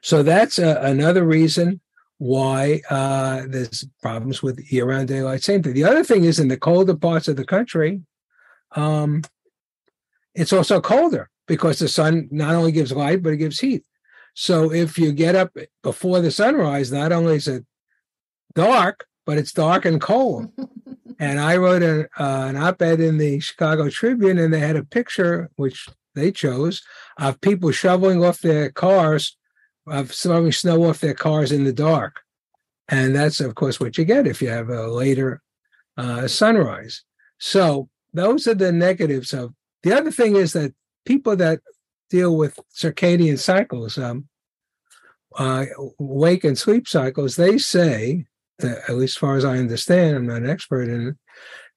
so 0.03 0.23
that's 0.23 0.59
a, 0.59 0.81
another 0.83 1.25
reason 1.25 1.81
why 2.19 2.81
uh, 2.89 3.43
there's 3.49 3.85
problems 4.01 4.43
with 4.43 4.73
year-round 4.73 5.09
daylight 5.09 5.43
Same 5.43 5.63
thing. 5.63 5.75
The 5.75 5.85
other 5.85 6.03
thing 6.03 6.25
is 6.25 6.39
in 6.39 6.49
the 6.49 6.57
colder 6.57 6.97
parts 6.97 7.29
of 7.29 7.37
the 7.37 7.45
country, 7.45 8.01
um, 8.75 9.23
it's 10.35 10.53
also 10.53 10.81
colder 10.81 11.31
because 11.47 11.79
the 11.79 11.89
sun 11.89 12.29
not 12.31 12.55
only 12.55 12.73
gives 12.73 12.93
light 12.93 13.23
but 13.23 13.33
it 13.33 13.39
gives 13.39 13.61
heat. 13.61 13.85
So 14.35 14.73
if 14.73 14.99
you 14.99 15.13
get 15.13 15.35
up 15.35 15.57
before 15.83 16.21
the 16.21 16.31
sunrise, 16.31 16.93
not 16.93 17.13
only 17.13 17.37
is 17.37 17.49
it 17.49 17.65
dark, 18.55 19.07
but 19.25 19.39
it's 19.39 19.53
dark 19.53 19.85
and 19.85 20.01
cold. 20.01 20.53
and 21.19 21.41
I 21.41 21.57
wrote 21.57 21.83
a, 21.83 22.09
uh, 22.19 22.47
an 22.49 22.57
op-ed 22.57 23.01
in 23.01 23.17
the 23.19 23.41
Chicago 23.41 23.89
Tribune, 23.89 24.39
and 24.39 24.53
they 24.53 24.61
had 24.61 24.77
a 24.77 24.85
picture 24.85 25.51
which 25.57 25.89
they 26.15 26.33
chose 26.33 26.83
of 27.19 27.41
people 27.41 27.71
shoveling 27.73 28.23
off 28.23 28.41
their 28.41 28.71
cars 28.71 29.37
of 29.87 30.11
throwing 30.11 30.53
snow 30.53 30.85
off 30.85 31.01
their 31.01 31.15
cars 31.15 31.53
in 31.53 31.65
the 31.65 31.73
dark. 31.73 32.21
And 32.89 33.15
that's, 33.15 33.41
of 33.41 33.55
course, 33.55 33.81
what 33.81 33.99
you 33.99 34.05
get 34.05 34.27
if 34.27 34.41
you 34.41 34.49
have 34.49 34.69
a 34.69 34.87
later 34.87 35.43
uh, 35.97 36.29
sunrise. 36.29 37.03
So 37.39 37.89
those 38.13 38.47
are 38.47 38.55
the 38.55 38.73
negatives 38.73 39.33
of 39.33 39.55
the 39.83 39.93
other 39.93 40.11
thing 40.11 40.37
is 40.37 40.53
that 40.53 40.75
people 41.05 41.37
that 41.37 41.61
deal 42.11 42.37
with 42.37 42.59
circadian 42.75 43.39
cycles, 43.39 43.99
um, 43.99 44.29
uh, 45.37 45.67
wake 45.99 46.45
and 46.45 46.57
sleep 46.57 46.89
cycles, 46.89 47.37
they 47.37 47.59
say, 47.59 48.27
that, 48.59 48.89
at 48.89 48.97
least 48.97 49.17
as 49.17 49.21
far 49.21 49.37
as 49.37 49.45
I 49.45 49.59
understand, 49.59 50.17
I'm 50.17 50.27
not 50.27 50.43
an 50.43 50.51
expert 50.51 50.89
in 50.89 51.09
it, 51.09 51.17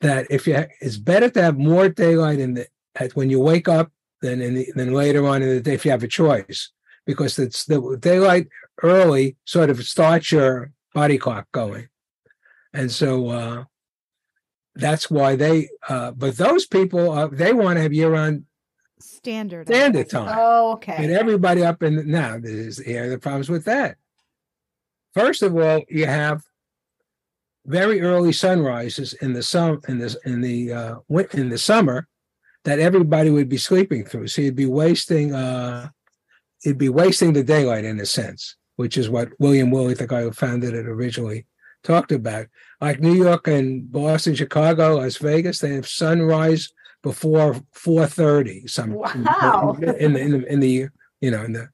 that 0.01 0.27
if 0.29 0.47
you 0.47 0.55
ha- 0.55 0.67
it's 0.79 0.97
better 0.97 1.29
to 1.29 1.41
have 1.41 1.57
more 1.57 1.89
daylight 1.89 2.39
in 2.39 2.53
the 2.53 2.67
at, 2.95 3.15
when 3.15 3.29
you 3.29 3.39
wake 3.39 3.67
up 3.67 3.91
than 4.21 4.41
in 4.41 4.55
the, 4.55 4.71
than 4.75 4.93
later 4.93 5.27
on 5.27 5.41
in 5.41 5.49
the 5.49 5.61
day 5.61 5.73
if 5.73 5.85
you 5.85 5.91
have 5.91 6.03
a 6.03 6.07
choice 6.07 6.71
because 7.09 7.39
it's 7.39 7.65
the 7.65 7.97
daylight 7.99 8.47
early 8.83 9.35
sort 9.43 9.71
of 9.71 9.83
starts 9.83 10.31
your 10.31 10.71
body 10.93 11.17
clock 11.17 11.47
going. 11.51 11.87
And 12.71 12.91
so 12.91 13.29
uh, 13.29 13.63
that's 14.75 15.09
why 15.09 15.35
they, 15.35 15.69
uh, 15.87 16.11
but 16.11 16.37
those 16.37 16.67
people, 16.67 17.09
uh, 17.11 17.25
they 17.25 17.51
want 17.51 17.77
to 17.77 17.81
have 17.81 17.93
year 17.93 18.11
round 18.11 18.45
standard 18.99 19.65
standard 19.65 20.07
time. 20.07 20.35
Oh, 20.37 20.73
okay. 20.73 20.97
And 20.97 21.11
everybody 21.11 21.63
up 21.63 21.81
in 21.81 22.07
now, 22.11 22.37
there's 22.37 22.77
here 22.77 23.05
are 23.05 23.09
the 23.09 23.17
problems 23.17 23.49
with 23.49 23.65
that. 23.65 23.97
First 25.15 25.41
of 25.41 25.57
all, 25.57 25.81
you 25.89 26.05
have 26.05 26.43
very 27.65 28.01
early 28.01 28.33
sunrises 28.33 29.13
in 29.13 29.33
the 29.33 29.41
sum 29.41 29.81
in 29.87 29.97
this 29.97 30.15
in 30.25 30.41
the 30.41 30.73
uh, 30.73 30.95
in 31.33 31.49
the 31.49 31.57
summer 31.57 32.07
that 32.65 32.77
everybody 32.77 33.31
would 33.31 33.49
be 33.49 33.57
sleeping 33.57 34.05
through. 34.05 34.27
So 34.27 34.43
you'd 34.43 34.55
be 34.55 34.67
wasting 34.67 35.33
uh, 35.33 35.89
it'd 36.65 36.77
be 36.77 36.89
wasting 36.89 37.33
the 37.33 37.43
daylight 37.43 37.85
in 37.85 37.99
a 37.99 38.05
sense, 38.05 38.55
which 38.75 38.97
is 38.97 39.09
what 39.09 39.29
William 39.39 39.71
Woolley, 39.71 39.93
the 39.93 40.07
guy 40.07 40.21
who 40.21 40.31
founded 40.31 40.73
it 40.73 40.87
originally, 40.87 41.45
talked 41.83 42.11
about. 42.11 42.47
Like 42.81 42.99
New 42.99 43.13
York 43.13 43.47
and 43.47 43.91
Boston, 43.91 44.35
Chicago, 44.35 44.97
Las 44.97 45.17
Vegas, 45.17 45.59
they 45.59 45.75
have 45.75 45.87
sunrise 45.87 46.71
before 47.01 47.55
4:30. 47.75 48.69
Some 48.69 48.93
wow. 48.93 49.77
in, 49.79 50.13
the, 50.13 50.19
in 50.19 50.31
the 50.31 50.53
in 50.53 50.59
the 50.59 50.87
you 51.21 51.31
know 51.31 51.43
in 51.43 51.53
the 51.53 51.69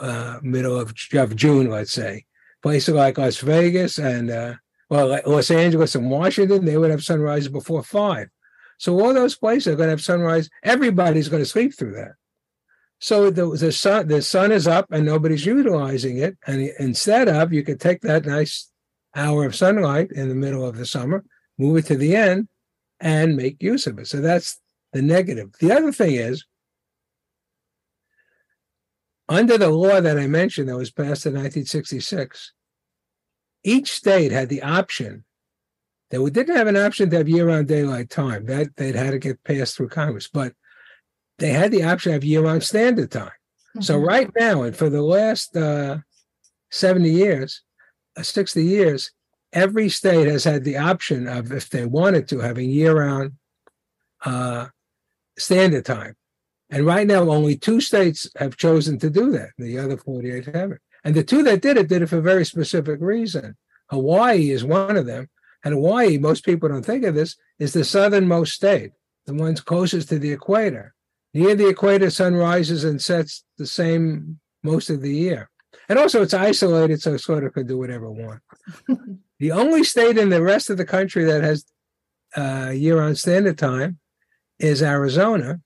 uh, 0.00 0.38
middle 0.42 0.78
of, 0.78 0.94
of 1.14 1.36
June, 1.36 1.70
let's 1.70 1.92
say. 1.92 2.24
Places 2.62 2.94
like 2.94 3.18
Las 3.18 3.38
Vegas 3.38 3.98
and 3.98 4.30
uh, 4.30 4.54
well, 4.88 5.08
like 5.08 5.26
Los 5.26 5.50
Angeles 5.50 5.94
and 5.94 6.10
Washington, 6.10 6.64
they 6.64 6.76
would 6.76 6.90
have 6.90 7.02
sunrise 7.02 7.48
before 7.48 7.82
five. 7.82 8.28
So 8.78 9.00
all 9.00 9.14
those 9.14 9.36
places 9.36 9.72
are 9.72 9.76
going 9.76 9.86
to 9.86 9.92
have 9.92 10.02
sunrise. 10.02 10.50
Everybody's 10.62 11.28
going 11.28 11.42
to 11.42 11.48
sleep 11.48 11.76
through 11.76 11.92
that. 11.92 12.12
So 13.02 13.30
the, 13.30 13.50
the 13.56 13.72
sun 13.72 14.06
the 14.06 14.22
sun 14.22 14.52
is 14.52 14.68
up 14.68 14.86
and 14.92 15.04
nobody's 15.04 15.44
utilizing 15.44 16.18
it. 16.18 16.38
And 16.46 16.72
instead 16.78 17.28
of, 17.28 17.52
you 17.52 17.64
could 17.64 17.80
take 17.80 18.00
that 18.02 18.24
nice 18.24 18.70
hour 19.16 19.44
of 19.44 19.56
sunlight 19.56 20.12
in 20.12 20.28
the 20.28 20.36
middle 20.36 20.64
of 20.64 20.76
the 20.76 20.86
summer, 20.86 21.24
move 21.58 21.78
it 21.78 21.86
to 21.86 21.96
the 21.96 22.14
end, 22.14 22.46
and 23.00 23.36
make 23.36 23.60
use 23.60 23.88
of 23.88 23.98
it. 23.98 24.06
So 24.06 24.20
that's 24.20 24.60
the 24.92 25.02
negative. 25.02 25.50
The 25.58 25.72
other 25.72 25.90
thing 25.90 26.14
is, 26.14 26.44
under 29.28 29.58
the 29.58 29.70
law 29.70 30.00
that 30.00 30.16
I 30.16 30.28
mentioned 30.28 30.68
that 30.68 30.76
was 30.76 30.92
passed 30.92 31.26
in 31.26 31.32
1966, 31.32 32.52
each 33.64 33.90
state 33.90 34.30
had 34.30 34.48
the 34.48 34.62
option. 34.62 35.24
They 36.10 36.18
didn't 36.30 36.56
have 36.56 36.68
an 36.68 36.76
option 36.76 37.10
to 37.10 37.16
have 37.16 37.28
year-round 37.28 37.66
daylight 37.66 38.10
time. 38.10 38.46
That 38.46 38.76
they'd 38.76 38.94
had 38.94 39.10
to 39.10 39.18
get 39.18 39.42
passed 39.42 39.76
through 39.76 39.88
Congress, 39.88 40.28
but 40.32 40.52
they 41.42 41.50
had 41.50 41.72
the 41.72 41.82
option 41.82 42.14
of 42.14 42.22
year-round 42.22 42.62
standard 42.62 43.10
time. 43.10 43.26
Mm-hmm. 43.26 43.80
So 43.80 43.98
right 43.98 44.30
now, 44.38 44.62
and 44.62 44.76
for 44.76 44.88
the 44.88 45.02
last 45.02 45.56
uh, 45.56 45.98
70 46.70 47.10
years, 47.10 47.62
uh, 48.16 48.22
60 48.22 48.64
years, 48.64 49.10
every 49.52 49.88
state 49.88 50.28
has 50.28 50.44
had 50.44 50.62
the 50.62 50.76
option 50.76 51.26
of, 51.26 51.50
if 51.50 51.68
they 51.68 51.84
wanted 51.84 52.28
to, 52.28 52.38
having 52.38 52.70
year-round 52.70 53.32
uh, 54.24 54.68
standard 55.36 55.84
time. 55.84 56.14
And 56.70 56.86
right 56.86 57.08
now, 57.08 57.28
only 57.28 57.56
two 57.56 57.80
states 57.80 58.30
have 58.36 58.56
chosen 58.56 59.00
to 59.00 59.10
do 59.10 59.32
that. 59.32 59.50
The 59.58 59.78
other 59.80 59.96
48 59.96 60.46
haven't. 60.46 60.80
And 61.02 61.16
the 61.16 61.24
two 61.24 61.42
that 61.42 61.60
did 61.60 61.76
it 61.76 61.88
did 61.88 62.02
it 62.02 62.06
for 62.06 62.18
a 62.18 62.22
very 62.22 62.46
specific 62.46 63.00
reason. 63.00 63.56
Hawaii 63.90 64.50
is 64.50 64.64
one 64.64 64.96
of 64.96 65.06
them. 65.06 65.28
And 65.64 65.74
Hawaii, 65.74 66.18
most 66.18 66.44
people 66.44 66.68
don't 66.68 66.86
think 66.86 67.04
of 67.04 67.16
this, 67.16 67.36
is 67.58 67.72
the 67.72 67.84
southernmost 67.84 68.54
state, 68.54 68.92
the 69.26 69.34
ones 69.34 69.60
closest 69.60 70.08
to 70.10 70.20
the 70.20 70.30
equator. 70.30 70.94
Near 71.34 71.54
the 71.54 71.68
equator, 71.68 72.10
sun 72.10 72.34
rises 72.34 72.84
and 72.84 73.00
sets 73.00 73.44
the 73.58 73.66
same 73.66 74.38
most 74.62 74.90
of 74.90 75.00
the 75.00 75.14
year. 75.14 75.48
And 75.88 75.98
also, 75.98 76.22
it's 76.22 76.34
isolated, 76.34 77.00
so 77.00 77.14
it 77.14 77.20
sort 77.20 77.44
of 77.44 77.52
could 77.52 77.66
do 77.66 77.78
whatever 77.78 78.06
it 78.06 78.12
wants. 78.12 78.44
the 79.38 79.52
only 79.52 79.84
state 79.84 80.18
in 80.18 80.28
the 80.28 80.42
rest 80.42 80.70
of 80.70 80.76
the 80.76 80.84
country 80.84 81.24
that 81.24 81.42
has 81.42 81.64
uh, 82.36 82.70
year 82.70 83.00
on 83.00 83.14
standard 83.14 83.58
time 83.58 83.98
is 84.58 84.82
Arizona. 84.82 85.60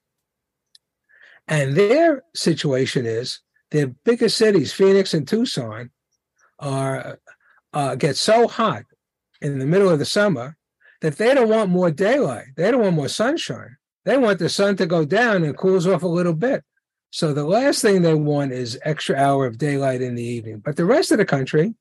And 1.47 1.75
their 1.75 2.23
situation 2.35 3.05
is 3.05 3.39
their 3.71 3.87
biggest 3.87 4.37
cities, 4.37 4.73
Phoenix 4.73 5.13
and 5.13 5.27
Tucson, 5.27 5.91
are 6.59 7.19
uh, 7.73 7.95
get 7.95 8.17
so 8.17 8.47
hot 8.47 8.83
in 9.41 9.59
the 9.59 9.65
middle 9.65 9.89
of 9.89 9.99
the 9.99 10.05
summer 10.05 10.57
that 11.01 11.17
they 11.17 11.33
don't 11.33 11.49
want 11.49 11.69
more 11.69 11.91
daylight. 11.91 12.47
They 12.55 12.71
don't 12.71 12.81
want 12.81 12.95
more 12.95 13.07
sunshine. 13.07 13.77
They 14.07 14.17
want 14.17 14.39
the 14.39 14.47
sun 14.47 14.77
to 14.77 14.85
go 14.85 15.03
down 15.03 15.43
and 15.43 15.57
cools 15.57 15.85
off 15.85 16.01
a 16.01 16.07
little 16.07 16.33
bit. 16.33 16.63
So 17.09 17.33
the 17.33 17.43
last 17.43 17.81
thing 17.81 18.01
they 18.01 18.13
want 18.13 18.53
is 18.53 18.79
extra 18.85 19.17
hour 19.17 19.45
of 19.45 19.57
daylight 19.57 20.01
in 20.01 20.15
the 20.15 20.23
evening. 20.23 20.59
But 20.59 20.77
the 20.77 20.85
rest 20.85 21.11
of 21.11 21.17
the 21.17 21.25
country 21.25 21.75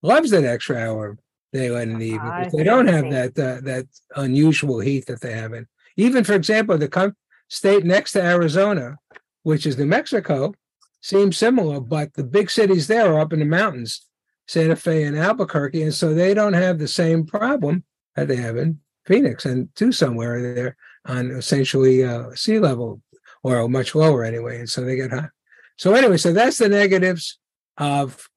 loves 0.00 0.30
that 0.30 0.44
extra 0.44 0.78
hour 0.78 1.06
of 1.08 1.18
daylight 1.52 1.88
in 1.88 1.98
the 1.98 2.06
evening. 2.06 2.32
If 2.46 2.52
they 2.52 2.64
don't 2.64 2.86
have 2.86 3.10
that 3.10 3.38
uh, 3.38 3.60
that 3.60 3.84
unusual 4.16 4.80
heat 4.80 5.04
that 5.04 5.20
they 5.20 5.32
have 5.32 5.52
in. 5.52 5.66
Even 5.98 6.24
for 6.24 6.32
example, 6.32 6.78
the 6.78 6.88
com- 6.88 7.14
state 7.48 7.84
next 7.84 8.12
to 8.12 8.22
Arizona, 8.22 8.96
which 9.42 9.66
is 9.66 9.76
New 9.76 9.84
Mexico, 9.84 10.54
seems 11.02 11.36
similar, 11.36 11.78
but 11.78 12.14
the 12.14 12.24
big 12.24 12.50
cities 12.50 12.86
there 12.86 13.12
are 13.12 13.20
up 13.20 13.34
in 13.34 13.40
the 13.40 13.44
mountains, 13.44 14.00
Santa 14.48 14.76
Fe 14.76 15.04
and 15.04 15.18
Albuquerque, 15.18 15.82
and 15.82 15.92
so 15.92 16.14
they 16.14 16.32
don't 16.32 16.54
have 16.54 16.78
the 16.78 16.88
same 16.88 17.26
problem 17.26 17.84
that 18.16 18.28
they 18.28 18.36
have 18.36 18.56
in 18.56 18.80
Phoenix 19.04 19.44
and 19.44 19.68
Tucson, 19.74 20.16
where 20.16 20.54
they're 20.54 20.76
on 21.06 21.30
essentially 21.30 22.04
uh, 22.04 22.34
sea 22.34 22.58
level 22.58 23.00
or 23.42 23.68
much 23.68 23.94
lower 23.94 24.24
anyway, 24.24 24.58
and 24.58 24.68
so 24.68 24.82
they 24.82 24.96
get 24.96 25.10
hot. 25.10 25.30
So 25.76 25.94
anyway, 25.94 26.16
so 26.16 26.32
that's 26.32 26.58
the 26.58 26.68
negatives 26.68 27.38
of 27.76 28.28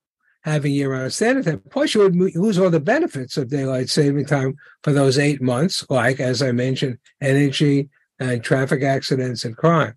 having 0.41 0.73
year-round 0.73 1.13
standard 1.13 1.45
time. 1.45 1.61
Plus, 1.69 1.93
you 1.93 2.01
would 2.01 2.15
lose 2.15 2.57
all 2.57 2.69
the 2.69 2.79
benefits 2.79 3.37
of 3.37 3.49
daylight 3.49 3.89
saving 3.89 4.25
time 4.25 4.55
for 4.83 4.93
those 4.93 5.17
eight 5.17 5.41
months, 5.41 5.85
like 5.89 6.19
as 6.19 6.41
I 6.41 6.51
mentioned, 6.51 6.97
energy 7.21 7.89
and 8.19 8.43
traffic 8.43 8.81
accidents 8.83 9.45
and 9.45 9.55
crime. 9.55 9.95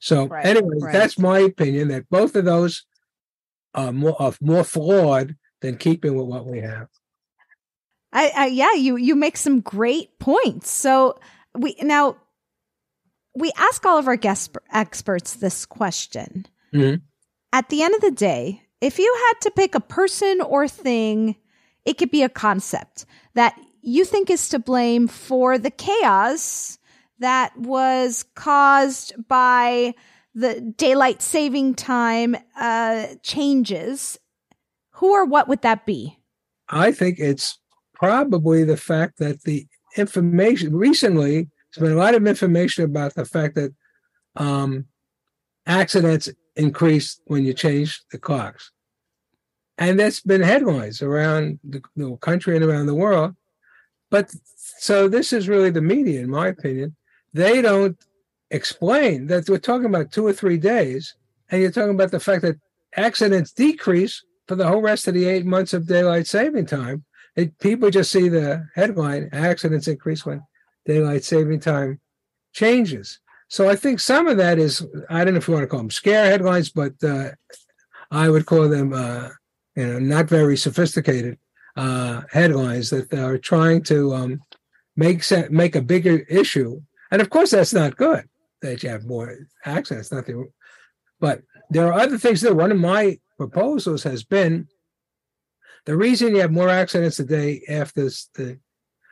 So, 0.00 0.26
Right, 0.26 0.44
anyway, 0.44 0.76
right. 0.80 0.92
that's 0.92 1.18
my 1.18 1.38
opinion 1.38 1.88
that 1.88 2.08
both 2.10 2.34
of 2.36 2.44
those 2.44 2.84
are 3.74 3.92
more 3.92 4.20
are 4.20 4.34
more 4.40 4.64
flawed 4.64 5.36
than 5.60 5.76
keeping 5.76 6.16
with 6.16 6.26
what 6.26 6.44
we 6.44 6.60
have. 6.60 6.88
I, 8.12 8.32
I 8.36 8.46
yeah, 8.46 8.74
you 8.74 8.96
you 8.96 9.14
make 9.14 9.36
some 9.36 9.60
great 9.60 10.18
points. 10.18 10.70
So 10.70 11.18
we 11.54 11.76
now 11.82 12.16
we 13.34 13.50
ask 13.56 13.84
all 13.86 13.98
of 13.98 14.08
our 14.08 14.16
guest 14.16 14.56
experts 14.72 15.34
this 15.34 15.64
question. 15.66 16.46
Mhm. 16.72 17.02
At 17.52 17.68
the 17.68 17.82
end 17.82 17.94
of 17.94 18.00
the 18.00 18.10
day, 18.10 18.62
if 18.80 18.98
you 18.98 19.14
had 19.28 19.40
to 19.42 19.50
pick 19.50 19.74
a 19.74 19.80
person 19.80 20.40
or 20.40 20.68
thing, 20.68 21.36
it 21.84 21.98
could 21.98 22.10
be 22.10 22.22
a 22.22 22.28
concept 22.28 23.06
that 23.34 23.58
you 23.82 24.04
think 24.04 24.30
is 24.30 24.48
to 24.50 24.58
blame 24.58 25.08
for 25.08 25.58
the 25.58 25.70
chaos 25.70 26.78
that 27.18 27.56
was 27.56 28.24
caused 28.34 29.14
by 29.28 29.94
the 30.34 30.60
daylight 30.60 31.22
saving 31.22 31.74
time 31.74 32.36
uh, 32.56 33.06
changes. 33.22 34.18
Who 34.92 35.12
or 35.12 35.24
what 35.24 35.48
would 35.48 35.62
that 35.62 35.84
be? 35.84 36.18
I 36.68 36.92
think 36.92 37.18
it's 37.18 37.58
probably 37.94 38.64
the 38.64 38.76
fact 38.76 39.18
that 39.18 39.42
the 39.42 39.66
information 39.96 40.74
recently 40.74 41.48
there's 41.74 41.88
been 41.88 41.96
a 41.96 42.00
lot 42.00 42.14
of 42.14 42.26
information 42.26 42.84
about 42.84 43.14
the 43.14 43.24
fact 43.24 43.54
that 43.54 43.72
um, 44.36 44.86
accidents 45.66 46.28
increase 46.56 47.20
when 47.24 47.44
you 47.44 47.54
change 47.54 48.02
the 48.10 48.18
clocks, 48.18 48.72
and 49.78 49.98
that's 49.98 50.20
been 50.20 50.42
headlines 50.42 51.00
around 51.00 51.58
the, 51.64 51.80
the 51.96 52.16
country 52.16 52.56
and 52.56 52.64
around 52.64 52.86
the 52.86 52.94
world. 52.94 53.34
But 54.10 54.34
so 54.54 55.08
this 55.08 55.32
is 55.32 55.48
really 55.48 55.70
the 55.70 55.80
media, 55.80 56.20
in 56.20 56.28
my 56.28 56.48
opinion. 56.48 56.94
They 57.32 57.62
don't 57.62 57.96
explain 58.50 59.26
that 59.28 59.48
we're 59.48 59.58
talking 59.58 59.86
about 59.86 60.12
two 60.12 60.26
or 60.26 60.34
three 60.34 60.58
days, 60.58 61.14
and 61.48 61.62
you're 61.62 61.70
talking 61.70 61.94
about 61.94 62.10
the 62.10 62.20
fact 62.20 62.42
that 62.42 62.60
accidents 62.96 63.52
decrease 63.52 64.22
for 64.46 64.56
the 64.56 64.66
whole 64.66 64.82
rest 64.82 65.08
of 65.08 65.14
the 65.14 65.24
eight 65.24 65.46
months 65.46 65.72
of 65.72 65.86
daylight 65.86 66.26
saving 66.26 66.66
time. 66.66 67.04
It, 67.36 67.58
people 67.58 67.90
just 67.90 68.12
see 68.12 68.28
the 68.28 68.68
headline 68.74 69.30
accidents 69.32 69.88
increase 69.88 70.26
when 70.26 70.42
daylight 70.84 71.24
saving 71.24 71.60
time 71.60 72.00
changes. 72.52 73.20
So 73.48 73.68
I 73.68 73.76
think 73.76 74.00
some 74.00 74.28
of 74.28 74.36
that 74.38 74.58
is, 74.58 74.86
I 75.10 75.24
don't 75.24 75.34
know 75.34 75.38
if 75.38 75.48
you 75.48 75.54
want 75.54 75.64
to 75.64 75.68
call 75.68 75.80
them 75.80 75.90
scare 75.90 76.26
headlines, 76.26 76.70
but 76.70 76.92
uh, 77.02 77.30
I 78.10 78.28
would 78.28 78.46
call 78.46 78.68
them, 78.68 78.92
uh, 78.92 79.28
you 79.76 79.86
know, 79.86 79.98
not 79.98 80.28
very 80.28 80.56
sophisticated 80.56 81.38
uh, 81.76 82.22
headlines 82.30 82.90
that 82.90 83.12
are 83.14 83.38
trying 83.38 83.82
to 83.84 84.14
um, 84.14 84.40
make 84.96 85.22
se- 85.22 85.48
make 85.50 85.76
a 85.76 85.82
bigger 85.82 86.18
issue. 86.28 86.80
And 87.10 87.22
of 87.22 87.30
course, 87.30 87.50
that's 87.50 87.72
not 87.72 87.96
good 87.96 88.28
that 88.60 88.82
you 88.82 88.88
have 88.90 89.04
more 89.04 89.36
accidents. 89.64 90.12
Nothing, 90.12 90.50
but 91.20 91.42
there 91.70 91.86
are 91.86 92.00
other 92.00 92.18
things 92.18 92.42
that 92.42 92.56
one 92.56 92.72
of 92.72 92.78
my 92.78 93.18
proposals 93.38 94.02
has 94.02 94.24
been 94.24 94.68
the 95.84 95.96
reason 95.96 96.34
you 96.34 96.40
have 96.40 96.52
more 96.52 96.68
accidents 96.68 97.18
a 97.18 97.24
day 97.24 97.62
after 97.68 98.04
the 98.34 98.58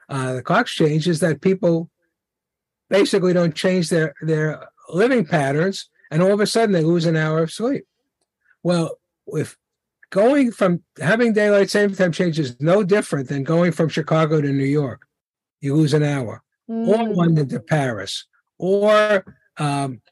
uh, 0.09 0.35
the 0.35 0.42
clocks 0.42 0.72
change 0.72 1.06
is 1.09 1.20
that 1.20 1.40
people 1.40 1.88
basically 2.88 3.33
don't 3.33 3.54
change 3.54 3.88
their 3.88 4.14
their 4.22 4.68
living 4.88 5.24
patterns, 5.24 5.88
and 6.11 6.22
all 6.22 6.33
of 6.33 6.40
a 6.40 6.46
sudden 6.46 6.72
they 6.72 6.83
lose 6.83 7.06
an 7.06 7.16
hour 7.16 7.42
of 7.42 7.52
sleep. 7.52 7.85
Well, 8.62 8.98
if 9.28 9.56
going 10.11 10.50
from 10.50 10.83
having 11.00 11.33
daylight 11.33 11.70
saving 11.70 11.96
time 11.96 12.12
change 12.12 12.38
is 12.38 12.61
no 12.61 12.83
different 12.83 13.28
than 13.28 13.44
going 13.44 13.72
from 13.72 13.88
Chicago 13.88 14.40
to 14.40 14.52
New 14.52 14.64
York, 14.64 15.06
you 15.61 15.74
lose 15.74 15.94
an 15.94 16.02
hour, 16.02 16.42
or 16.68 17.09
London 17.09 17.48
to 17.48 17.61
Paris, 17.61 18.26
or 18.59 19.24
um, 19.56 20.02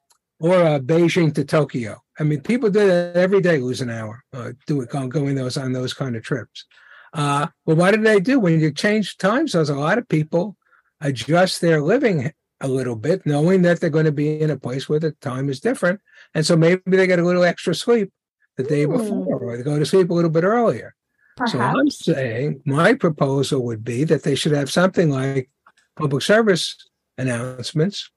or 0.41 0.55
uh, 0.55 0.79
Beijing 0.79 1.35
to 1.35 1.45
Tokyo. 1.45 2.03
I 2.19 2.25
mean, 2.25 2.41
people 2.41 2.71
do 2.71 2.87
that 2.87 3.17
every 3.17 3.41
day, 3.41 3.59
lose 3.59 3.81
an 3.81 3.91
hour, 3.91 4.25
uh, 4.33 4.53
do 4.67 4.81
it 4.81 4.91
going, 4.91 5.09
going 5.09 5.35
those 5.35 5.57
on 5.57 5.73
those 5.73 5.95
kind 5.95 6.17
of 6.17 6.23
trips. 6.23 6.65
Uh, 7.13 7.47
well, 7.65 7.77
what 7.77 7.95
do 7.95 8.03
they 8.03 8.21
do 8.21 8.41
when 8.41 8.61
you 8.61 8.73
change 8.73 9.17
time 9.19 9.47
zones? 9.47 9.71
A 9.71 9.77
lot 9.77 9.99
of 9.99 10.09
people 10.09 10.57
adjust 11.01 11.61
their 11.61 11.81
living 11.81 12.33
a 12.61 12.69
little 12.69 12.97
bit, 12.97 13.25
knowing 13.25 13.63
that 13.63 13.81
they're 13.81 13.89
going 13.89 14.05
to 14.05 14.13
be 14.13 14.41
in 14.41 14.51
a 14.51 14.59
place 14.59 14.89
where 14.89 14.99
the 14.99 15.13
time 15.13 15.49
is 15.49 15.61
different, 15.61 16.01
and 16.35 16.45
so 16.45 16.57
maybe 16.57 16.83
they 16.87 17.07
get 17.07 17.21
a 17.21 17.25
little 17.25 17.45
extra 17.45 17.75
sleep 17.75 18.13
the 18.57 18.65
day 18.65 18.85
before, 18.85 19.39
or 19.39 19.57
they 19.57 19.63
go 19.63 19.79
to 19.79 19.87
sleep 19.87 20.11
a 20.11 20.15
little 20.15 20.31
bit 20.31 20.45
earlier. 20.45 20.95
So 21.47 21.61
I'm 21.61 21.89
saying 21.89 22.63
my 22.65 22.95
proposal 22.95 23.65
would 23.65 23.85
be 23.85 24.03
that 24.05 24.25
they 24.25 24.35
should 24.35 24.51
have 24.53 24.73
something 24.73 25.09
like 25.09 25.49
public 25.95 26.23
service 26.25 26.77
announcements 27.17 28.11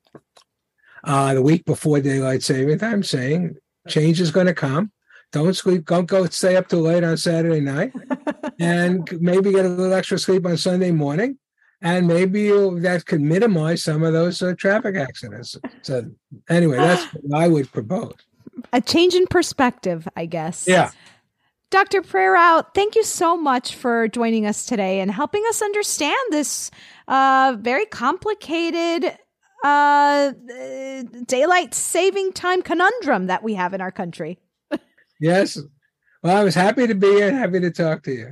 uh, 1.04 1.36
the 1.36 1.42
week 1.44 1.64
before 1.66 2.02
daylight 2.02 2.42
saving 2.42 2.80
time, 2.80 3.04
saying 3.04 3.58
change 3.88 4.22
is 4.22 4.32
going 4.32 4.48
to 4.48 4.54
come. 4.54 4.92
Don't 5.32 5.56
sleep. 5.56 5.86
Don't 5.86 6.08
go 6.08 6.26
stay 6.26 6.58
up 6.58 6.68
too 6.68 6.82
late 6.82 7.04
on 7.04 7.16
Saturday 7.16 7.62
night, 7.62 7.94
and 8.60 9.08
maybe 9.22 9.52
get 9.52 9.66
a 9.66 9.70
little 9.70 9.94
extra 9.94 10.20
sleep 10.20 10.46
on 10.46 10.58
Sunday 10.58 10.92
morning, 10.92 11.38
and 11.82 12.06
maybe 12.06 12.50
that 12.50 13.04
could 13.06 13.22
minimize 13.22 13.84
some 13.84 14.04
of 14.04 14.12
those 14.12 14.42
uh, 14.42 14.54
traffic 14.58 14.98
accidents. 14.98 15.58
So 15.84 16.12
anyway, 16.50 16.78
that's 16.78 17.04
what 17.22 17.42
I 17.42 17.48
would 17.48 17.72
propose. 17.72 18.16
A 18.74 18.82
change 18.82 19.14
in 19.14 19.26
perspective, 19.28 20.08
I 20.18 20.26
guess. 20.26 20.68
Yeah. 20.68 20.92
Dr. 21.70 22.02
Prerau, 22.02 22.66
thank 22.76 22.96
you 22.98 23.04
so 23.04 23.38
much 23.38 23.76
for 23.76 24.10
joining 24.10 24.46
us 24.46 24.66
today 24.66 25.00
and 25.00 25.10
helping 25.10 25.42
us 25.48 25.62
understand 25.62 26.20
this 26.30 26.70
uh, 27.08 27.56
very 27.58 27.86
complicated 27.86 29.18
uh, 29.64 30.34
daylight 31.26 31.74
saving 31.74 32.34
time 32.34 32.62
conundrum 32.62 33.28
that 33.28 33.44
we 33.44 33.54
have 33.54 33.74
in 33.74 33.82
our 33.82 33.92
country. 33.92 34.40
Yes. 35.20 35.60
Well, 36.24 36.36
I 36.36 36.44
was 36.44 36.56
happy 36.56 36.88
to 36.88 36.96
be 36.96 37.08
here 37.08 37.28
and 37.28 37.38
happy 37.38 37.60
to 37.60 37.72
talk 37.72 38.04
to 38.04 38.12
you. 38.12 38.32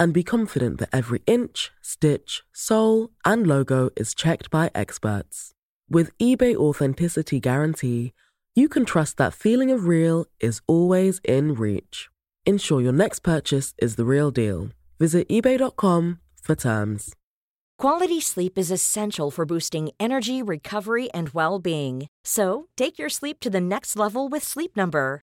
and 0.00 0.14
be 0.14 0.24
confident 0.24 0.78
that 0.78 0.88
every 0.92 1.22
inch, 1.26 1.70
stitch, 1.82 2.42
sole, 2.52 3.10
and 3.24 3.46
logo 3.46 3.90
is 3.96 4.14
checked 4.14 4.50
by 4.50 4.70
experts. 4.74 5.52
With 5.90 6.16
eBay 6.18 6.56
Authenticity 6.56 7.38
Guarantee, 7.38 8.14
you 8.54 8.68
can 8.68 8.84
trust 8.84 9.18
that 9.18 9.34
feeling 9.34 9.70
of 9.70 9.86
real 9.86 10.24
is 10.40 10.62
always 10.66 11.20
in 11.22 11.54
reach. 11.54 12.08
Ensure 12.46 12.80
your 12.80 12.92
next 12.92 13.20
purchase 13.20 13.74
is 13.78 13.96
the 13.96 14.06
real 14.06 14.30
deal. 14.30 14.70
Visit 14.98 15.28
eBay.com 15.28 16.18
for 16.42 16.54
terms. 16.56 17.14
Quality 17.78 18.20
sleep 18.20 18.58
is 18.58 18.70
essential 18.70 19.30
for 19.30 19.46
boosting 19.46 19.90
energy, 19.98 20.42
recovery, 20.42 21.10
and 21.12 21.30
well 21.30 21.58
being. 21.58 22.08
So, 22.24 22.68
take 22.76 22.98
your 22.98 23.08
sleep 23.08 23.40
to 23.40 23.50
the 23.50 23.60
next 23.60 23.96
level 23.96 24.28
with 24.28 24.42
Sleep 24.42 24.76
Number. 24.76 25.22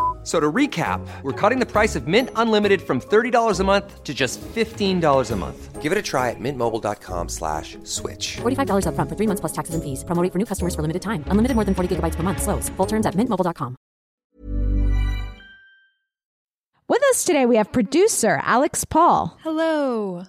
So 0.23 0.39
to 0.39 0.51
recap, 0.51 1.01
we're 1.23 1.31
cutting 1.31 1.57
the 1.59 1.65
price 1.65 1.95
of 1.95 2.07
Mint 2.07 2.29
Unlimited 2.35 2.81
from 2.81 3.01
$30 3.01 3.59
a 3.59 3.63
month 3.63 4.03
to 4.03 4.13
just 4.13 4.39
$15 4.41 5.31
a 5.31 5.35
month. 5.35 5.81
Give 5.81 5.91
it 5.91 5.97
a 5.97 6.01
try 6.03 6.29
at 6.29 6.39
mintmobile.com 6.39 7.27
slash 7.29 7.75
switch. 7.83 8.37
$45 8.37 8.85
upfront 8.85 9.09
for 9.09 9.15
three 9.15 9.25
months 9.25 9.39
plus 9.39 9.51
taxes 9.51 9.73
and 9.73 9.83
fees. 9.83 10.03
Promo 10.03 10.21
rate 10.21 10.31
for 10.31 10.37
new 10.37 10.45
customers 10.45 10.75
for 10.75 10.83
limited 10.83 11.01
time. 11.01 11.23
Unlimited 11.25 11.55
more 11.55 11.65
than 11.65 11.73
40 11.73 11.95
gigabytes 11.95 12.13
per 12.15 12.21
month. 12.21 12.39
Slows. 12.43 12.69
Full 12.77 12.85
terms 12.85 13.07
at 13.07 13.15
mintmobile.com. 13.15 13.75
With 16.87 17.01
us 17.09 17.23
today, 17.23 17.45
we 17.47 17.55
have 17.55 17.71
producer 17.71 18.39
Alex 18.43 18.85
Paul 18.85 19.37
Hello. 19.41 20.23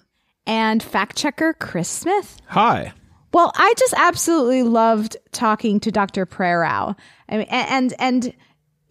and 0.46 0.83
fact 0.83 1.16
checker 1.18 1.52
Chris 1.52 1.88
Smith. 1.88 2.40
Hi. 2.46 2.92
Well, 3.35 3.52
I 3.57 3.74
just 3.78 3.94
absolutely 3.96 4.62
loved 4.62 5.16
talking 5.33 5.81
to 5.81 5.90
Dr. 5.90 6.24
Prerau. 6.24 6.96
I 7.28 7.37
mean, 7.37 7.46
and, 7.50 7.68
and, 7.70 7.94
and 7.98 8.35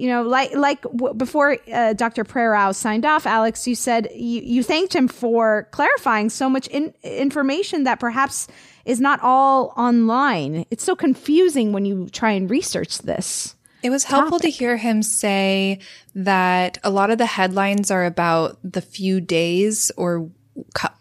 you 0.01 0.07
know, 0.07 0.23
like 0.23 0.55
like 0.55 0.81
w- 0.81 1.13
before 1.13 1.57
uh, 1.71 1.93
Dr. 1.93 2.23
Prerau 2.23 2.73
signed 2.73 3.05
off, 3.05 3.27
Alex, 3.27 3.67
you 3.67 3.75
said 3.75 4.09
you, 4.15 4.41
you 4.41 4.63
thanked 4.63 4.95
him 4.95 5.07
for 5.07 5.67
clarifying 5.69 6.31
so 6.31 6.49
much 6.49 6.65
in, 6.69 6.91
information 7.03 7.83
that 7.83 7.99
perhaps 7.99 8.47
is 8.83 8.99
not 8.99 9.19
all 9.21 9.75
online. 9.77 10.65
It's 10.71 10.83
so 10.83 10.95
confusing 10.95 11.71
when 11.71 11.85
you 11.85 12.09
try 12.09 12.31
and 12.31 12.49
research 12.49 12.97
this. 12.97 13.55
It 13.83 13.91
was 13.91 14.05
helpful 14.05 14.39
to 14.39 14.49
hear 14.49 14.75
him 14.75 15.03
say 15.03 15.77
that 16.15 16.79
a 16.83 16.89
lot 16.89 17.11
of 17.11 17.19
the 17.19 17.27
headlines 17.27 17.91
are 17.91 18.05
about 18.05 18.57
the 18.63 18.81
few 18.81 19.21
days 19.21 19.91
or 19.97 20.31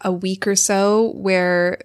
a 0.02 0.12
week 0.12 0.46
or 0.46 0.56
so 0.56 1.12
where, 1.12 1.78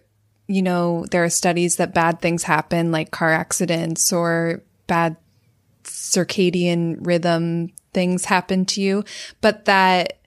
you 0.48 0.62
know, 0.62 1.06
there 1.12 1.24
are 1.24 1.30
studies 1.30 1.78
that 1.78 1.94
bad 1.94 2.20
things 2.20 2.44
happen, 2.44 2.92
like 2.92 3.12
car 3.12 3.32
accidents 3.32 4.12
or 4.12 4.64
bad 4.88 5.16
circadian 5.86 6.98
rhythm 7.00 7.72
things 7.94 8.26
happen 8.26 8.66
to 8.66 8.82
you, 8.82 9.04
but 9.42 9.66
that 9.66 10.20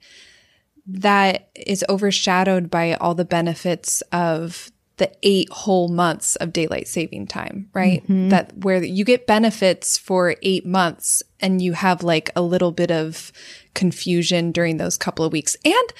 that 0.87 1.49
is 1.55 1.85
overshadowed 1.87 2.69
by 2.71 2.93
all 2.95 3.13
the 3.13 3.25
benefits 3.25 4.01
of 4.11 4.71
the 4.97 5.11
eight 5.23 5.49
whole 5.49 5.87
months 5.87 6.35
of 6.37 6.51
daylight 6.51 6.87
saving 6.87 7.25
time, 7.25 7.69
right? 7.73 8.05
Mhm. 8.07 8.31
That 8.31 8.57
where 8.57 8.83
you 8.83 9.05
get 9.05 9.27
benefits 9.27 9.97
for 9.97 10.35
eight 10.41 10.65
months 10.65 11.23
and 11.39 11.61
you 11.61 11.73
have 11.73 12.03
like 12.03 12.31
a 12.35 12.41
little 12.41 12.71
bit 12.71 12.91
of 12.91 13.31
confusion 13.73 14.51
during 14.51 14.77
those 14.77 14.97
couple 14.97 15.23
of 15.23 15.31
weeks. 15.31 15.55
And 15.63 15.93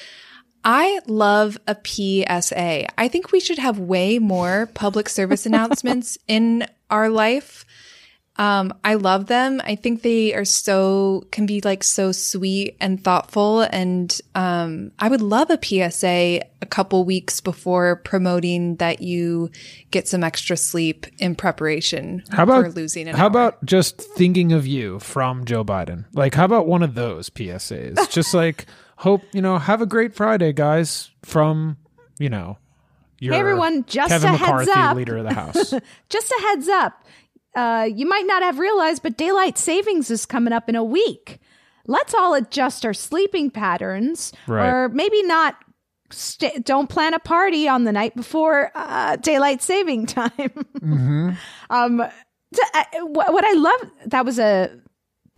I 0.65 0.99
love 1.07 1.57
a 1.65 1.75
PSA. 1.81 2.87
I 2.97 3.07
think 3.07 3.31
we 3.31 3.39
should 3.39 3.59
have 3.59 3.79
way 3.79 4.19
more 4.19 4.69
public 4.73 5.07
service 5.07 5.45
announcements 5.49 6.17
in 6.27 6.67
our 6.89 7.09
life. 7.09 7.65
Um, 8.39 8.73
I 8.85 8.93
love 8.95 9.27
them. 9.27 9.61
I 9.65 9.75
think 9.75 10.01
they 10.01 10.33
are 10.33 10.45
so, 10.45 11.27
can 11.29 11.45
be 11.45 11.59
like 11.59 11.83
so 11.83 12.13
sweet 12.13 12.77
and 12.79 13.03
thoughtful. 13.03 13.61
And, 13.63 14.17
um, 14.33 14.91
I 14.97 15.09
would 15.09 15.21
love 15.21 15.49
a 15.49 15.59
PSA 15.61 16.41
a 16.61 16.65
couple 16.65 17.03
weeks 17.03 17.41
before 17.41 17.97
promoting 17.97 18.77
that 18.77 19.01
you 19.01 19.51
get 19.91 20.07
some 20.07 20.23
extra 20.23 20.55
sleep 20.55 21.05
in 21.17 21.35
preparation 21.35 22.23
How 22.31 22.43
about 22.43 22.63
for 22.63 22.71
losing 22.71 23.09
an 23.09 23.15
How 23.15 23.23
hour. 23.23 23.27
about 23.27 23.65
just 23.65 23.99
thinking 24.01 24.53
of 24.53 24.65
you 24.65 24.99
from 24.99 25.43
Joe 25.43 25.65
Biden? 25.65 26.05
Like, 26.13 26.33
how 26.33 26.45
about 26.45 26.65
one 26.65 26.81
of 26.81 26.95
those 26.95 27.29
PSAs? 27.29 28.09
just 28.11 28.33
like 28.33 28.65
hope 28.97 29.21
you 29.33 29.41
know. 29.41 29.57
Have 29.57 29.81
a 29.81 29.85
great 29.85 30.13
Friday, 30.15 30.53
guys. 30.53 31.11
From 31.23 31.77
you 32.19 32.29
know, 32.29 32.57
your 33.19 33.33
hey 33.33 33.39
everyone, 33.39 33.83
just 33.85 34.09
Kevin 34.09 34.33
a 34.33 34.37
heads 34.37 34.69
up. 34.69 34.95
leader 34.95 35.17
of 35.17 35.25
the 35.25 35.33
House. 35.33 35.73
just 36.09 36.31
a 36.31 36.41
heads 36.41 36.67
up. 36.67 37.03
Uh, 37.59 37.83
you 37.83 38.05
might 38.07 38.25
not 38.25 38.41
have 38.43 38.57
realized, 38.59 39.03
but 39.03 39.17
daylight 39.17 39.57
savings 39.57 40.09
is 40.09 40.25
coming 40.25 40.53
up 40.53 40.69
in 40.69 40.75
a 40.75 40.83
week. 40.83 41.39
Let's 41.87 42.13
all 42.13 42.33
adjust 42.33 42.85
our 42.85 42.93
sleeping 42.93 43.49
patterns, 43.51 44.31
Right. 44.47 44.67
or 44.69 44.89
maybe 44.89 45.21
not. 45.23 45.55
St- 46.11 46.65
don't 46.65 46.89
plan 46.89 47.13
a 47.13 47.19
party 47.19 47.67
on 47.67 47.83
the 47.83 47.91
night 47.91 48.15
before 48.15 48.71
uh, 48.73 49.15
daylight 49.17 49.61
saving 49.61 50.05
time. 50.19 50.31
mm-hmm. 50.79 51.29
um, 51.69 52.03
t- 52.53 52.61
uh, 52.73 52.83
what, 53.05 53.31
what 53.33 53.43
I 53.45 53.53
love 53.53 53.91
that 54.07 54.25
was 54.25 54.39
a 54.39 54.71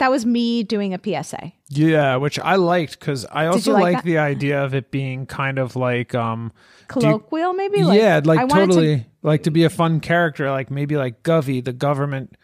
that 0.02 0.10
was 0.10 0.26
me 0.26 0.64
doing 0.64 0.96
a 0.96 1.00
PSA. 1.00 1.54
Yeah, 1.70 2.16
which 2.16 2.40
I 2.40 2.56
liked 2.56 3.00
because 3.00 3.24
I 3.32 3.46
also 3.46 3.74
like 3.74 3.94
like, 3.98 4.04
the 4.04 4.18
idea 4.18 4.64
of 4.64 4.74
it 4.74 4.90
being 4.90 5.28
kind 5.28 5.60
of 5.60 5.76
like 5.76 6.16
um 6.16 6.52
do 7.00 7.06
you- 7.06 7.20
Colloquial, 7.20 7.54
maybe. 7.54 7.82
yeah, 7.82 8.16
I 8.16 8.20
like 8.28 8.50
to- 8.50 8.54
totally 8.56 9.06
like 9.22 9.44
to 9.44 9.52
be 9.52 9.64
a 9.64 9.70
fun 9.70 10.00
character, 10.00 10.50
like 10.50 10.72
maybe 10.72 10.98
like 10.98 11.22
Govey, 11.22 11.64
the 11.64 11.72
government 11.72 12.36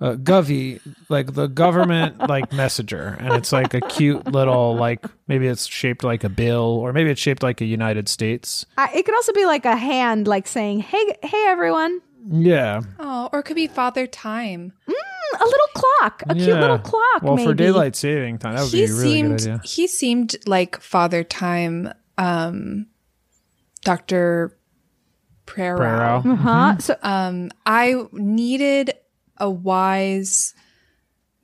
uh, 0.00 0.16
Govey, 0.16 0.80
like 1.08 1.34
the 1.34 1.46
government 1.46 2.18
like 2.28 2.52
messenger, 2.52 3.16
and 3.20 3.32
it's 3.34 3.52
like 3.52 3.74
a 3.74 3.80
cute 3.80 4.26
little 4.32 4.74
like 4.74 5.06
maybe 5.28 5.46
it's 5.46 5.66
shaped 5.66 6.02
like 6.02 6.24
a 6.24 6.28
bill, 6.28 6.80
or 6.82 6.92
maybe 6.92 7.10
it's 7.10 7.20
shaped 7.20 7.44
like 7.44 7.60
a 7.60 7.64
United 7.64 8.08
States. 8.08 8.66
I, 8.76 8.90
it 8.92 9.04
could 9.04 9.14
also 9.14 9.32
be 9.32 9.46
like 9.46 9.64
a 9.64 9.76
hand, 9.76 10.26
like 10.26 10.48
saying, 10.48 10.80
"Hey, 10.80 11.16
hey, 11.22 11.44
everyone." 11.46 12.00
Yeah, 12.26 12.80
Oh, 12.98 13.28
or 13.32 13.40
it 13.40 13.42
could 13.44 13.56
be 13.56 13.66
Father 13.66 14.06
Time. 14.06 14.72
Mm, 14.88 14.94
a 15.40 15.44
little 15.44 15.66
clock, 15.74 16.22
a 16.28 16.34
cute 16.34 16.48
little 16.48 16.78
clock. 16.78 17.22
Well, 17.22 17.36
maybe. 17.36 17.46
for 17.48 17.54
daylight 17.54 17.96
saving 17.96 18.38
time, 18.38 18.54
that 18.56 18.62
would 18.62 18.72
he 18.72 18.86
be 18.86 18.92
a 18.92 18.94
really 18.94 19.02
seemed 19.12 19.38
good 19.38 19.40
idea. 19.48 19.60
he 19.64 19.86
seemed 19.86 20.36
like 20.46 20.80
Father 20.80 21.22
Time, 21.24 21.92
um, 22.18 22.86
Doctor 23.82 24.56
Prerau. 25.46 26.22
Prerau. 26.22 26.32
Uh-huh. 26.32 26.78
So 26.78 26.96
Um, 27.02 27.50
I 27.66 27.96
needed 28.12 28.94
a 29.36 29.50
wise 29.50 30.54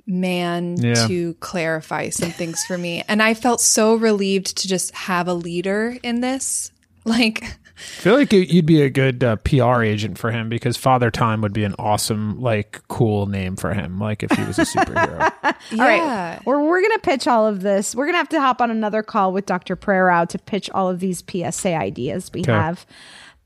man 0.06 0.76
Yeah. 0.78 1.06
to 1.06 1.34
clarify 1.34 2.08
some 2.08 2.30
things 2.30 2.64
for 2.64 2.78
me, 2.78 3.02
and 3.08 3.22
I 3.22 3.34
felt 3.34 3.60
so 3.60 3.94
relieved 3.94 4.56
to 4.58 4.68
just 4.68 4.94
have 4.94 5.28
a 5.28 5.34
leader 5.34 5.96
in 6.02 6.20
this. 6.20 6.72
Like, 7.06 7.42
I 7.80 8.02
feel 8.02 8.14
like 8.16 8.32
you'd 8.32 8.66
be 8.66 8.82
a 8.82 8.90
good 8.90 9.24
uh, 9.24 9.36
PR 9.36 9.82
agent 9.82 10.18
for 10.18 10.30
him 10.30 10.48
because 10.48 10.76
Father 10.76 11.10
Time 11.10 11.40
would 11.40 11.52
be 11.52 11.64
an 11.64 11.74
awesome, 11.78 12.40
like, 12.40 12.80
cool 12.88 13.26
name 13.26 13.56
for 13.56 13.72
him. 13.74 13.98
Like 13.98 14.22
if 14.22 14.30
he 14.32 14.42
was 14.44 14.58
a 14.58 14.62
superhero. 14.62 15.32
yeah, 15.42 15.52
All 15.72 15.78
right. 15.78 16.40
We're, 16.46 16.60
we're 16.62 16.80
going 16.80 16.92
to 16.92 17.00
pitch 17.02 17.26
all 17.26 17.46
of 17.46 17.62
this. 17.62 17.94
We're 17.94 18.04
going 18.06 18.14
to 18.14 18.18
have 18.18 18.28
to 18.30 18.40
hop 18.40 18.60
on 18.60 18.70
another 18.70 19.02
call 19.02 19.32
with 19.32 19.46
Dr. 19.46 19.76
Prerau 19.76 20.28
to 20.28 20.38
pitch 20.38 20.68
all 20.70 20.88
of 20.88 21.00
these 21.00 21.22
PSA 21.26 21.74
ideas 21.74 22.30
we 22.32 22.40
Okay. 22.40 22.52
have. 22.52 22.86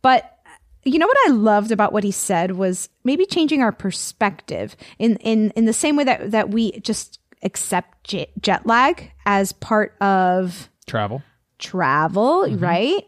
But 0.03 0.31
you 0.85 0.99
know 0.99 1.07
what 1.07 1.17
I 1.27 1.31
loved 1.31 1.71
about 1.73 1.93
what 1.93 2.05
he 2.05 2.11
said 2.11 2.53
was 2.53 2.89
maybe 3.05 3.25
changing 3.27 3.63
our 3.63 3.73
perspective 3.73 4.77
in 4.99 5.17
in 5.17 5.51
in 5.57 5.65
the 5.65 5.73
same 5.73 5.97
way 5.97 6.05
that 6.05 6.31
that 6.33 6.51
we 6.51 6.73
just 6.81 7.19
accept 7.43 8.05
jet, 8.05 8.29
jet 8.43 8.67
lag 8.67 9.11
as 9.25 9.53
part 9.53 9.97
of 10.03 10.69
Travel. 10.87 11.23
travel, 11.59 12.47
right? 12.57 13.05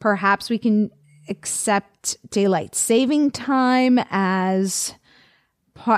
Perhaps 0.00 0.50
we 0.50 0.58
can 0.58 0.90
accept 1.28 2.16
daylight 2.30 2.74
saving 2.74 3.30
time 3.30 3.98
as 4.10 4.94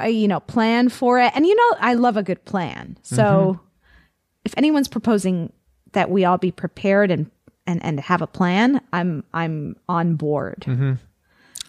you 0.07 0.29
know, 0.29 0.41
plan 0.41 0.89
for 0.89 1.19
it. 1.19 1.33
And 1.35 1.47
you 1.47 1.55
know, 1.55 1.77
I 1.81 1.95
love 1.95 2.17
a 2.17 2.23
good 2.23 2.45
plan. 2.45 2.99
So 3.03 3.23
mm-hmm. 3.23 3.65
if 4.45 4.55
anyone's 4.57 4.89
proposing 4.89 5.53
that 5.93 6.11
we 6.11 6.25
all 6.25 6.39
be 6.39 6.53
prepared 6.53 7.11
and 7.11 7.31
and 7.67 7.83
and 7.85 8.01
have 8.01 8.23
a 8.23 8.27
plan, 8.27 8.81
I'm 8.93 9.25
I'm 9.33 9.77
on 9.89 10.17
board. 10.17 10.65
Mm-hmm. 10.67 10.93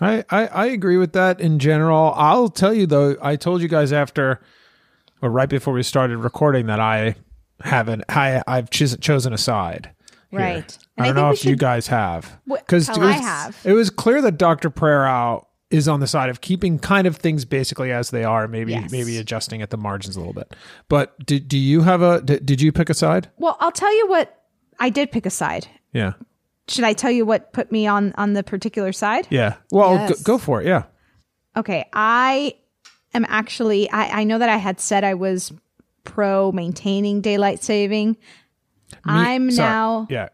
I, 0.04 0.26
I, 0.30 0.48
I 0.48 0.66
agree 0.68 0.98
with 0.98 1.14
that 1.14 1.40
in 1.40 1.60
general. 1.60 2.14
I'll 2.16 2.50
tell 2.50 2.74
you 2.74 2.88
though, 2.88 3.18
I 3.22 3.36
told 3.36 3.62
you 3.62 3.68
guys 3.68 3.94
after 3.94 4.42
or 5.22 5.30
right 5.30 5.50
before 5.50 5.74
we 5.74 5.84
started 5.84 6.18
recording 6.18 6.66
that 6.66 6.80
I 6.80 7.16
haven't 7.64 8.04
I 8.10 8.42
I've 8.48 8.70
choos- 8.70 9.00
chosen 9.00 9.34
a 9.34 9.38
side. 9.38 9.92
Right. 10.32 10.78
I 10.98 11.08
don't 11.08 11.18
I 11.18 11.22
know 11.22 11.32
if 11.32 11.44
you 11.46 11.56
guys 11.56 11.88
have 11.88 12.40
because 12.48 12.90
I 12.90 13.12
have. 13.12 13.58
It 13.66 13.74
was 13.74 13.90
clear 13.90 14.22
that 14.22 14.38
Dr. 14.38 14.70
Prerau 14.70 15.46
is 15.70 15.88
on 15.88 16.00
the 16.02 16.08
side 16.08 16.30
of 16.30 16.42
keeping 16.42 16.78
kind 16.80 17.08
of 17.08 17.16
things 17.18 17.46
basically 17.46 17.92
as 17.92 18.10
they 18.12 18.24
are, 18.24 18.48
maybe 18.48 18.72
Yes. 18.74 18.92
maybe 18.92 19.18
adjusting 19.18 19.62
at 19.62 19.70
the 19.70 19.78
margins 19.78 20.16
a 20.16 20.20
little 20.20 20.34
bit. 20.34 20.54
But 20.90 21.18
did 21.26 21.48
do 21.48 21.58
you 21.58 21.82
have 21.82 22.02
a 22.02 22.22
did, 22.22 22.46
did 22.46 22.62
you 22.62 22.72
pick 22.72 22.90
a 22.90 22.94
side? 22.94 23.30
Well, 23.38 23.58
I'll 23.60 23.72
tell 23.72 23.96
you 23.98 24.08
what. 24.08 24.38
I 24.80 24.90
did 24.90 25.12
pick 25.12 25.26
a 25.26 25.30
side. 25.30 25.68
Yeah. 25.94 26.14
Should 26.68 26.84
I 26.86 26.94
tell 26.94 27.12
you 27.12 27.26
what 27.26 27.54
put 27.54 27.72
me 27.72 27.86
on 27.88 28.14
on 28.18 28.34
the 28.34 28.44
particular 28.44 28.92
side? 28.94 29.28
Yeah. 29.30 29.56
Well, 29.72 29.94
Yes. 29.96 30.22
go, 30.24 30.34
go 30.34 30.38
for 30.38 30.62
it. 30.62 30.68
Yeah. 30.68 30.84
Okay, 31.58 31.86
I 31.94 32.56
am 33.14 33.26
actually. 33.28 33.90
I, 33.92 34.22
I 34.22 34.24
know 34.24 34.40
that 34.40 34.50
I 34.50 34.58
had 34.58 34.80
said 34.80 35.04
I 35.04 35.14
was 35.16 35.52
pro 36.04 36.52
maintaining 36.52 37.22
daylight 37.22 37.64
saving. 37.64 38.18
I'm 39.06 39.52
sorry. 39.52 39.70
now. 39.70 40.08
Yeah. 40.10 40.30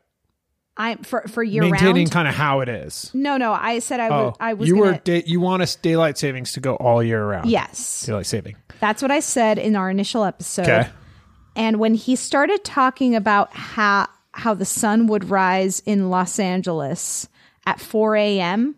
I'm 0.79 0.99
for 0.99 1.21
for 1.27 1.41
year 1.41 1.63
Maintaining 1.63 1.95
round. 2.05 2.11
kind 2.11 2.27
of 2.27 2.35
how 2.35 2.59
it 2.59 2.69
is. 2.69 3.09
no, 3.13 3.37
no. 3.37 3.51
I 3.51 3.79
said 3.79 3.99
I 3.99 4.09
was. 4.11 4.33
oh, 4.33 4.37
I 4.39 4.53
was. 4.53 4.69
you 4.69 4.75
gonna, 4.75 4.91
were 4.91 4.97
da- 5.03 5.23
you 5.25 5.39
want 5.39 5.63
us 5.63 5.75
daylight 5.75 6.19
savings 6.19 6.51
to 6.53 6.59
go 6.59 6.75
all 6.75 7.01
year 7.01 7.25
round. 7.25 7.49
Yes. 7.49 8.05
Daylight 8.05 8.27
saving. 8.27 8.55
That's 8.79 9.01
what 9.01 9.09
I 9.09 9.19
said 9.21 9.57
in 9.57 9.75
our 9.75 9.89
initial 9.89 10.23
episode. 10.23 10.63
Okay. 10.69 10.87
And 11.55 11.79
when 11.79 11.95
he 11.95 12.15
started 12.15 12.63
talking 12.63 13.15
about 13.15 13.51
how 13.55 14.07
how 14.33 14.53
the 14.53 14.65
sun 14.65 15.07
would 15.07 15.31
rise 15.31 15.79
in 15.79 16.11
Los 16.11 16.37
Angeles 16.37 17.27
at 17.65 17.79
4 17.79 18.15
a.m. 18.15 18.75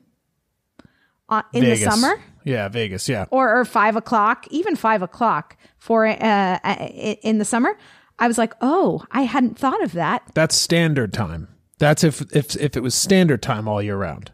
uh, 1.28 1.42
in 1.54 1.64
Vegas. 1.64 1.84
the 1.84 1.92
summer, 1.92 2.22
Yeah, 2.46 2.70
Vegas. 2.70 3.10
Yeah. 3.10 3.26
or 3.30 3.60
or 3.60 3.66
five 3.66 3.98
o'clock, 3.98 4.48
even 4.52 4.78
five 4.78 5.02
o'clock 5.02 5.58
for 5.78 6.08
uh, 6.08 6.14
uh, 6.16 6.88
in 7.22 7.40
the 7.40 7.46
summer, 7.46 7.78
I 8.20 8.28
was 8.28 8.38
like, 8.38 8.54
oh, 8.62 9.04
I 9.12 9.24
hadn't 9.24 9.58
thought 9.58 9.82
of 9.84 9.94
that. 9.94 10.24
That's 10.34 10.56
standard 10.56 11.14
time. 11.14 11.48
That's 11.80 12.04
if 12.04 12.22
if 12.36 12.56
if 12.58 12.76
it 12.78 12.84
was 12.84 12.94
standard 12.94 13.42
time 13.42 13.68
all 13.68 13.82
year 13.82 13.98
round. 13.98 14.32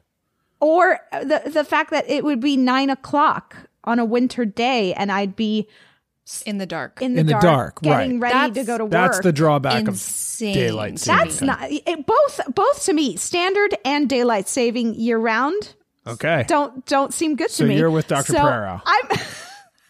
Or 0.60 1.00
the 1.12 1.42
the 1.46 1.64
fact 1.64 1.92
that 1.92 2.10
it 2.10 2.24
would 2.24 2.40
be 2.40 2.58
nine 2.58 2.90
o'clock 2.90 3.56
on 3.84 4.00
a 4.00 4.06
winter 4.06 4.46
day, 4.46 4.94
and 4.96 5.12
I'd 5.12 5.36
be 5.36 5.68
in 6.48 6.58
the 6.58 6.66
dark. 6.66 7.02
in 7.04 7.14
the 7.14 7.20
In 7.20 7.26
the 7.28 7.34
dark, 7.34 7.44
dark, 7.44 7.82
getting 7.84 8.20
right. 8.20 8.34
ready 8.34 8.54
to 8.56 8.64
go 8.64 8.78
to 8.80 8.86
work. 8.86 8.92
That's 8.92 9.20
the 9.20 9.32
drawback 9.32 9.88
Insane 9.88 10.50
of 10.50 10.54
daylight 10.56 10.98
saving. 11.00 11.20
That's 11.26 11.38
time. 11.38 11.46
not 11.48 11.60
it, 11.72 12.06
both. 12.08 12.42
Both 12.56 12.86
to 12.86 12.94
me, 12.94 13.16
standard 13.18 13.76
and 13.86 14.10
daylight 14.10 14.48
saving 14.50 14.96
year 14.96 15.20
round 15.20 15.76
okay. 16.08 16.46
don't 16.48 16.84
don't 16.88 17.14
seem 17.14 17.36
good 17.36 17.52
So 17.52 17.64
to 17.66 17.68
me. 17.70 17.78
you're 17.78 17.92
with 17.92 18.08
Dr. 18.08 18.34
So 18.34 18.40
Prerau. 18.40 18.82
I'm. 18.84 19.20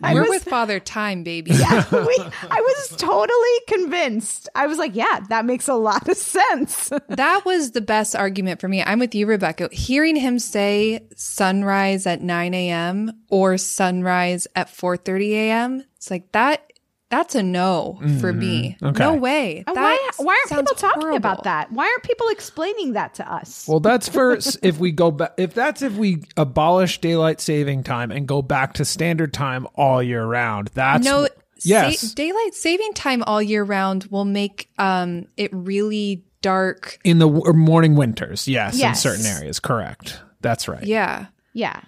I 0.05 0.13
We're 0.13 0.21
was, 0.21 0.29
with 0.29 0.43
Father 0.43 0.79
Time, 0.79 1.23
baby. 1.23 1.51
yeah, 1.51 1.83
we, 1.91 2.17
I 2.49 2.61
was 2.61 2.95
totally 2.97 3.59
convinced. 3.67 4.49
I 4.55 4.67
was 4.67 4.77
like, 4.77 4.95
yeah, 4.95 5.21
that 5.29 5.45
makes 5.45 5.67
a 5.67 5.73
lot 5.73 6.07
of 6.07 6.15
sense. 6.17 6.91
that 7.09 7.45
was 7.45 7.71
the 7.71 7.81
best 7.81 8.15
argument 8.15 8.61
for 8.61 8.67
me. 8.67 8.83
I'm 8.83 8.99
with 8.99 9.15
you, 9.15 9.25
Rebecca. 9.25 9.69
Hearing 9.71 10.15
him 10.15 10.39
say 10.39 11.07
sunrise 11.15 12.05
at 12.05 12.21
9 12.21 12.53
a.m. 12.53 13.11
or 13.29 13.57
sunrise 13.57 14.47
at 14.55 14.67
4:30 14.67 15.31
a.m. 15.31 15.83
It's 15.95 16.11
like 16.11 16.31
that. 16.33 16.71
That's 17.11 17.35
a 17.35 17.43
no 17.43 17.99
for 18.19 18.33
me. 18.33 18.77
Okay. 18.81 19.03
No 19.03 19.13
way. 19.13 19.63
That 19.67 19.75
why 19.75 20.09
why 20.17 20.33
aren't 20.51 20.61
people 20.67 20.75
talking 20.75 21.01
horrible. 21.01 21.17
about 21.17 21.43
that? 21.43 21.71
Why 21.71 21.85
aren't 21.85 22.03
people 22.03 22.27
explaining 22.29 22.93
that 22.93 23.13
to 23.15 23.31
us? 23.31 23.65
Well, 23.67 23.79
that's 23.79 24.09
for 24.09 24.37
if 24.63 24.79
we 24.79 24.91
go 24.91 25.11
back. 25.11 25.33
If 25.37 25.53
that's 25.53 25.81
if 25.83 25.93
we 25.93 26.23
abolish 26.35 26.99
daylight 27.01 27.39
saving 27.41 27.83
time 27.83 28.11
and 28.11 28.27
go 28.27 28.41
back 28.41 28.73
to 28.75 28.85
standard 28.85 29.33
time 29.33 29.67
all 29.75 30.01
year 30.01 30.25
round. 30.25 30.69
That's 30.73 31.05
no. 31.05 31.27
Yes. 31.63 31.99
sa- 31.99 32.13
daylight 32.15 32.53
saving 32.53 32.93
time 32.93 33.23
all 33.23 33.41
year 33.41 33.63
round 33.63 34.05
will 34.05 34.25
make 34.25 34.67
um 34.79 35.27
it 35.37 35.51
really 35.53 36.25
dark. 36.41 36.99
in 37.03 37.19
the 37.19 37.29
w- 37.29 37.53
morning 37.53 37.95
winters. 37.95 38.47
Yes, 38.47 38.77
Yes. 38.77 39.05
in 39.05 39.11
certain 39.11 39.25
areas. 39.25 39.59
Correct. 39.59 40.19
That's 40.41 40.67
right. 40.67 40.83
Yeah. 40.83 41.27
Yeah. 41.53 41.81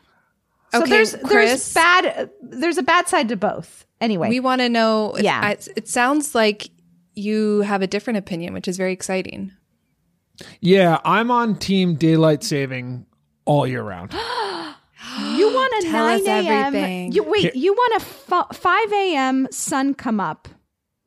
So 0.73 0.81
Okay, 0.81 0.89
there's 0.91 1.11
there's 1.13 1.23
Chris. 1.23 1.73
bad 1.73 2.29
there's 2.41 2.77
a 2.77 2.83
bad 2.83 3.07
side 3.07 3.29
to 3.29 3.35
both. 3.37 3.85
Anyway, 4.01 4.29
We 4.29 4.39
want 4.39 4.61
to 4.61 4.69
know. 4.69 5.15
if- 5.15 5.23
Yeah. 5.23 5.39
I- 5.41 5.57
it 5.75 5.87
sounds 5.87 6.35
like 6.35 6.69
you 7.15 7.61
have 7.61 7.81
a 7.81 7.87
different 7.87 8.17
opinion, 8.17 8.53
which 8.53 8.67
is 8.67 8.77
very 8.77 8.93
exciting. 8.93 9.51
Yeah, 10.61 10.99
I'm 11.03 11.31
on 11.31 11.57
team 11.57 11.95
daylight 11.95 12.43
saving 12.43 13.05
all 13.45 13.65
year 13.65 13.81
round. 13.81 14.13
you 15.33 15.47
want 15.53 15.73
a 15.83 15.87
Tell 15.89 16.05
us 16.07 16.23
nine 16.23 16.45
a.m. 16.45 16.65
everything. 16.67 17.11
You 17.13 17.23
wait. 17.23 17.41
Here- 17.41 17.51
You 17.55 17.73
want 17.73 18.03
a 18.03 18.05
f- 18.05 18.55
five 18.57 18.91
a.m. 18.93 19.47
sun 19.51 19.93
come 19.95 20.19
up 20.19 20.47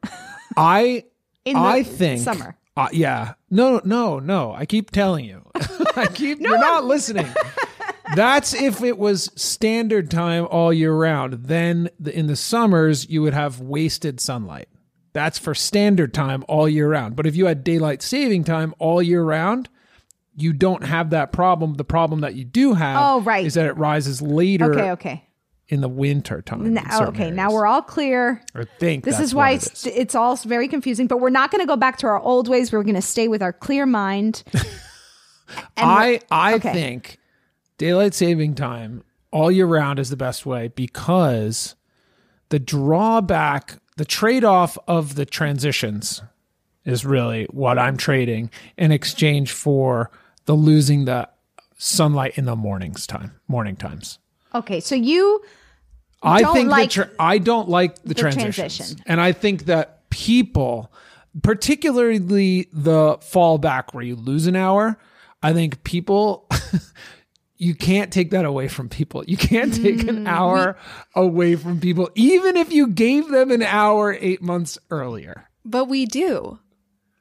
I 0.56 1.04
in 1.44 1.54
the 1.54 1.60
I 1.60 1.82
think 1.84 2.22
summer. 2.22 2.56
Uh, 2.76 2.88
yeah. 2.92 3.34
No, 3.50 3.80
no, 3.84 4.18
no. 4.18 4.52
I 4.52 4.64
keep 4.66 4.90
telling 4.90 5.24
you. 5.26 5.42
I 5.96 6.06
keep. 6.06 6.40
you're 6.40 6.58
not 6.58 6.84
listening. 6.84 7.26
That's 8.16 8.54
if 8.54 8.82
it 8.82 8.98
was 8.98 9.30
standard 9.36 10.10
time 10.10 10.46
all 10.50 10.72
year 10.72 10.92
round. 10.92 11.44
Then 11.44 11.90
the, 11.98 12.16
in 12.16 12.26
the 12.26 12.36
summers 12.36 13.08
you 13.08 13.22
would 13.22 13.34
have 13.34 13.60
wasted 13.60 14.20
sunlight. 14.20 14.68
That's 15.12 15.38
for 15.38 15.54
standard 15.54 16.14
time 16.14 16.44
all 16.48 16.68
year 16.68 16.88
round. 16.88 17.16
But 17.16 17.26
if 17.26 17.34
you 17.36 17.46
had 17.46 17.64
daylight 17.64 18.00
saving 18.02 18.44
time 18.44 18.74
all 18.78 19.02
year 19.02 19.22
round, 19.22 19.68
you 20.36 20.52
don't 20.52 20.84
have 20.84 21.10
that 21.10 21.32
problem. 21.32 21.74
The 21.74 21.84
problem 21.84 22.20
that 22.20 22.34
you 22.34 22.44
do 22.44 22.74
have 22.74 22.96
Oh, 23.02 23.20
right. 23.22 23.44
is 23.44 23.54
that 23.54 23.66
it 23.66 23.76
rises 23.76 24.22
later 24.22 24.72
Okay, 24.72 24.90
okay. 24.92 25.24
in 25.68 25.80
the 25.80 25.88
winter 25.88 26.42
time. 26.42 26.64
in 26.64 26.74
Now, 26.74 26.82
certain 26.90 27.14
okay, 27.14 27.30
now 27.32 27.50
we're 27.52 27.66
all 27.66 27.82
clear. 27.82 28.40
I 28.54 28.64
think 28.78 29.04
This 29.04 29.18
is 29.18 29.34
why 29.34 29.54
what 29.54 29.62
it 29.62 29.66
it's, 29.66 29.86
it's 29.86 30.14
all 30.14 30.36
very 30.36 30.68
confusing, 30.68 31.08
but 31.08 31.18
we're 31.18 31.30
not 31.30 31.50
going 31.50 31.60
to 31.60 31.66
go 31.66 31.76
back 31.76 31.98
to 31.98 32.06
our 32.06 32.20
old 32.20 32.48
ways. 32.48 32.72
We're 32.72 32.84
going 32.84 32.94
to 32.94 33.02
stay 33.02 33.26
with 33.26 33.42
our 33.42 33.52
clear 33.52 33.86
mind. 33.86 34.44
And 35.76 35.90
I 35.90 36.20
I 36.30 36.54
okay. 36.54 36.72
think 36.72 37.18
daylight 37.80 38.12
saving 38.12 38.54
time 38.54 39.02
all 39.30 39.50
year 39.50 39.64
round 39.64 39.98
is 39.98 40.10
the 40.10 40.16
best 40.16 40.44
way 40.44 40.68
because 40.68 41.76
the 42.50 42.58
drawback, 42.58 43.78
the 43.96 44.04
trade 44.04 44.44
off 44.44 44.76
of 44.86 45.14
the 45.14 45.24
transitions 45.24 46.20
is 46.84 47.06
really 47.06 47.44
what 47.44 47.78
I'm 47.78 47.96
trading 47.96 48.50
in 48.76 48.92
exchange 48.92 49.50
for 49.52 50.10
the 50.44 50.52
losing 50.52 51.06
the 51.06 51.26
sunlight 51.78 52.36
in 52.36 52.44
the 52.44 52.54
mornings 52.54 53.06
time, 53.06 53.40
morning 53.48 53.76
times. 53.76 54.18
Okay, 54.54 54.80
so 54.80 54.94
you 54.94 55.42
I 56.22 56.42
don't 56.42 56.54
think 56.54 56.68
like 56.68 56.90
tra- 56.90 57.10
I 57.18 57.38
don't 57.38 57.70
like 57.70 57.94
the, 58.02 58.08
the 58.08 58.14
transitions. 58.14 58.56
transition. 58.56 59.02
and 59.06 59.22
I 59.22 59.32
think 59.32 59.64
that 59.64 60.10
people, 60.10 60.92
particularly 61.42 62.68
the 62.74 63.16
fallback 63.20 63.94
where 63.94 64.04
you 64.04 64.16
lose 64.16 64.46
an 64.46 64.54
hour, 64.54 64.98
I 65.42 65.54
think 65.54 65.82
people. 65.82 66.46
You 67.62 67.74
can't 67.74 68.10
take 68.10 68.30
that 68.30 68.46
away 68.46 68.68
from 68.68 68.88
people. 68.88 69.22
You 69.26 69.36
can't 69.36 69.74
take 69.74 69.98
Mm, 69.98 70.08
an 70.08 70.26
hour 70.26 70.78
away 71.14 71.56
from 71.56 71.78
people, 71.78 72.08
even 72.14 72.56
if 72.56 72.72
you 72.72 72.88
gave 72.88 73.28
them 73.28 73.50
an 73.50 73.62
hour 73.62 74.16
eight 74.18 74.40
months 74.42 74.78
earlier. 74.90 75.44
But 75.64 75.84
we 75.84 76.06
do. 76.06 76.58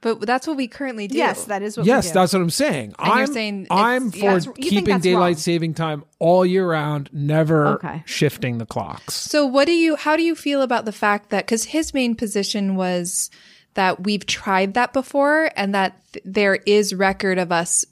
But 0.01 0.21
that's 0.21 0.47
what 0.47 0.55
we 0.55 0.69
currently 0.69 1.09
do. 1.09 1.17
yes, 1.17 1.43
that 1.45 1.61
is 1.61 1.75
what. 1.77 1.85
yes, 1.85 2.05
we 2.05 2.09
do. 2.11 2.13
that's 2.13 2.31
what 2.31 2.41
I'm 2.41 2.49
saying. 2.49 2.95
And 2.97 3.07
you're 3.07 3.15
I'm, 3.17 3.33
saying 3.33 3.67
I'm 3.69 4.11
for 4.11 4.17
that's- 4.19 4.45
you 4.45 4.53
think 4.53 4.69
keeping 4.69 4.85
that's 4.93 5.03
daylight 5.03 5.31
wrong. 5.31 5.35
saving 5.35 5.73
time 5.73 6.05
all 6.19 6.45
year 6.45 6.65
round, 6.65 7.09
never 7.11 7.67
Okay. 7.75 8.03
shifting 8.05 8.59
the 8.59 8.65
clocks. 8.65 9.13
So 9.15 9.45
what 9.45 9.65
do 9.65 9.73
you 9.73 9.97
how 9.97 10.15
do 10.15 10.23
you 10.23 10.35
feel 10.35 10.61
about 10.61 10.85
the 10.85 10.93
fact 10.93 11.31
that 11.31 11.47
cuz 11.47 11.65
his 11.65 11.93
main 11.93 12.15
position 12.15 12.77
was 12.77 13.29
that 13.73 14.01
we've 14.05 14.25
tried 14.25 14.73
that 14.75 14.93
before 14.93 15.51
and 15.57 15.75
that 15.75 16.01
th- 16.13 16.23
there 16.25 16.55
is 16.65 16.95
record 16.95 17.37
of 17.37 17.51
us 17.51 17.83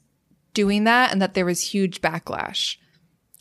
doing 0.54 0.86
that 0.86 1.12
and 1.12 1.22
that 1.22 1.34
there 1.34 1.46
was 1.46 1.62
huge 1.62 2.02
backlash. 2.02 2.78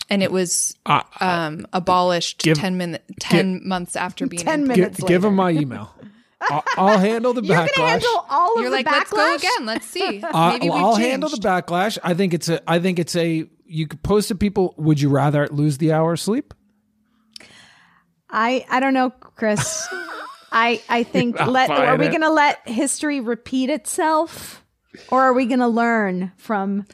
And 0.09 0.23
it 0.23 0.31
was 0.31 0.77
Uh, 0.87 1.03
um 1.21 1.67
abolished 1.73 2.43
give- 2.43 2.59
10 2.59 2.77
min- 2.77 2.99
10 3.21 3.67
months 3.67 3.97
after 3.97 4.27
being 4.27 4.43
10 4.45 4.67
minutes 4.69 4.99
Give, 5.01 5.09
give 5.09 5.23
later. 5.23 5.29
him 5.29 5.35
my 5.35 5.51
email. 5.51 5.93
I'll, 6.49 6.63
I'll 6.77 6.99
handle 6.99 7.33
the 7.33 7.43
You're 7.43 7.57
backlash. 7.57 7.75
going 7.77 7.89
to 7.89 7.93
handle 7.93 8.27
all 8.31 8.55
of 8.55 8.61
You're 8.61 8.71
the 8.71 8.77
like, 8.77 8.87
backlash. 8.87 9.13
let's 9.13 9.13
go 9.13 9.35
again. 9.37 9.67
Let's 9.67 9.87
see. 9.87 10.21
Uh, 10.23 10.31
well, 10.31 10.59
we've 10.61 10.71
I'll 10.73 10.97
changed. 10.97 11.11
handle 11.11 11.31
the 11.31 11.37
backlash. 11.39 11.99
I 12.05 12.15
think 12.15 12.35
it's 12.35 12.49
a. 12.51 12.61
I 12.71 12.79
think 12.79 12.99
it's 12.99 13.17
a. 13.17 13.49
You 13.65 13.87
could 13.89 14.03
post 14.03 14.29
to 14.29 14.35
people. 14.35 14.75
Would 14.77 15.01
you 15.01 15.09
rather 15.09 15.49
lose 15.49 15.79
the 15.79 15.93
hour 15.93 16.13
of 16.13 16.21
sleep? 16.21 16.53
I 18.31 18.65
I 18.71 18.81
don't 18.81 18.95
know, 18.95 19.11
Chris. 19.11 19.87
I 20.53 20.81
I 20.89 21.03
think 21.03 21.39
let 21.45 21.71
are 21.71 21.77
buying 21.97 22.01
we 22.01 22.09
going 22.09 22.21
to 22.23 22.31
let 22.31 22.67
history 22.69 23.21
repeat 23.21 23.71
itself, 23.71 24.63
or 25.11 25.23
are 25.23 25.33
we 25.33 25.47
going 25.47 25.61
to 25.61 25.69
learn 25.69 26.33
from 26.37 26.85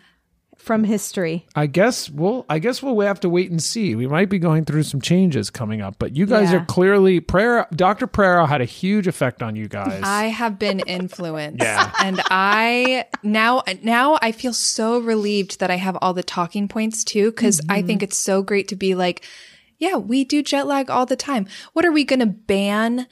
from 0.57 0.85
history? 0.85 1.45
I 1.57 1.67
guess 1.67 2.09
we'll. 2.09 2.47
I 2.49 2.61
guess 2.61 2.83
we'll 2.83 3.01
have 3.01 3.19
to 3.21 3.29
wait 3.29 3.51
and 3.51 3.61
see. 3.61 3.97
We 3.97 4.07
might 4.07 4.29
be 4.29 4.39
going 4.39 4.65
through 4.65 4.85
some 4.85 5.01
changes 5.01 5.51
coming 5.51 5.81
up, 5.81 5.97
but 5.99 6.15
you 6.15 6.25
guys 6.25 6.53
Yeah. 6.53 6.59
are 6.59 6.65
clearly 6.65 7.19
prayer. 7.19 7.67
Dr. 7.75 8.07
Prerau 8.07 8.47
had 8.49 8.61
a 8.61 8.65
huge 8.65 9.09
effect 9.09 9.43
on 9.43 9.57
you 9.57 9.67
guys. 9.67 10.01
I 10.05 10.27
have 10.27 10.61
been 10.61 10.79
influenced. 10.81 11.63
Yeah. 11.65 11.91
And 12.01 12.21
I 12.31 13.07
now 13.25 13.65
now 13.83 14.19
I 14.23 14.31
feel 14.31 14.53
so 14.53 15.01
relieved 15.01 15.59
that 15.59 15.71
I 15.73 15.77
have 15.79 15.99
all 16.01 16.15
the 16.15 16.23
talking 16.23 16.69
points 16.69 17.03
too 17.03 17.31
because 17.33 17.61
I 17.69 17.79
Mm-hmm. 17.79 17.87
think 17.89 18.03
it's 18.05 18.19
so 18.19 18.43
great 18.43 18.69
to 18.69 18.77
be 18.77 18.95
like 18.95 19.25
yeah, 19.79 19.97
we 19.97 20.23
do 20.23 20.45
jet 20.45 20.69
lag 20.69 20.91
all 20.91 21.07
the 21.07 21.17
time. 21.17 21.49
What 21.73 21.85
are 21.85 21.91
we 21.91 22.05
going 22.05 22.21
to 22.21 22.27
ban 22.27 23.09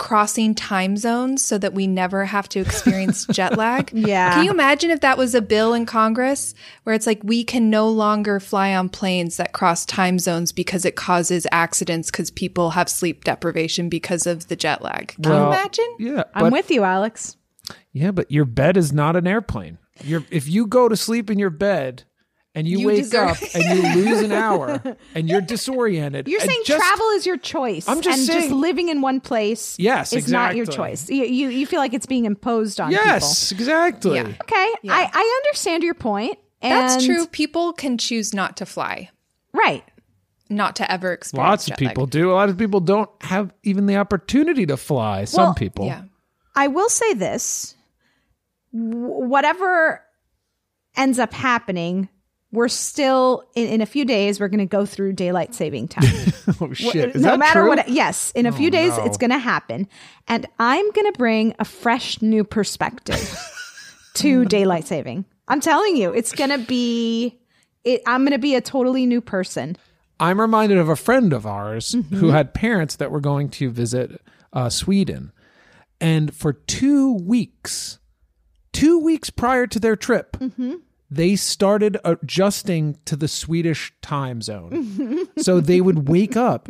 crossing 0.00 0.54
time 0.54 0.96
zones 0.96 1.44
so 1.44 1.58
that 1.58 1.74
we 1.74 1.86
never 1.86 2.24
have 2.24 2.48
to 2.48 2.58
experience 2.58 3.26
jet 3.30 3.58
lag. 3.58 3.92
Yeah. 3.92 4.34
Can 4.34 4.44
you 4.46 4.50
imagine 4.50 4.90
if 4.90 5.02
that 5.02 5.18
was 5.18 5.34
a 5.34 5.42
bill 5.42 5.74
in 5.74 5.84
Congress 5.84 6.54
where 6.84 6.94
it's 6.94 7.06
like 7.06 7.20
we 7.22 7.44
can 7.44 7.68
no 7.68 7.86
longer 7.86 8.40
fly 8.40 8.74
on 8.74 8.88
planes 8.88 9.36
that 9.36 9.52
cross 9.52 9.84
time 9.84 10.18
zones 10.18 10.52
because 10.52 10.86
it 10.86 10.96
causes 10.96 11.46
accidents 11.52 12.10
because 12.10 12.30
people 12.30 12.70
have 12.70 12.88
sleep 12.88 13.24
deprivation 13.24 13.90
because 13.90 14.26
of 14.26 14.48
the 14.48 14.56
jet 14.56 14.80
lag? 14.80 15.14
Can 15.22 15.32
you 15.32 15.46
imagine? 15.46 15.96
Yeah, 15.98 16.24
I'm 16.34 16.50
with 16.50 16.70
you, 16.70 16.82
Alex. 16.82 17.36
Yeah, 17.92 18.10
but 18.10 18.30
your 18.30 18.46
bed 18.46 18.78
is 18.78 18.94
not 18.94 19.16
an 19.16 19.26
airplane. 19.26 19.76
You're, 20.02 20.24
if 20.30 20.48
you 20.48 20.66
go 20.66 20.88
to 20.88 20.96
sleep 20.96 21.28
in 21.28 21.38
your 21.38 21.50
bed 21.50 22.04
and 22.54 22.66
you, 22.66 22.78
You 22.80 22.86
wake 22.88 22.96
deserve- 23.02 23.30
up 23.30 23.36
and 23.54 23.64
you 23.64 24.02
lose 24.04 24.22
an 24.22 24.32
hour 24.32 24.82
and 25.14 25.28
you're 25.28 25.40
disoriented, 25.40 26.26
You're 26.28 26.40
saying 26.40 26.62
just- 26.64 26.80
travel 26.80 27.10
is 27.10 27.24
your 27.26 27.36
choice. 27.36 27.88
I'm 27.88 28.00
just 28.00 28.28
and 28.28 28.40
just 28.40 28.50
living 28.50 28.88
in 28.88 29.00
one 29.00 29.20
place 29.20 29.76
Yes, 29.78 30.12
is 30.12 30.30
not 30.30 30.56
your 30.56 30.66
choice. 30.66 31.08
You, 31.08 31.24
you 31.24 31.48
you 31.48 31.66
feel 31.66 31.78
like 31.78 31.94
it's 31.94 32.06
being 32.06 32.24
imposed 32.24 32.80
on 32.80 32.90
Yes, 32.90 33.52
exactly. 33.52 34.16
Yeah. 34.16 34.24
people. 34.24 34.42
Okay. 34.44 34.74
I, 34.90 35.10
I 35.12 35.40
understand 35.44 35.82
your 35.84 35.94
point. 35.94 36.38
That's 36.60 37.04
true. 37.04 37.26
People 37.28 37.72
can 37.72 37.96
choose 37.98 38.34
not 38.34 38.56
to 38.58 38.66
fly, 38.66 39.10
Right. 39.52 39.84
not 40.50 40.76
to 40.76 40.92
ever 40.92 41.12
experience 41.12 41.48
Lots 41.48 41.64
of 41.68 41.76
jet 41.78 41.80
lag. 41.84 41.90
people 41.94 42.06
do. 42.06 42.32
A 42.32 42.34
lot 42.34 42.48
of 42.50 42.58
people 42.58 42.80
don't 42.80 43.08
have 43.22 43.54
even 43.62 43.86
the 43.86 43.96
opportunity 43.96 44.66
to 44.66 44.76
fly. 44.76 45.24
Some 45.24 45.44
Well, 45.44 45.54
people. 45.54 45.86
Yeah. 45.86 46.02
I 46.56 46.66
will 46.66 46.88
say 46.90 47.14
this 47.14 47.76
whatever 48.72 50.02
ends 50.96 51.18
up 51.18 51.32
happening, 51.32 52.08
we're 52.52 52.68
still 52.68 53.44
in, 53.54 53.68
in 53.68 53.80
a 53.80 53.86
few 53.86 54.04
days 54.04 54.40
we're 54.40 54.48
going 54.48 54.58
to 54.58 54.66
go 54.66 54.84
through 54.84 55.12
daylight 55.12 55.54
saving 55.54 55.88
time. 55.88 56.04
oh 56.60 56.72
shit! 56.72 57.14
Is 57.14 57.22
no 57.22 57.30
that 57.30 57.38
matter 57.38 57.60
true? 57.60 57.68
what 57.68 57.88
yes, 57.88 58.30
in 58.32 58.46
a 58.46 58.52
few 58.52 58.70
days 58.70 58.96
no. 58.96 59.04
it's 59.04 59.16
going 59.16 59.30
to 59.30 59.38
happen 59.38 59.86
and 60.28 60.46
I'm 60.58 60.90
going 60.92 61.06
to 61.12 61.16
bring 61.18 61.54
a 61.58 61.64
fresh 61.64 62.20
new 62.22 62.42
perspective 62.44 63.38
to 64.14 64.44
daylight 64.46 64.86
saving. 64.86 65.24
I'm 65.48 65.60
telling 65.60 65.96
you, 65.96 66.12
it's 66.12 66.32
going 66.32 66.50
to 66.50 66.58
be 66.58 67.38
it, 67.84 68.02
I'm 68.06 68.22
going 68.22 68.32
to 68.32 68.38
be 68.38 68.54
a 68.56 68.60
totally 68.60 69.06
new 69.06 69.20
person. 69.20 69.76
I'm 70.18 70.38
reminded 70.40 70.76
of 70.78 70.88
a 70.88 70.96
friend 70.96 71.32
of 71.32 71.46
ours 71.46 71.92
Mm-hmm. 71.92 72.16
who 72.16 72.28
had 72.30 72.52
parents 72.52 72.96
that 72.96 73.10
were 73.10 73.20
going 73.20 73.48
to 73.50 73.70
visit 73.70 74.20
uh, 74.52 74.68
Sweden. 74.68 75.32
And 76.00 76.34
for 76.34 76.52
two 76.52 77.14
weeks, 77.14 77.98
two 78.72 78.98
weeks 78.98 79.30
prior 79.30 79.66
to 79.68 79.78
their 79.80 79.96
trip, 79.96 80.32
Mm-hmm. 80.38 80.74
They 81.10 81.36
started 81.36 81.98
adjusting 82.04 82.98
to 83.04 83.16
the 83.16 83.28
Swedish 83.28 83.92
time 84.00 84.42
zone. 84.42 85.28
so 85.38 85.60
they 85.60 85.80
would 85.80 86.08
wake 86.08 86.36
up 86.36 86.68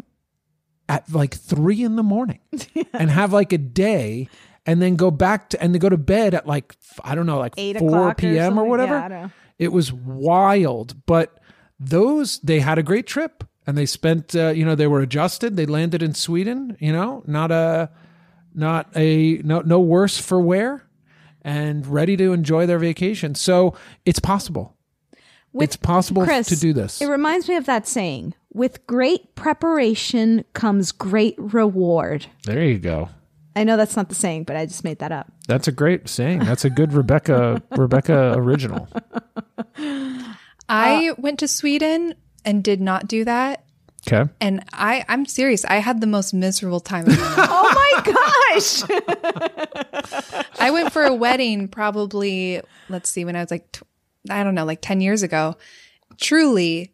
at 0.88 1.10
like 1.12 1.34
three 1.34 1.82
in 1.82 1.96
the 1.96 2.02
morning 2.02 2.40
and 2.92 3.10
have 3.10 3.32
like 3.32 3.52
a 3.52 3.58
day 3.58 4.28
and 4.66 4.80
then 4.80 4.96
go 4.96 5.10
back 5.10 5.50
to, 5.50 5.62
and 5.62 5.74
they 5.74 5.78
go 5.78 5.88
to 5.88 5.96
bed 5.96 6.34
at 6.34 6.46
like, 6.46 6.74
I 7.04 7.14
don't 7.14 7.26
know, 7.26 7.38
like 7.38 7.54
Eight 7.56 7.78
4 7.78 7.88
o'clock 7.88 8.12
or 8.12 8.14
p.m. 8.14 8.58
or, 8.58 8.64
whatever. 8.64 8.94
Yeah, 8.94 9.04
I 9.04 9.08
don't 9.08 9.22
know. 9.22 9.30
It 9.58 9.72
was 9.72 9.92
wild, 9.92 11.04
but 11.06 11.38
those 11.78 12.38
they 12.40 12.60
had 12.60 12.78
a 12.78 12.82
great 12.82 13.06
trip 13.06 13.44
and 13.66 13.76
they 13.76 13.86
spent 13.86 14.34
uh, 14.34 14.48
you 14.48 14.64
know 14.64 14.74
they 14.74 14.86
were 14.86 15.00
adjusted. 15.00 15.56
They 15.56 15.66
landed 15.66 16.02
in 16.02 16.14
Sweden, 16.14 16.76
you 16.80 16.92
know, 16.92 17.22
not 17.26 17.50
a 17.50 17.90
not 18.54 18.88
a 18.96 19.40
no 19.44 19.60
no 19.60 19.80
worse 19.80 20.18
for 20.18 20.40
wear 20.40 20.88
and 21.42 21.86
ready 21.86 22.16
to 22.16 22.32
enjoy 22.32 22.66
their 22.66 22.78
vacation. 22.78 23.34
So 23.34 23.74
it's 24.04 24.20
possible. 24.20 24.76
it's 25.54 25.76
possible 25.76 26.24
Chris, 26.24 26.48
to 26.48 26.56
do 26.56 26.72
this. 26.72 27.00
It 27.00 27.06
reminds 27.06 27.48
me 27.48 27.56
of 27.56 27.66
that 27.66 27.86
saying 27.86 28.34
with 28.52 28.86
great 28.86 29.34
preparation 29.34 30.44
comes 30.52 30.92
great 30.92 31.34
reward. 31.38 32.26
There 32.44 32.64
you 32.64 32.78
go. 32.78 33.08
I 33.56 33.64
know 33.64 33.76
that's 33.76 33.96
not 33.96 34.08
the 34.08 34.14
saying, 34.14 34.44
but 34.44 34.56
I 34.56 34.66
just 34.66 34.84
made 34.84 35.00
that 35.00 35.12
up. 35.12 35.32
That's 35.48 35.66
a 35.66 35.72
great 35.72 36.08
saying. 36.08 36.40
That's 36.40 36.64
a 36.64 36.70
good 36.70 36.92
Rebecca 36.92 37.62
Rebecca 37.76 38.34
original. 38.36 38.88
I 40.68 41.12
went 41.18 41.40
to 41.40 41.48
Sweden 41.48 42.14
and 42.44 42.62
did 42.62 42.80
not 42.80 43.08
do 43.08 43.24
that. 43.24 43.64
Okay. 44.06 44.30
And 44.40 44.64
I, 44.72 45.04
I'm 45.08 45.26
serious. 45.26 45.64
I 45.64 45.76
had 45.76 46.00
the 46.00 46.06
most 46.06 46.32
miserable 46.32 46.80
time 46.80 47.06
of 47.06 47.18
my 47.18 47.36
life. 47.36 47.48
oh 47.50 47.92
my 48.04 48.12
gosh. 48.50 50.44
I 50.60 50.70
went 50.70 50.92
for 50.92 51.02
a 51.04 51.14
wedding 51.14 51.68
probably, 51.68 52.60
let's 52.88 53.10
see, 53.10 53.24
when 53.24 53.36
I 53.36 53.40
was 53.42 53.50
like, 53.50 53.70
tw- 53.72 53.82
I 54.30 54.42
don't 54.42 54.54
know, 54.54 54.64
like 54.64 54.80
10 54.80 55.00
years 55.00 55.22
ago. 55.22 55.56
Truly 56.18 56.92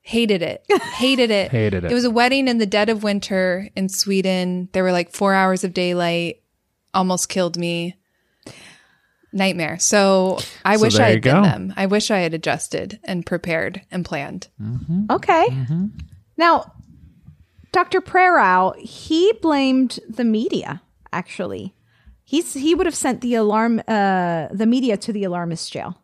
hated 0.00 0.42
it. 0.42 0.64
Hated 0.70 1.30
it. 1.30 1.50
Hated 1.50 1.84
it. 1.84 1.90
It 1.92 1.94
was 1.94 2.04
a 2.04 2.10
wedding 2.10 2.48
in 2.48 2.58
the 2.58 2.66
dead 2.66 2.88
of 2.88 3.02
winter 3.02 3.68
in 3.76 3.88
Sweden. 3.88 4.68
There 4.72 4.82
were 4.82 4.92
like 4.92 5.12
four 5.12 5.34
hours 5.34 5.64
of 5.64 5.74
daylight, 5.74 6.42
almost 6.94 7.28
killed 7.28 7.56
me. 7.58 7.96
Nightmare. 9.32 9.78
So 9.78 10.38
I 10.64 10.76
So 10.76 10.82
wish 10.82 10.98
I 10.98 11.08
you 11.08 11.14
had 11.14 11.22
go. 11.22 11.32
been 11.34 11.42
them. 11.42 11.74
I 11.76 11.84
wish 11.86 12.10
I 12.10 12.18
had 12.20 12.32
adjusted 12.32 12.98
and 13.04 13.24
prepared 13.26 13.82
and 13.90 14.02
planned. 14.04 14.48
Mm-hmm. 14.60 15.04
Okay. 15.10 15.46
Mm-hmm. 15.50 15.86
Now, 16.38 16.72
Dr. 17.72 18.00
Prerau, 18.00 18.74
he 18.76 19.32
blamed 19.42 20.00
the 20.08 20.24
media, 20.24 20.80
actually. 21.12 21.74
He's 22.24 22.54
he 22.54 22.74
would 22.74 22.86
have 22.86 22.94
sent 22.94 23.20
the 23.20 23.34
alarm 23.34 23.80
uh 23.88 24.48
the 24.50 24.66
media 24.66 24.96
to 24.98 25.12
the 25.12 25.24
alarmist 25.24 25.72
jail. 25.72 26.00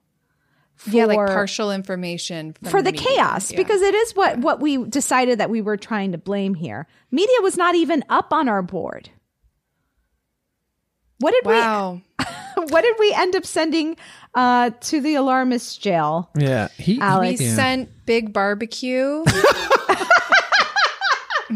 yeah, 0.91 1.05
like 1.05 1.17
partial 1.19 1.71
information 1.71 2.55
from 2.55 2.71
for 2.71 2.83
the, 2.83 2.93
media. 2.93 3.07
chaos 3.07 3.53
Yeah. 3.53 3.59
because 3.59 3.83
it 3.83 3.95
is 3.95 4.17
what 4.17 4.39
what 4.39 4.61
we 4.61 4.85
decided 4.85 5.39
that 5.39 5.51
we 5.51 5.61
were 5.61 5.77
trying 5.77 6.13
to 6.13 6.19
blame 6.19 6.55
here. 6.55 6.87
Media 7.11 7.37
was 7.43 7.57
not 7.57 7.75
even 7.75 8.03
up 8.09 8.33
on 8.33 8.49
our 8.49 8.63
board. 8.63 9.11
What 11.19 11.33
did 11.33 11.45
wow. 11.45 12.01
we 12.19 12.25
what 12.71 12.83
did 12.83 12.97
we 12.99 13.13
end 13.13 13.37
up 13.37 13.45
sending 13.45 13.97
uh 14.35 14.71
to 14.81 15.01
the 15.01 15.15
alarmist 15.17 15.81
jail? 15.81 16.31
Yeah. 16.37 16.69
He, 16.79 16.99
Alex. 17.01 17.39
We 17.39 17.47
yeah. 17.47 17.55
sent 17.55 18.07
Big 18.07 18.33
Barbecue. 18.33 19.25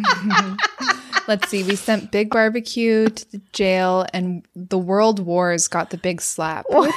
Let's 1.29 1.49
see. 1.49 1.63
We 1.63 1.77
sent 1.77 2.11
Big 2.11 2.31
Barbecue 2.31 3.09
to 3.09 3.33
the 3.33 3.41
jail, 3.53 4.07
and 4.15 4.47
the 4.57 4.79
World 4.79 5.21
Wars 5.21 5.69
got 5.69 5.91
the 5.91 5.99
big 5.99 6.21
slap, 6.23 6.65
which 6.71 6.95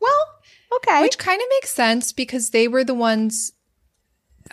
Well, 0.00 0.26
okay. 0.76 1.02
which 1.02 1.18
kind 1.18 1.40
of 1.40 1.46
makes 1.60 1.72
sense 1.74 2.12
because 2.12 2.50
they 2.50 2.66
were 2.68 2.82
the 2.84 2.94
ones. 2.94 3.52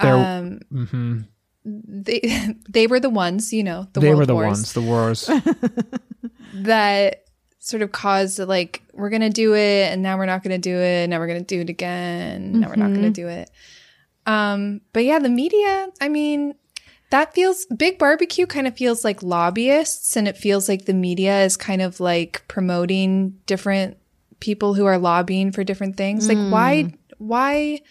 They're- 0.02 0.14
Um, 0.14 0.60
Mhm. 0.72 1.26
they 1.66 2.20
they 2.70 2.88
were 2.88 3.00
the 3.00 3.10
ones, 3.10 3.54
you 3.54 3.64
know, 3.64 3.88
the 3.94 4.00
they 4.02 4.08
World 4.10 4.20
were 4.20 4.26
the 4.26 4.34
Wars 4.36 4.48
ones, 4.48 4.74
the 4.74 4.82
wars. 4.82 5.30
that 6.54 7.24
sort 7.60 7.82
of 7.82 7.92
caused 7.92 8.40
like 8.40 8.82
we're 8.94 9.10
gonna 9.10 9.30
do 9.30 9.54
it, 9.56 9.92
and 9.92 10.02
now 10.02 10.18
we're 10.18 10.26
not 10.26 10.44
gonna 10.44 10.58
do 10.58 10.76
it. 10.76 11.08
Now 11.10 11.20
we're 11.20 11.28
gonna 11.28 11.42
do 11.42 11.62
it 11.62 11.70
again. 11.70 12.60
Now 12.60 12.68
we're 12.70 12.76
not 12.76 12.94
gonna 12.94 13.12
do 13.12 13.28
it. 13.28 13.50
Um, 14.26 14.82
but 14.94 15.06
yeah, 15.06 15.20
the 15.20 15.30
media. 15.30 15.88
I 16.02 16.10
mean, 16.10 16.54
that 17.12 17.34
feels 17.34 17.66
big 17.66 17.98
barbecue. 17.98 18.46
Kind 18.46 18.68
of 18.68 18.76
feels 18.78 19.04
like 19.04 19.24
lobbyists, 19.24 20.16
and 20.16 20.28
it 20.28 20.38
feels 20.38 20.70
like 20.70 20.86
the 20.86 20.94
media 20.94 21.44
is 21.44 21.58
kind 21.58 21.82
of 21.82 22.00
like 22.00 22.44
promoting 22.48 23.40
different 23.46 23.98
people 24.40 24.74
who 24.74 24.86
are 24.86 24.98
lobbying 24.98 25.52
for 25.52 25.64
different 25.64 25.98
things. 25.98 26.28
Like 26.28 26.38
why? 26.38 26.94
Why? 27.18 27.82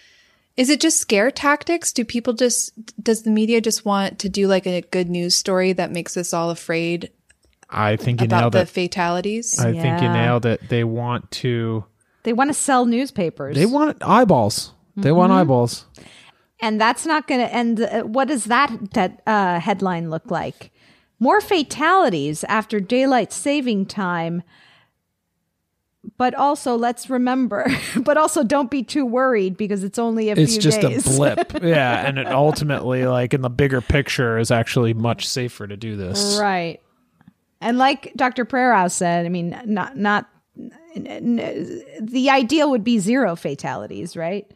Is 0.56 0.70
it 0.70 0.80
just 0.80 0.98
scare 0.98 1.30
tactics? 1.30 1.92
Do 1.92 2.04
people 2.04 2.32
just 2.32 2.72
does 3.02 3.22
the 3.22 3.30
media 3.30 3.60
just 3.60 3.84
want 3.84 4.18
to 4.20 4.28
do 4.28 4.48
like 4.48 4.66
a 4.66 4.80
good 4.80 5.08
news 5.08 5.34
story 5.36 5.72
that 5.74 5.92
makes 5.92 6.16
us 6.16 6.32
all 6.34 6.50
afraid 6.50 7.10
I 7.70 7.96
think 7.96 8.20
you 8.20 8.24
about 8.24 8.40
nailed 8.40 8.52
the 8.54 8.60
it. 8.62 8.68
fatalities? 8.68 9.58
I 9.60 9.72
think 9.72 10.00
you 10.02 10.08
nailed 10.08 10.46
it. 10.46 10.68
They 10.68 10.82
want 10.84 11.30
to. 11.42 11.84
they 12.24 12.32
want 12.32 12.48
to 12.48 12.54
sell 12.54 12.86
newspapers. 12.86 13.54
They 13.56 13.66
want 13.66 14.02
eyeballs. 14.02 14.72
They 14.96 15.12
want 15.12 15.30
Mm-hmm. 15.30 15.40
eyeballs. 15.40 15.84
And 16.60 16.80
that's 16.80 17.06
not 17.06 17.26
going 17.26 17.40
to 17.40 17.54
and 17.54 17.80
uh, 17.80 18.02
what 18.02 18.28
does 18.28 18.44
that 18.44 18.70
that 18.92 19.22
uh, 19.26 19.60
headline 19.60 20.10
look 20.10 20.30
like 20.30 20.70
more 21.20 21.40
fatalities 21.40 22.44
after 22.44 22.80
daylight 22.80 23.32
saving 23.32 23.86
time 23.86 24.42
but 26.16 26.34
also 26.34 26.76
let's 26.76 27.10
remember 27.10 27.66
but 28.02 28.16
also 28.16 28.42
don't 28.42 28.70
be 28.70 28.82
too 28.82 29.04
worried 29.04 29.56
because 29.56 29.84
it's 29.84 29.98
only 29.98 30.30
a. 30.30 30.34
It's 30.34 30.56
just 30.56 30.80
days 30.80 31.06
a 31.06 31.10
blip. 31.16 31.62
yeah, 31.62 32.06
and 32.06 32.18
it 32.18 32.26
ultimately, 32.28 33.04
like 33.04 33.34
in 33.34 33.42
the 33.42 33.50
bigger 33.50 33.80
picture, 33.80 34.38
is 34.38 34.50
actually 34.50 34.94
much 34.94 35.28
safer 35.28 35.66
to 35.66 35.76
do 35.76 35.96
this. 35.96 36.38
right 36.40 36.80
and 37.60 37.76
like 37.78 38.12
dr 38.16 38.44
Prerau 38.46 38.90
said 38.90 39.26
i 39.26 39.28
mean 39.28 39.60
not 39.64 39.96
not 39.96 40.28
the 40.94 42.28
ideal 42.30 42.70
would 42.70 42.84
be 42.84 42.98
zero 42.98 43.36
fatalities 43.36 44.16
right 44.16 44.50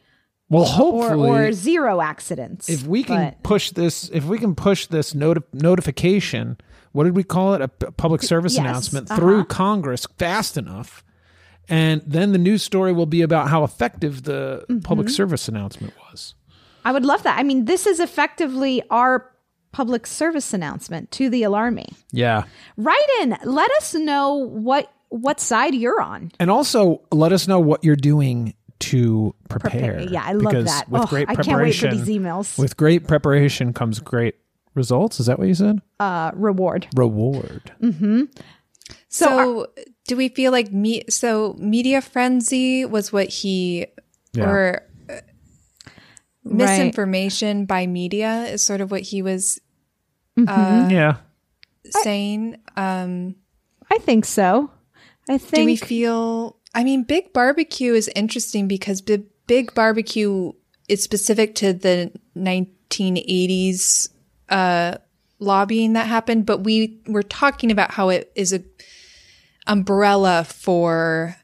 Well, 0.53 0.65
or 0.65 0.67
hopefully, 0.67 1.31
or 1.31 1.53
zero 1.53 2.01
accidents 2.01 2.69
if 2.69 2.87
we 2.87 3.03
can 3.03 3.17
But- 3.31 3.43
push 3.43 3.71
this, 3.71 4.11
if 4.13 4.25
we 4.27 4.39
can 4.39 4.55
push 4.55 4.87
this 4.87 5.15
noti- 5.15 5.41
notification, 5.53 6.59
what 6.93 7.05
did 7.05 7.17
we 7.17 7.25
call 7.25 7.55
it? 7.55 7.63
A 7.63 7.69
p- 7.69 7.87
public 7.97 8.23
service 8.23 8.55
Yes, 8.55 8.61
announcement 8.61 9.11
uh-huh. 9.11 9.19
through 9.21 9.45
Congress 9.47 10.07
fast 10.19 10.57
enough, 10.57 11.03
and 11.69 12.03
then 12.07 12.33
the 12.33 12.39
news 12.39 12.63
story 12.63 12.93
will 12.93 13.07
be 13.07 13.23
about 13.23 13.49
how 13.49 13.65
effective 13.65 14.25
the 14.25 14.65
Mm-hmm. 14.69 14.81
public 14.81 15.09
service 15.09 15.49
announcement 15.49 15.95
was. 16.11 16.35
I 16.85 16.93
would 16.93 17.05
love 17.05 17.23
that. 17.23 17.39
I 17.39 17.43
mean, 17.45 17.65
this 17.65 17.87
is 17.87 17.99
effectively 18.01 18.83
our 18.91 19.31
public 19.73 20.07
service 20.07 20.53
announcement 20.53 21.11
to 21.13 21.31
the 21.31 21.43
alarmy. 21.43 21.87
Yeah. 22.11 22.43
Write 22.77 23.09
in. 23.23 23.37
Let 23.45 23.71
us 23.79 23.95
know 23.95 24.35
what 24.35 24.93
what 25.09 25.41
side 25.41 25.75
you're 25.75 26.01
on. 26.01 26.33
And 26.41 26.51
also 26.51 27.03
let 27.13 27.33
us 27.33 27.47
know 27.47 27.61
what 27.61 27.85
you're 27.85 27.97
doing 27.97 28.55
to 28.83 29.35
prepare. 29.49 29.95
Prepare. 29.95 30.01
Yeah, 30.13 30.23
I 30.25 30.33
love 30.33 30.53
Because 30.53 30.65
that. 30.67 30.89
With 30.89 31.03
Oh, 31.03 31.07
great 31.07 31.29
I 31.29 31.35
can't 31.35 31.47
wait 31.61 31.75
for 31.75 31.89
preparation, 31.89 31.91
these 32.05 32.09
emails. 32.19 32.59
With 32.59 32.77
great 32.77 33.07
preparation 33.07 33.73
comes 33.73 34.01
great 34.01 34.37
results. 34.75 35.21
Is 35.21 35.27
that 35.27 35.39
what 35.39 35.49
you 35.49 35.55
said? 35.55 35.81
Uh, 36.01 36.31
reward. 36.35 36.87
Reward. 36.97 37.73
Mm-hmm. 37.83 38.23
So, 39.09 39.67
do 40.07 40.17
we 40.17 40.29
feel 40.29 40.53
like 40.53 40.73
me? 40.73 41.03
So 41.09 41.55
media 41.59 42.01
frenzy 42.01 42.85
was 42.85 43.13
what 43.13 43.29
he 43.29 43.87
Yeah. 44.35 44.45
or 44.49 44.83
uh, 45.09 45.15
Right. 46.45 46.55
misinformation 46.57 47.67
by 47.67 47.87
media 47.87 48.45
is 48.47 48.65
sort 48.65 48.81
of 48.81 48.91
what 48.91 49.03
he 49.03 49.23
was 49.23 49.61
Mhm. 50.39 50.49
uh, 50.49 50.89
yeah 50.91 51.17
saying. 52.03 52.57
Um, 52.77 53.37
I 53.91 53.99
think 53.99 54.25
so. 54.25 54.71
I 55.29 55.39
think. 55.39 55.55
do 55.55 55.65
we 55.67 55.77
feel? 55.77 56.57
I 56.75 56.85
mean, 56.85 57.03
Big 57.05 57.33
Barbecue 57.33 57.93
is 57.95 58.09
interesting 58.17 58.67
because 58.69 59.01
Big, 59.01 59.25
Big 59.47 59.75
Barbecue 59.75 60.53
is 60.89 61.03
specific 61.03 61.55
to 61.57 61.73
the 61.73 62.11
1980s 62.37 64.09
uh, 64.49 64.97
lobbying 65.39 65.95
that 65.95 66.07
happened, 66.07 66.47
but 66.47 66.59
we 66.59 67.01
were 67.07 67.23
talking 67.23 67.71
about 67.71 67.91
how 67.91 68.09
it 68.09 68.33
is 68.35 68.53
a 68.53 68.63
umbrella 69.67 70.45
for 70.45 71.37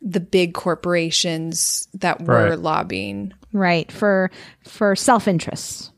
the 0.00 0.20
big 0.20 0.52
corporations 0.54 1.88
that 1.94 2.20
were 2.22 2.50
Right. 2.50 2.58
lobbying. 2.58 3.32
right 3.52 3.90
for 3.92 4.30
for 4.64 4.96
self 4.96 5.28
interests, 5.28 5.90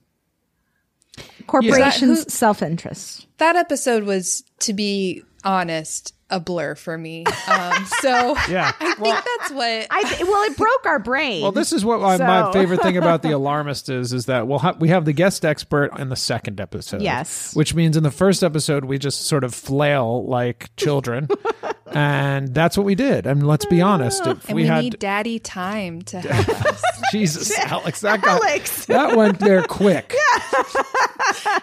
corporations' 1.47 2.33
self 2.33 2.63
interests. 2.63 3.27
That 3.45 3.57
episode 3.57 4.05
was, 4.05 4.43
to 4.61 4.73
be 4.73 5.23
honest, 5.45 6.15
a 6.31 6.41
blur 6.41 6.75
for 6.75 6.97
me. 6.97 7.25
Um, 7.47 7.85
so 8.01 8.37
Yeah. 8.49 8.73
I 8.81 8.95
think 8.95 9.25
that's 9.39 9.51
what 9.53 9.87
I 9.91 10.03
th- 10.03 10.23
well, 10.23 10.43
it 10.45 10.57
broke 10.57 10.87
our 10.87 10.99
brain. 10.99 11.43
Well, 11.43 11.53
this 11.53 11.73
is 11.73 11.85
what 11.85 12.01
my, 12.01 12.17
my 12.17 12.53
favorite 12.53 12.81
thing 12.81 12.97
about 12.97 13.23
the 13.23 13.31
alarmist 13.37 13.89
is: 13.89 14.13
is 14.13 14.27
that 14.27 14.49
we'll 14.49 14.59
ha- 14.59 14.77
we 14.79 14.89
have 14.89 15.05
the 15.05 15.13
guest 15.13 15.45
expert 15.45 15.91
in 15.99 16.09
the 16.09 16.17
second 16.17 16.61
episode. 16.61 17.03
Yes. 17.03 17.55
which 17.55 17.75
means 17.75 17.97
in 17.97 18.03
the 18.03 18.11
first 18.11 18.43
episode 18.43 18.87
we 18.87 18.99
just 18.99 19.27
sort 19.27 19.45
of 19.45 19.55
flail 19.55 20.25
like 20.27 20.75
children, 20.77 21.29
and 21.93 22.55
that's 22.55 22.77
what 22.77 22.85
we 22.87 22.95
did. 22.95 23.27
I 23.27 23.35
mean, 23.35 23.47
let's 23.47 23.67
be 23.67 23.83
honest. 23.83 24.27
If 24.27 24.49
and 24.49 24.57
we, 24.57 24.63
we, 24.63 24.69
had 24.69 24.85
need 24.85 24.99
daddy 24.99 25.39
time 25.39 26.03
to 26.03 26.21
help 26.21 26.49
us. 26.67 26.83
Jesus, 27.13 27.57
Alex, 27.59 28.01
that 28.01 28.23
got 28.23 28.43
Alex. 28.43 28.87
that 28.87 29.17
went 29.17 29.39
there 29.39 29.63
quick. 29.63 30.15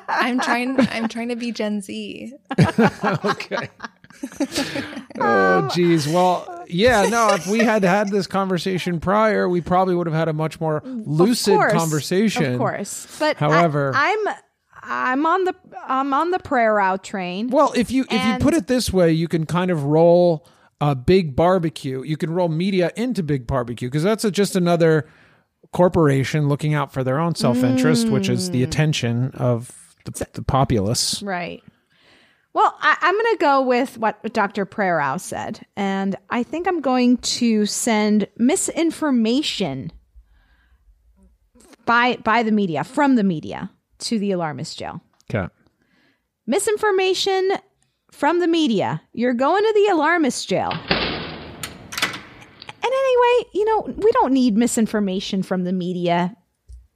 I'm 0.08 0.40
trying. 0.40 0.80
I'm 0.80 1.08
trying 1.08 1.30
to 1.30 1.36
be 1.36 1.52
Gen 1.52 1.71
Z. 1.80 2.34
okay. 3.24 3.70
Oh, 5.20 5.70
geez. 5.74 6.08
Well, 6.08 6.64
yeah, 6.68 7.08
no, 7.08 7.34
if 7.34 7.48
we 7.48 7.60
had 7.60 7.84
had 7.84 8.10
this 8.10 8.28
conversation 8.28 9.00
prior, 9.00 9.48
we 9.50 9.62
probably 9.62 9.96
would 9.96 10.08
have 10.08 10.16
had 10.16 10.28
a 10.28 10.34
much 10.34 10.60
more 10.60 10.82
lucid 10.86 11.54
Of 11.54 11.60
course, 11.60 11.74
conversation. 11.74 12.54
Of 12.54 12.58
course, 12.58 13.08
but 13.20 13.38
however, 13.38 13.92
I, 13.96 14.10
am 14.10 14.36
I'm 14.84 15.26
on 15.26 15.44
the 15.46 15.56
I'm 15.88 16.14
on 16.14 16.32
the 16.32 16.40
Prerau 16.40 17.02
train. 17.02 17.48
Well, 17.50 17.74
if 17.76 17.92
you 17.92 18.06
if 18.10 18.26
you 18.26 18.38
put 18.40 18.54
it 18.54 18.68
this 18.68 18.92
way, 18.94 19.12
you 19.12 19.28
can 19.28 19.46
kind 19.46 19.70
of 19.72 19.84
roll 19.86 20.48
a 20.80 20.96
big 20.96 21.36
barbecue. 21.36 22.04
You 22.04 22.18
can 22.18 22.32
roll 22.32 22.50
media 22.50 22.92
into 22.96 23.24
big 23.24 23.46
barbecue 23.48 23.88
because 23.90 24.04
that's 24.04 24.24
a, 24.24 24.32
just 24.32 24.56
another 24.56 25.08
corporation 25.72 26.48
looking 26.48 26.74
out 26.74 26.92
for 26.92 27.04
their 27.04 27.20
own 27.20 27.36
self 27.36 27.64
interest, 27.64 28.10
which 28.10 28.30
is 28.30 28.50
Mm. 28.50 28.54
the 28.54 28.64
attention 28.64 29.32
of 29.34 29.81
the, 30.06 30.28
the 30.34 30.44
populace. 30.44 31.22
Right. 31.22 31.64
Well, 32.54 32.76
I, 32.82 32.98
I'm 33.02 33.14
going 33.16 33.36
to 33.36 33.40
go 33.40 33.62
with 33.62 33.98
what 33.98 34.34
Dr. 34.34 34.66
Prerau 34.66 35.20
said, 35.20 35.66
and 35.78 36.16
I 36.30 36.44
think 36.44 36.68
I'm 36.68 36.82
going 36.82 37.18
to 37.18 37.66
send 37.66 38.28
misinformation 38.38 39.92
by 41.86 42.18
by 42.18 42.44
the 42.44 42.52
media 42.52 42.84
from 42.84 43.16
the 43.16 43.24
media 43.24 43.72
to 44.00 44.20
the 44.20 44.32
alarmist 44.32 44.78
jail. 44.78 45.02
Okay. 45.34 45.48
Misinformation 46.46 47.52
from 48.12 48.40
the 48.40 48.48
media. 48.48 49.02
You're 49.14 49.34
going 49.34 49.64
to 49.64 49.74
the 49.74 49.94
alarmist 49.94 50.48
jail. 50.48 50.72
And 52.84 52.94
anyway, 52.94 53.50
you 53.54 53.66
know, 53.66 53.94
we 53.98 54.12
don't 54.12 54.34
need 54.34 54.58
misinformation 54.58 55.44
from 55.44 55.64
the 55.64 55.74
media 55.74 56.36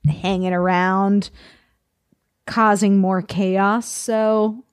hanging 0.06 0.54
around 0.54 1.30
causing 2.48 2.98
more 3.00 3.22
chaos. 3.22 3.88
So, 3.88 4.64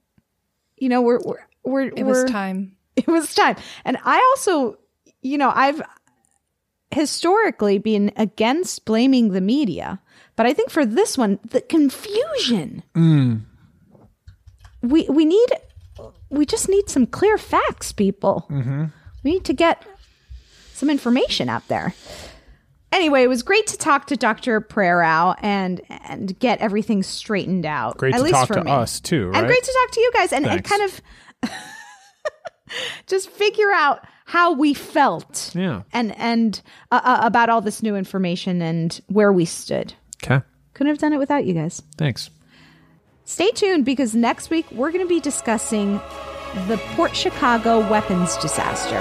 you 0.76 0.88
know, 0.88 1.00
we're 1.02 1.20
we're 1.24 1.38
we're 1.64 1.82
It 1.96 2.04
was 2.04 2.18
we're- 2.18 2.30
time. 2.30 2.76
It 2.96 3.06
was 3.08 3.34
time. 3.34 3.56
And 3.86 3.96
I 4.04 4.16
also, 4.34 4.76
you 5.22 5.38
know, 5.38 5.50
I've 5.54 5.80
historically 6.90 7.78
been 7.78 8.12
against 8.18 8.84
blaming 8.84 9.30
the 9.32 9.40
media, 9.40 9.98
but 10.36 10.44
I 10.44 10.52
think 10.52 10.68
for 10.70 10.84
this 10.84 11.16
one, 11.16 11.38
the 11.50 11.62
confusion. 11.62 12.82
Mm. 12.94 13.42
We 14.82 15.06
we 15.08 15.24
need 15.24 15.48
we 16.28 16.44
just 16.44 16.68
need 16.68 16.90
some 16.90 17.06
clear 17.06 17.38
facts, 17.38 17.92
people. 17.92 18.46
Mm-hmm. 18.50 18.84
We 19.24 19.30
need 19.32 19.44
to 19.44 19.54
get 19.54 19.82
some 20.74 20.90
information 20.90 21.48
out 21.48 21.66
there. 21.68 21.94
Anyway, 22.92 23.22
it 23.22 23.28
was 23.28 23.42
great 23.42 23.66
to 23.68 23.76
talk 23.78 24.06
to 24.08 24.16
Dr. 24.16 24.60
Prerau 24.60 25.34
and 25.40 25.80
and 25.88 26.38
get 26.38 26.60
everything 26.60 27.02
straightened 27.02 27.64
out. 27.66 27.96
Great 27.96 28.14
at 28.14 28.18
to 28.18 28.22
least 28.24 28.34
talk 28.34 28.48
for 28.48 28.54
to 28.54 28.64
me. 28.64 28.70
us, 28.70 29.00
too, 29.00 29.28
right? 29.28 29.38
And 29.38 29.46
great 29.46 29.62
to 29.62 29.72
talk 29.82 29.90
to 29.94 30.00
you 30.00 30.12
guys 30.12 30.32
and, 30.32 30.46
and 30.46 30.62
kind 30.62 30.82
of 30.82 31.00
just 33.06 33.30
figure 33.30 33.70
out 33.72 34.04
how 34.24 34.52
we 34.52 34.72
felt 34.74 35.50
Yeah. 35.54 35.82
and 35.92 36.16
and 36.18 36.60
uh, 36.90 37.00
uh, 37.02 37.20
about 37.22 37.48
all 37.48 37.60
this 37.60 37.82
new 37.82 37.96
information 37.96 38.62
and 38.62 39.00
where 39.08 39.32
we 39.32 39.44
stood. 39.44 39.94
Okay. 40.22 40.42
Couldn't 40.74 40.90
have 40.92 40.98
done 40.98 41.12
it 41.12 41.18
without 41.18 41.44
you 41.44 41.54
guys. 41.54 41.82
Thanks. 41.98 42.30
Stay 43.24 43.50
tuned 43.50 43.84
because 43.84 44.14
next 44.14 44.50
week 44.50 44.66
we're 44.72 44.90
going 44.90 45.04
to 45.04 45.08
be 45.08 45.20
discussing 45.20 46.00
the 46.68 46.78
Port 46.94 47.14
Chicago 47.16 47.80
weapons 47.90 48.36
disaster. 48.38 49.00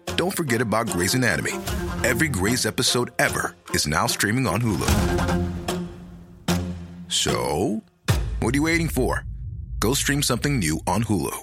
don't 0.21 0.37
forget 0.37 0.61
about 0.61 0.85
Grey's 0.85 1.15
Anatomy. 1.15 1.53
Every 2.03 2.27
Grey's 2.27 2.67
episode 2.67 3.09
ever 3.17 3.55
is 3.73 3.87
now 3.87 4.05
streaming 4.05 4.45
on 4.45 4.61
Hulu. 4.61 4.87
So, 7.07 7.81
what 8.39 8.53
are 8.53 8.57
you 8.57 8.61
waiting 8.61 8.87
for? 8.87 9.25
Go 9.79 9.95
stream 9.95 10.21
something 10.21 10.59
new 10.59 10.79
on 10.85 11.05
Hulu. 11.05 11.35